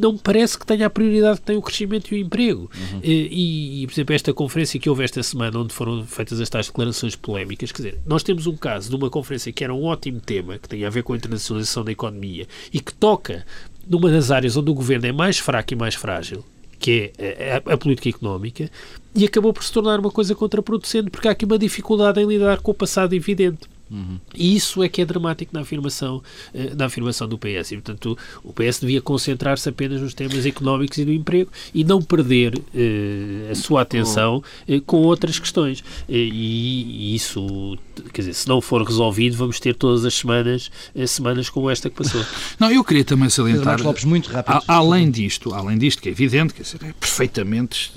não 0.00 0.14
me 0.14 0.18
parece 0.18 0.58
que 0.58 0.66
tenha 0.66 0.86
a 0.86 0.90
prioridade 0.90 1.38
que 1.38 1.46
tem 1.46 1.56
o 1.56 1.62
crescimento 1.62 2.12
e 2.12 2.18
o 2.18 2.20
emprego. 2.20 2.68
Uhum. 2.74 3.00
E, 3.00 3.82
e, 3.82 3.86
por 3.86 3.92
exemplo, 3.92 4.14
esta 4.16 4.34
conferência 4.34 4.80
que 4.80 4.90
houve 4.90 5.04
esta 5.04 5.22
semana, 5.22 5.60
onde 5.60 5.72
foram 5.72 6.04
feitas 6.04 6.40
as 6.40 6.50
tais 6.50 6.66
declarações 6.66 7.14
polémicas, 7.14 7.70
quer 7.70 7.76
dizer, 7.76 8.00
nós 8.04 8.24
temos 8.24 8.48
um 8.48 8.56
caso 8.56 8.90
de 8.90 8.96
uma 8.96 9.08
conferência 9.08 9.52
que 9.52 9.62
era 9.62 9.72
um 9.72 9.84
ótimo 9.84 10.20
tema, 10.20 10.58
que 10.58 10.68
tem 10.68 10.84
a 10.84 10.90
ver 10.90 11.04
com 11.04 11.12
a 11.12 11.16
internacionalização 11.16 11.84
da 11.84 11.92
economia 11.92 12.48
e 12.72 12.80
que 12.80 12.92
toca 12.92 13.46
numa 13.88 14.10
das 14.10 14.32
áreas 14.32 14.56
onde 14.56 14.68
o 14.68 14.74
governo 14.74 15.06
é 15.06 15.12
mais 15.12 15.38
fraco 15.38 15.72
e 15.72 15.76
mais 15.76 15.94
frágil, 15.94 16.44
que 16.78 17.12
é 17.18 17.62
a, 17.66 17.74
a, 17.74 17.76
política 17.76 18.08
económica, 18.08 18.70
e 19.14 19.24
acabou 19.24 19.52
por 19.52 19.64
se 19.64 19.72
tornar 19.72 19.98
uma 19.98 20.10
coisa 20.10 20.34
contraproducente, 20.34 21.10
porque 21.10 21.28
há 21.28 21.30
aqui 21.32 21.44
uma 21.44 21.58
dificuldade 21.58 22.20
em 22.20 22.26
lidar 22.26 22.60
com 22.60 22.70
o 22.70 22.74
passado 22.74 23.14
evidente. 23.14 23.75
Uhum. 23.90 24.18
E 24.34 24.56
isso 24.56 24.82
é 24.82 24.88
que 24.88 25.00
é 25.00 25.04
dramático 25.04 25.54
na 25.54 25.60
afirmação, 25.60 26.22
eh, 26.52 26.72
na 26.76 26.86
afirmação 26.86 27.28
do 27.28 27.38
PS. 27.38 27.72
E, 27.72 27.74
portanto, 27.76 28.18
o 28.42 28.52
PS 28.52 28.80
devia 28.80 29.00
concentrar-se 29.00 29.68
apenas 29.68 30.00
nos 30.00 30.12
temas 30.12 30.44
económicos 30.44 30.98
e 30.98 31.04
do 31.04 31.12
emprego 31.12 31.50
e 31.72 31.84
não 31.84 32.02
perder 32.02 32.60
eh, 32.74 33.48
a 33.50 33.54
sua 33.54 33.82
atenção 33.82 34.42
eh, 34.68 34.80
com 34.84 34.98
outras 34.98 35.38
questões. 35.38 35.84
E, 36.08 36.16
e, 36.16 37.14
isso, 37.14 37.78
quer 38.12 38.22
dizer, 38.22 38.34
se 38.34 38.48
não 38.48 38.60
for 38.60 38.82
resolvido, 38.82 39.36
vamos 39.36 39.60
ter 39.60 39.74
todas 39.74 40.04
as 40.04 40.14
semanas 40.14 40.70
semanas 41.06 41.48
como 41.48 41.70
esta 41.70 41.88
que 41.88 41.96
passou. 41.96 42.24
Não, 42.58 42.70
eu 42.70 42.82
queria 42.82 43.04
também 43.04 43.28
salientar. 43.28 43.80
Lopes, 43.82 44.04
muito 44.04 44.30
rápido. 44.30 44.62
A, 44.66 44.74
além 44.74 45.10
disto, 45.10 45.54
além 45.54 45.78
disto, 45.78 46.02
que 46.02 46.08
é 46.08 46.12
evidente, 46.12 46.54
quer 46.54 46.62
dizer, 46.62 46.80
é 46.82 46.92
perfeitamente 46.92 47.92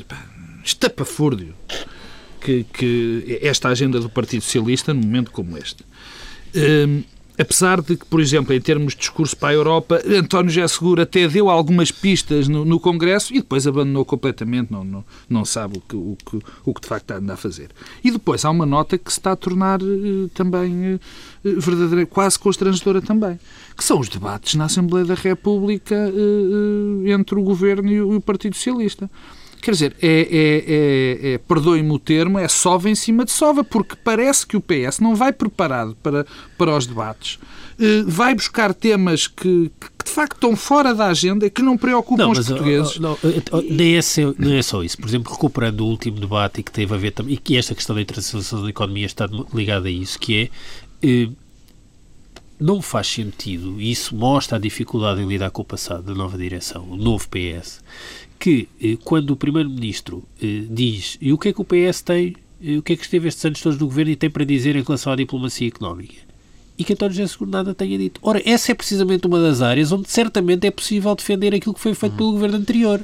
estapafúrdio 0.64 1.54
que, 2.40 2.64
que 2.64 3.40
esta 3.42 3.70
agenda 3.70 4.00
do 4.00 4.10
Partido 4.10 4.42
Socialista 4.42 4.94
num 4.94 5.02
momento 5.02 5.32
como 5.32 5.58
este. 5.58 5.84
Um, 6.56 7.04
apesar 7.40 7.82
de 7.82 7.96
que, 7.96 8.06
por 8.06 8.20
exemplo, 8.20 8.54
em 8.54 8.60
termos 8.60 8.94
de 8.94 9.00
discurso 9.00 9.36
para 9.38 9.50
a 9.50 9.54
Europa, 9.54 10.02
António 10.06 10.52
José 10.52 10.68
Seguro 10.68 11.02
até 11.02 11.26
deu 11.26 11.50
algumas 11.50 11.90
pistas 11.90 12.50
no, 12.50 12.66
no 12.66 12.80
Congresso 12.82 13.34
e 13.34 13.38
depois 13.38 13.66
abandonou 13.66 14.04
completamente, 14.04 14.70
não, 14.72 14.84
não, 14.84 15.06
não 15.30 15.46
sabe 15.46 15.78
o 15.78 15.82
que, 15.82 15.96
o, 15.96 16.18
que, 16.18 16.40
o 16.66 16.74
que 16.74 16.82
de 16.82 16.88
facto 16.88 17.12
anda 17.12 17.34
a 17.34 17.38
fazer. 17.38 17.70
E 18.04 18.12
depois 18.12 18.44
há 18.44 18.50
uma 18.50 18.66
nota 18.66 18.98
que 18.98 19.10
se 19.10 19.20
está 19.20 19.32
a 19.32 19.36
tornar 19.38 19.82
uh, 19.82 20.28
também 20.34 20.96
uh, 20.96 21.00
verdadeira, 21.44 22.06
quase 22.06 22.38
constrangedora 22.38 23.02
também, 23.02 23.40
que 23.78 23.84
são 23.86 24.00
os 24.00 24.10
debates 24.10 24.56
na 24.56 24.66
Assembleia 24.66 25.06
da 25.06 25.16
República 25.16 25.96
uh, 25.96 27.08
entre 27.08 27.40
o 27.40 27.42
Governo 27.42 27.90
e 27.90 28.02
o, 28.02 28.14
e 28.14 28.16
o 28.18 28.22
Partido 28.22 28.56
Socialista. 28.56 29.10
Quer 29.62 29.72
dizer, 29.72 29.96
é, 30.02 30.08
é, 30.08 31.32
é, 31.32 31.34
é 31.34 31.38
perdoe-me 31.38 31.92
o 31.92 32.00
termo, 32.00 32.40
é 32.40 32.48
sova 32.48 32.90
em 32.90 32.96
cima 32.96 33.26
de 33.26 33.32
sova, 33.32 33.64
porque 33.64 33.96
parece 33.96 34.48
que 34.48 34.56
o 34.56 34.62
PS 34.62 35.00
não 35.00 35.16
vai 35.16 35.34
preparado 35.34 35.98
para, 36.02 36.26
para 36.58 36.76
os 36.76 36.88
debates, 36.88 37.36
uh, 37.36 38.06
vai 38.08 38.34
buscar 38.34 38.74
temas 38.74 39.28
que, 39.28 39.70
que, 39.80 40.06
de 40.06 40.12
facto 40.12 40.36
estão 40.36 40.56
fora 40.56 40.96
da 40.96 41.08
agenda 41.08 41.46
e 41.46 41.50
que 41.50 41.62
não 41.62 41.78
preocupam 41.78 42.24
não, 42.24 42.32
os 42.32 42.48
portugueses. 42.48 43.00
Não, 43.00 43.18
não, 43.22 43.62
nem, 43.70 43.98
é 43.98 44.02
só, 44.02 44.34
não 44.38 44.54
é 44.54 44.62
só 44.62 44.82
isso. 44.82 44.98
Por 44.98 45.08
exemplo, 45.08 45.34
recuperando 45.34 45.82
o 45.82 45.88
último 45.88 46.20
debate 46.20 46.62
e 46.62 46.64
que 46.64 46.72
teve 46.72 46.94
a 46.94 46.98
ver 46.98 47.12
também, 47.12 47.34
e 47.34 47.38
que 47.38 47.58
esta 47.58 47.76
questão 47.76 47.96
da 47.96 48.02
internacionalização 48.02 48.64
da 48.64 48.70
economia 48.70 49.06
está 49.06 49.28
ligada 49.54 49.90
a 49.90 49.92
isso, 49.92 50.18
que 50.18 50.50
é. 51.04 51.30
Não 52.60 52.82
faz 52.82 53.08
sentido, 53.08 53.80
e 53.80 53.90
isso 53.90 54.14
mostra 54.14 54.58
a 54.58 54.60
dificuldade 54.60 55.22
em 55.22 55.26
lidar 55.26 55.50
com 55.50 55.62
o 55.62 55.66
passado 55.66 56.04
da 56.04 56.14
nova 56.14 56.38
direção, 56.38 56.84
o 56.90 56.98
novo 56.98 57.26
PS, 57.30 57.82
que 58.40 58.70
eh, 58.82 58.98
quando 59.04 59.32
o 59.32 59.36
Primeiro-Ministro 59.36 60.24
eh, 60.42 60.64
diz 60.70 61.18
e 61.20 61.34
o 61.34 61.38
que 61.38 61.50
é 61.50 61.54
que 61.54 61.62
o 61.62 61.66
PS 61.66 62.02
tem, 62.02 62.36
eh, 62.64 62.78
o 62.78 62.82
que 62.82 62.94
é 62.94 62.96
que 62.96 63.04
esteve 63.04 63.28
estes 63.28 63.44
anos 63.44 63.62
todos 63.62 63.78
no 63.78 63.86
governo 63.86 64.12
e 64.12 64.16
tem 64.16 64.30
para 64.30 64.46
dizer 64.46 64.76
em 64.76 64.82
relação 64.82 65.12
à 65.12 65.16
diplomacia 65.16 65.68
económica? 65.68 66.16
E 66.78 66.84
que 66.86 66.94
António 66.94 67.14
José 67.14 67.28
Seguro 67.28 67.52
nada 67.52 67.76
tenha 67.76 67.98
dito. 67.98 68.22
Ora, 68.24 68.42
essa 68.46 68.72
é 68.72 68.76
precisamente 68.76 69.28
uma 69.28 69.42
das 69.42 69.62
áreas 69.62 69.92
onde 69.92 70.10
certamente 70.10 70.66
é 70.66 70.72
possível 70.72 71.14
defender 71.14 71.54
aquilo 71.54 71.74
que 71.74 71.82
foi 71.82 71.94
feito 71.94 72.16
pelo 72.16 72.32
governo 72.32 72.56
anterior. 72.56 73.04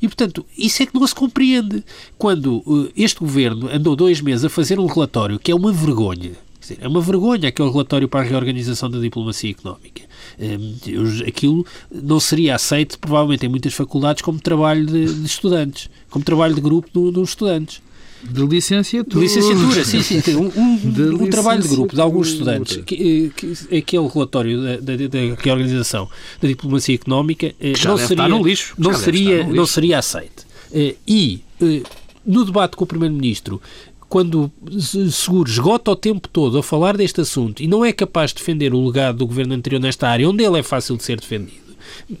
E, 0.00 0.06
portanto, 0.06 0.46
isso 0.56 0.84
é 0.84 0.86
que 0.86 0.94
não 0.94 1.04
se 1.04 1.12
compreende. 1.12 1.82
Quando 2.16 2.62
uh, 2.64 2.88
este 2.96 3.18
governo 3.18 3.68
andou 3.68 3.96
dois 3.96 4.20
meses 4.20 4.44
a 4.44 4.48
fazer 4.48 4.78
um 4.78 4.86
relatório 4.86 5.40
que 5.40 5.50
é 5.50 5.54
uma 5.56 5.72
vergonha, 5.72 6.34
dizer, 6.60 6.78
é 6.80 6.86
uma 6.86 7.00
vergonha 7.00 7.48
aquele 7.48 7.68
relatório 7.68 8.08
para 8.08 8.20
a 8.20 8.22
reorganização 8.22 8.88
da 8.88 9.00
diplomacia 9.00 9.50
económica. 9.50 10.05
Um, 10.38 11.26
aquilo 11.26 11.66
não 11.90 12.20
seria 12.20 12.54
aceito, 12.54 12.98
provavelmente, 12.98 13.46
em 13.46 13.48
muitas 13.48 13.74
faculdades, 13.74 14.22
como 14.22 14.38
trabalho 14.38 14.86
de, 14.86 15.06
de 15.06 15.26
estudantes, 15.26 15.88
como 16.10 16.24
trabalho 16.24 16.54
de 16.54 16.60
grupo 16.60 16.88
dos 16.92 17.12
do 17.12 17.22
estudantes. 17.22 17.82
De 18.22 18.44
licenciatura. 18.44 19.14
De 19.14 19.20
licenciatura, 19.20 19.84
sim, 19.84 20.02
sim. 20.02 20.36
Um, 20.36 20.50
um, 20.60 21.24
um 21.24 21.30
trabalho 21.30 21.62
de 21.62 21.68
grupo 21.68 21.94
de 21.94 22.00
alguns 22.00 22.28
estudantes. 22.28 22.78
Que, 22.84 23.30
que, 23.36 23.76
aquele 23.76 24.08
relatório 24.08 24.62
da, 24.62 24.76
da, 24.76 24.96
da, 24.96 25.18
reorganização 25.38 26.08
da 26.40 26.48
diplomacia 26.48 26.94
económica 26.94 27.54
eh, 27.60 27.72
não 27.84 27.98
seria, 27.98 28.28
no 28.28 28.42
lixo. 28.42 28.74
Não, 28.78 28.94
seria, 28.94 29.46
não 29.46 29.66
seria 29.66 29.98
aceito. 29.98 30.46
Eh, 30.72 30.96
e 31.06 31.40
eh, 31.60 31.82
no 32.26 32.44
debate 32.44 32.76
com 32.76 32.84
o 32.84 32.86
Primeiro-Ministro, 32.86 33.60
quando 34.08 34.50
Seguro 35.10 35.48
esgota 35.48 35.90
o 35.90 35.96
tempo 35.96 36.28
todo 36.28 36.58
a 36.58 36.62
falar 36.62 36.96
deste 36.96 37.20
assunto 37.20 37.62
e 37.62 37.66
não 37.66 37.84
é 37.84 37.92
capaz 37.92 38.30
de 38.30 38.36
defender 38.36 38.72
o 38.72 38.86
legado 38.86 39.18
do 39.18 39.26
governo 39.26 39.54
anterior 39.54 39.80
nesta 39.80 40.08
área, 40.08 40.28
onde 40.28 40.44
ele 40.44 40.58
é 40.58 40.62
fácil 40.62 40.96
de 40.96 41.02
ser 41.02 41.20
defendido, 41.20 41.65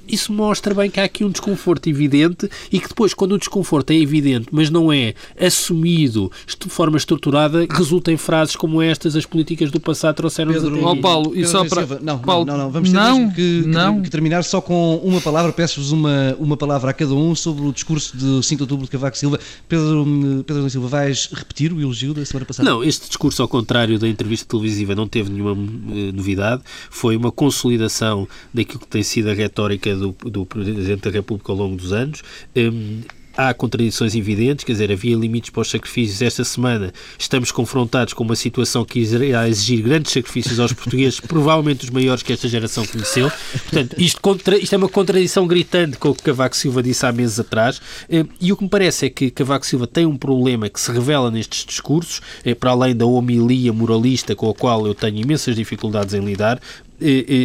isso 0.08 0.32
mostra 0.32 0.74
bem 0.74 0.90
que 0.90 1.00
há 1.00 1.04
aqui 1.04 1.24
um 1.24 1.30
desconforto 1.30 1.88
evidente 1.88 2.48
e 2.70 2.80
que 2.80 2.88
depois, 2.88 3.14
quando 3.14 3.32
o 3.32 3.38
desconforto 3.38 3.90
é 3.90 3.96
evidente, 3.96 4.48
mas 4.50 4.70
não 4.70 4.92
é 4.92 5.14
assumido 5.40 6.30
de 6.58 6.68
forma 6.68 6.96
estruturada, 6.96 7.66
resulta 7.70 8.12
em 8.12 8.16
frases 8.16 8.56
como 8.56 8.80
estas: 8.80 9.16
as 9.16 9.26
políticas 9.26 9.70
do 9.70 9.80
passado 9.80 10.16
trouxeram-nos 10.16 10.64
até 10.64 10.84
oh, 10.84 10.96
Paulo, 10.96 11.36
e 11.36 11.46
só 11.46 11.64
para. 11.64 12.00
Não, 12.00 12.18
Paulo, 12.18 12.44
não, 12.44 12.56
não, 12.56 12.70
vamos 12.70 12.90
ter 12.90 12.96
não, 12.96 13.30
que, 13.30 13.62
não. 13.66 14.02
que, 14.02 14.10
terminar 14.10 14.44
só 14.44 14.60
com 14.60 14.96
uma 14.96 15.20
palavra. 15.20 15.52
Peço-vos 15.52 15.92
uma, 15.92 16.36
uma 16.38 16.56
palavra 16.56 16.90
a 16.90 16.94
cada 16.94 17.14
um 17.14 17.34
sobre 17.34 17.66
o 17.66 17.72
discurso 17.72 18.16
de 18.16 18.44
5 18.44 18.56
de 18.56 18.62
outubro 18.62 18.84
de 18.84 18.90
Cavaco 18.90 19.16
Silva. 19.16 19.38
Pedro, 19.68 20.44
Pedro 20.46 20.70
Silva, 20.70 20.88
vais 20.88 21.28
repetir 21.32 21.72
o 21.72 21.80
elogio 21.80 22.14
da 22.14 22.24
semana 22.24 22.46
passada? 22.46 22.68
Não, 22.68 22.82
este 22.82 23.08
discurso, 23.08 23.42
ao 23.42 23.48
contrário 23.48 23.98
da 23.98 24.08
entrevista 24.08 24.46
televisiva, 24.46 24.94
não 24.94 25.08
teve 25.08 25.30
nenhuma 25.30 25.52
uh, 25.52 26.12
novidade. 26.12 26.62
Foi 26.90 27.16
uma 27.16 27.32
consolidação 27.32 28.28
daquilo 28.52 28.80
que 28.80 28.88
tem 28.88 29.02
sido 29.02 29.30
a 29.30 29.34
retórica 29.34 29.55
retórica 29.56 29.94
do, 29.96 30.14
do 30.24 30.44
Presidente 30.44 31.02
da 31.02 31.10
República 31.10 31.50
ao 31.50 31.56
longo 31.56 31.76
dos 31.76 31.92
anos. 31.92 32.22
Um, 32.54 33.00
há 33.36 33.52
contradições 33.52 34.14
evidentes, 34.14 34.64
quer 34.64 34.72
dizer, 34.72 34.90
havia 34.90 35.14
limites 35.14 35.50
para 35.50 35.60
os 35.60 35.70
sacrifícios. 35.70 36.22
Esta 36.22 36.42
semana 36.42 36.92
estamos 37.18 37.52
confrontados 37.52 38.14
com 38.14 38.24
uma 38.24 38.34
situação 38.34 38.84
que 38.84 39.00
irá 39.00 39.48
exigir 39.48 39.82
grandes 39.82 40.12
sacrifícios 40.12 40.58
aos 40.58 40.72
portugueses, 40.72 41.20
provavelmente 41.26 41.84
os 41.84 41.90
maiores 41.90 42.22
que 42.22 42.32
esta 42.32 42.48
geração 42.48 42.86
conheceu. 42.86 43.30
Portanto, 43.52 43.94
isto, 43.98 44.20
contra, 44.20 44.56
isto 44.56 44.74
é 44.74 44.78
uma 44.78 44.88
contradição 44.88 45.46
gritante 45.46 45.98
com 45.98 46.10
o 46.10 46.14
que 46.14 46.22
Cavaco 46.22 46.56
Silva 46.56 46.82
disse 46.82 47.04
há 47.04 47.12
meses 47.12 47.38
atrás. 47.38 47.80
Eh, 48.08 48.24
e 48.40 48.52
o 48.52 48.56
que 48.56 48.64
me 48.64 48.70
parece 48.70 49.06
é 49.06 49.10
que 49.10 49.30
Cavaco 49.30 49.66
Silva 49.66 49.86
tem 49.86 50.06
um 50.06 50.16
problema 50.16 50.68
que 50.68 50.80
se 50.80 50.90
revela 50.90 51.30
nestes 51.30 51.64
discursos, 51.64 52.20
eh, 52.44 52.54
para 52.54 52.70
além 52.70 52.96
da 52.96 53.04
homilia 53.04 53.72
moralista 53.72 54.34
com 54.34 54.48
a 54.48 54.54
qual 54.54 54.86
eu 54.86 54.94
tenho 54.94 55.18
imensas 55.18 55.54
dificuldades 55.54 56.14
em 56.14 56.24
lidar, 56.24 56.60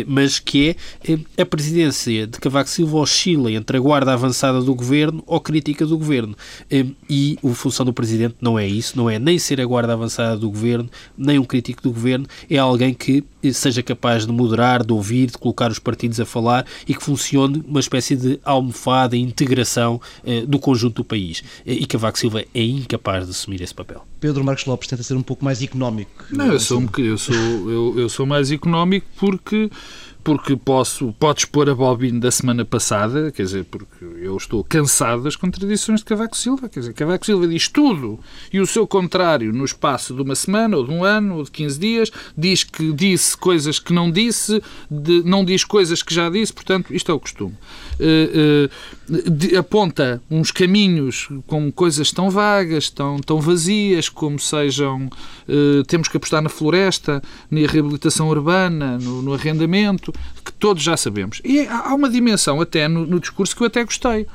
mas 0.08 0.40
que 0.40 0.70
é 0.70 1.12
eh, 1.12 1.42
a 1.42 1.46
presidência 1.46 2.28
de 2.28 2.40
Cavaco 2.40 2.70
Silva 2.70 2.98
oscila 2.98 3.52
entre 3.52 3.78
a 3.78 3.80
guarda 3.80 4.14
avançada 4.14 4.62
do 4.62 4.74
governo 4.74 5.24
ou 5.26 5.40
crítica 5.40 5.86
do 5.86 5.98
governo. 5.98 6.36
E 7.10 7.38
a 7.44 7.54
função 7.54 7.86
do 7.86 7.94
presidente 7.94 8.36
não 8.42 8.58
é 8.58 8.68
isso, 8.68 8.98
não 8.98 9.10
é 9.10 9.20
nem 9.20 9.38
ser 9.38 9.60
a 9.60 9.66
guarda 9.66 9.94
avançada 9.94 10.38
do 10.38 10.50
governo, 10.50 10.90
nem 11.18 11.38
um 11.40 11.44
crítico 11.44 11.82
do 11.82 11.92
governo, 11.92 12.26
é 12.50 12.58
alguém 12.58 12.94
que 12.94 13.24
seja 13.54 13.82
capaz 13.82 14.26
de 14.26 14.32
moderar, 14.32 14.86
de 14.86 14.94
ouvir, 14.94 15.28
de 15.28 15.38
colocar 15.38 15.72
os 15.72 15.80
partidos 15.80 16.20
a 16.20 16.26
falar 16.26 16.66
e 16.88 16.94
que 16.94 17.04
funcione 17.04 17.64
uma 17.68 17.80
espécie 17.80 18.16
de 18.16 18.40
almofada, 18.44 19.18
integração 19.18 20.00
do 20.48 20.60
conjunto 20.60 20.98
do 20.98 21.04
país. 21.04 21.44
E 21.66 21.86
Cavaco 21.86 22.20
Silva 22.20 22.44
é 22.54 22.64
incapaz 22.64 23.26
de 23.26 23.32
assumir 23.32 23.62
esse 23.62 23.74
papel. 23.74 24.06
Pedro 24.20 24.44
Marcos 24.44 24.66
Lopes 24.66 24.88
tenta 24.88 25.02
ser 25.02 25.16
um 25.16 25.24
pouco 25.24 25.44
mais 25.44 25.62
económico. 25.62 26.12
Não, 26.30 26.46
eu 26.46 26.60
sou, 26.60 26.84
eu 27.00 27.18
sou, 27.18 27.36
eu, 27.36 27.94
eu 27.98 28.10
sou 28.10 28.26
mais 28.26 28.52
económico 28.52 29.08
porque 29.18 29.41
porque 30.24 30.56
posso, 30.56 31.14
podes 31.14 31.46
pôr 31.46 31.70
a 31.70 31.76
bobina 31.76 32.20
da 32.20 32.32
semana 32.32 32.64
passada, 32.64 33.32
quer 33.32 33.44
dizer, 33.44 33.66
porque 33.66 34.06
eu 34.22 34.38
estou 34.38 34.64
cansado 34.64 35.24
das 35.24 35.36
contradições 35.36 36.02
de 36.02 36.06
Cavaco 36.06 36.38
Silva, 36.38 36.70
quer 36.70 36.82
dizer, 36.82 36.94
Cavaco 36.94 37.26
Silva 37.26 37.48
diz 37.48 37.68
tudo 37.68 38.20
e 38.54 38.60
o 38.60 38.68
seu 38.68 38.86
contrário 38.86 39.52
no 39.52 39.66
espaço 39.66 40.14
de 40.14 40.22
uma 40.22 40.36
semana, 40.36 40.78
ou 40.78 40.86
de 40.86 40.92
um 40.92 41.04
ano, 41.04 41.38
ou 41.38 41.44
de 41.44 41.52
15 41.52 41.80
dias, 41.80 42.12
diz 42.38 42.64
que 42.64 42.94
disse 42.94 43.36
coisas 43.36 43.80
que 43.80 43.94
não 43.94 44.12
disse, 44.12 44.62
de, 44.90 45.24
não 45.24 45.44
diz 45.44 45.64
coisas 45.64 46.04
que 46.04 46.14
já 46.14 46.30
disse, 46.30 46.54
portanto, 46.54 46.94
isto 46.94 47.12
é 47.12 47.16
o 47.16 47.20
costume. 47.20 47.58
Uh, 48.00 48.68
uh, 48.68 48.72
de, 49.12 49.58
aponta 49.58 50.22
uns 50.32 50.52
caminhos 50.52 51.28
com 51.46 51.72
coisas 51.72 52.12
tão 52.12 52.30
vagas, 52.30 52.90
tão, 52.90 53.20
tão 53.20 53.42
vazias, 53.42 54.08
como 54.08 54.40
sejam, 54.40 55.08
uh, 55.48 55.84
temos 55.86 56.08
que 56.08 56.16
apostar 56.16 56.42
na 56.42 56.50
floresta, 56.50 57.22
na 57.50 57.68
reabilitação 57.68 58.30
urbana, 58.30 58.98
no, 58.98 59.22
no 59.22 59.34
arrendamento, 59.34 60.14
que 60.46 60.54
todos 60.54 60.82
já 60.82 60.96
sabemos. 60.96 61.42
E 61.44 61.68
há 61.68 61.94
uma 61.94 62.10
dimensão 62.10 62.62
até 62.62 62.88
no, 62.88 63.06
no 63.06 63.20
discurso 63.20 63.56
que 63.56 63.64
eu 63.64 63.68
até 63.68 63.84
gostei 63.84 64.26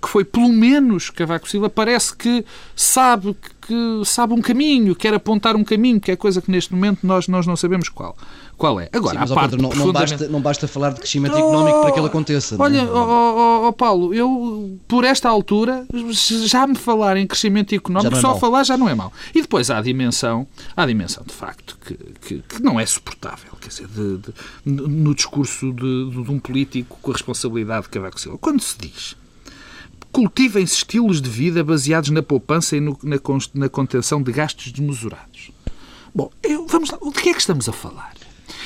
que 0.00 0.08
foi 0.08 0.24
pelo 0.24 0.48
menos 0.48 1.10
Cavaco 1.10 1.48
Silva, 1.48 1.68
parece 1.68 2.14
que 2.14 2.44
sabe 2.74 3.36
que 3.68 4.02
sabe 4.02 4.32
um 4.32 4.40
caminho, 4.40 4.96
quer 4.96 5.12
apontar 5.12 5.54
um 5.54 5.62
caminho, 5.62 6.00
que 6.00 6.10
é 6.10 6.16
coisa 6.16 6.40
que 6.40 6.50
neste 6.50 6.72
momento 6.72 7.06
nós, 7.06 7.28
nós 7.28 7.46
não 7.46 7.54
sabemos 7.54 7.90
qual, 7.90 8.16
qual 8.56 8.80
é. 8.80 8.88
Agora, 8.90 9.26
Sim, 9.26 9.32
a 9.32 9.34
parte 9.34 9.50
Pedro, 9.50 9.68
não, 9.68 9.86
não, 9.86 9.92
basta, 9.92 10.28
não 10.28 10.40
basta 10.40 10.66
falar 10.66 10.90
de 10.94 11.00
crescimento 11.00 11.34
oh, 11.34 11.38
económico 11.38 11.82
para 11.82 11.92
que 11.92 11.98
ele 11.98 12.06
aconteça. 12.06 12.54
É? 12.54 12.58
Olha, 12.58 12.84
oh, 12.90 12.96
oh, 12.96 13.68
oh, 13.68 13.72
Paulo, 13.74 14.14
eu 14.14 14.80
por 14.88 15.04
esta 15.04 15.28
altura 15.28 15.86
já 16.46 16.66
me 16.66 16.76
falar 16.76 17.18
em 17.18 17.26
crescimento 17.26 17.74
económico, 17.74 18.16
é 18.16 18.20
só 18.22 18.28
mal. 18.28 18.38
falar 18.38 18.64
já 18.64 18.78
não 18.78 18.88
é 18.88 18.94
mau. 18.94 19.12
E 19.34 19.42
depois 19.42 19.70
há 19.70 19.76
a 19.76 19.82
dimensão, 19.82 20.46
há 20.74 20.84
a 20.84 20.86
dimensão 20.86 21.22
de 21.26 21.34
facto 21.34 21.76
que, 21.84 21.94
que, 22.22 22.42
que 22.48 22.62
não 22.62 22.80
é 22.80 22.86
suportável, 22.86 23.52
quer 23.60 23.68
dizer, 23.68 23.86
de, 23.88 24.16
de, 24.16 24.32
no 24.64 25.14
discurso 25.14 25.74
de, 25.74 26.10
de, 26.10 26.30
um 26.30 26.38
político 26.38 26.98
com 27.02 27.10
a 27.10 27.14
responsabilidade 27.14 27.82
de 27.82 27.90
Cavaco 27.90 28.18
Silva. 28.18 28.38
Quando 28.38 28.62
se 28.62 28.78
diz 28.78 29.14
cultivem-se 30.18 30.74
estilos 30.74 31.22
de 31.22 31.30
vida 31.30 31.62
baseados 31.62 32.10
na 32.10 32.20
poupança 32.20 32.76
e 32.76 32.80
no, 32.80 32.98
na, 33.04 33.18
na, 33.54 33.68
contenção 33.68 34.20
de 34.20 34.32
gastos 34.32 34.72
desmesurados. 34.72 35.52
Bom, 36.12 36.28
eu, 36.42 36.66
vamos 36.66 36.90
lá, 36.90 36.98
de 37.00 37.12
que 37.12 37.28
é 37.28 37.32
que 37.32 37.38
estamos 37.38 37.68
a 37.68 37.72
falar? 37.72 38.14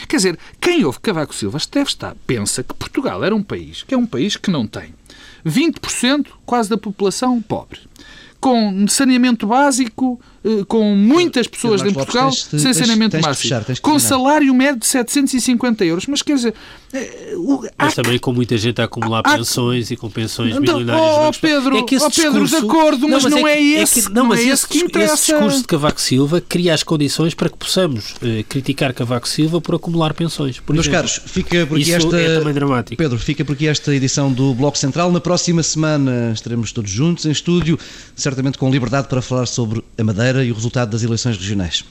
Quer 0.09 0.17
dizer, 0.17 0.39
quem 0.59 0.83
ouve 0.83 0.99
Cavaco 1.01 1.35
Silva 1.35 1.59
deve 1.71 1.91
estar, 1.91 2.17
pensa 2.27 2.63
que 2.63 2.73
Portugal 2.73 3.23
era 3.23 3.37
um 3.37 3.43
país, 3.43 3.83
que 3.83 3.93
é 3.93 3.99
um 3.99 4.07
país 4.07 4.35
que 4.35 4.51
não 4.51 4.67
tem 4.67 4.95
20% 5.45 6.29
quase 6.47 6.71
da 6.71 6.79
população 6.79 7.43
pobre, 7.43 7.81
com 8.41 8.89
saneamento 8.89 9.47
básico, 9.47 10.19
com 10.67 10.95
muitas 10.97 11.47
pessoas 11.47 11.83
em 11.83 11.93
Portugal 11.93 12.31
tens, 12.31 12.45
tens, 12.45 12.63
sem 12.63 12.75
saneamento 12.75 13.19
básico, 13.21 13.81
com 13.81 13.99
salário 13.99 14.53
médio 14.55 14.81
de 14.81 14.87
750 14.87 15.85
euros. 15.85 16.07
Mas 16.07 16.23
quer 16.23 16.35
dizer. 16.35 16.55
Eh, 16.93 17.35
mas 17.79 17.95
também 17.95 18.19
com 18.19 18.33
muita 18.33 18.57
gente 18.59 18.81
a 18.81 18.85
acumular 18.85 19.21
há, 19.25 19.37
pensões 19.39 19.91
e 19.91 19.97
com 19.97 20.11
pensões 20.11 20.57
então, 20.57 20.79
milionárias. 20.79 21.37
Oh, 21.37 21.41
Pedro, 21.41 21.77
é 21.79 21.83
que 21.85 21.95
esse 21.95 22.05
oh, 22.05 22.11
Pedro 22.11 22.45
discurso, 22.45 22.61
de 22.61 22.67
acordo, 22.67 23.09
mas 23.09 23.25
não, 23.25 23.31
mas 23.31 23.41
não 23.41 23.49
é, 23.49 23.53
é, 23.53 23.83
esse, 23.83 24.01
é 24.01 24.03
que, 24.03 24.13
não, 24.13 24.27
mas 24.27 24.41
é 24.41 24.45
esse, 24.45 24.67
que 24.67 24.79
interessa. 24.79 25.15
Esse 25.15 25.33
discurso 25.33 25.61
de 25.61 25.67
Cavaco 25.67 26.01
Silva 26.01 26.41
cria 26.41 26.75
as 26.75 26.83
condições 26.83 27.35
para 27.35 27.49
que 27.49 27.57
possamos 27.57 28.15
eh, 28.23 28.45
criticar 28.49 28.93
Cavaco 28.93 29.29
Silva 29.29 29.61
por 29.61 29.77
acumular 29.77 30.13
pensões. 30.13 30.61
Por 30.61 30.75
Meus 30.75 30.89
caros, 30.89 31.21
fica 31.25 31.67
por 31.67 31.79
aqui 31.79 31.93
esta. 31.93 32.21
É 32.21 32.39
também 32.39 32.53
dramático. 32.53 32.97
Pedro, 32.97 33.19
fica 33.19 33.45
por 33.45 33.53
aqui 33.53 33.69
esta 33.69 33.95
edição 33.95 34.31
do 34.31 34.53
Bloco 34.55 34.77
Central. 34.77 35.11
Na 35.11 35.21
próxima 35.21 35.63
semana 35.63 36.33
estaremos 36.35 36.73
todos 36.73 36.91
juntos 36.91 37.25
em 37.25 37.31
estúdio, 37.31 37.79
certamente 38.15 38.59
com 38.59 38.71
liberdade 38.71 39.09
para 39.09 39.23
falar 39.23 39.47
sobre 39.47 39.83
a 39.97 40.05
Madeira 40.33 40.45
e 40.49 40.51
o 40.51 40.55
resultado 40.55 40.91
das 40.91 41.03
eleições 41.03 41.37
regionais. 41.37 41.85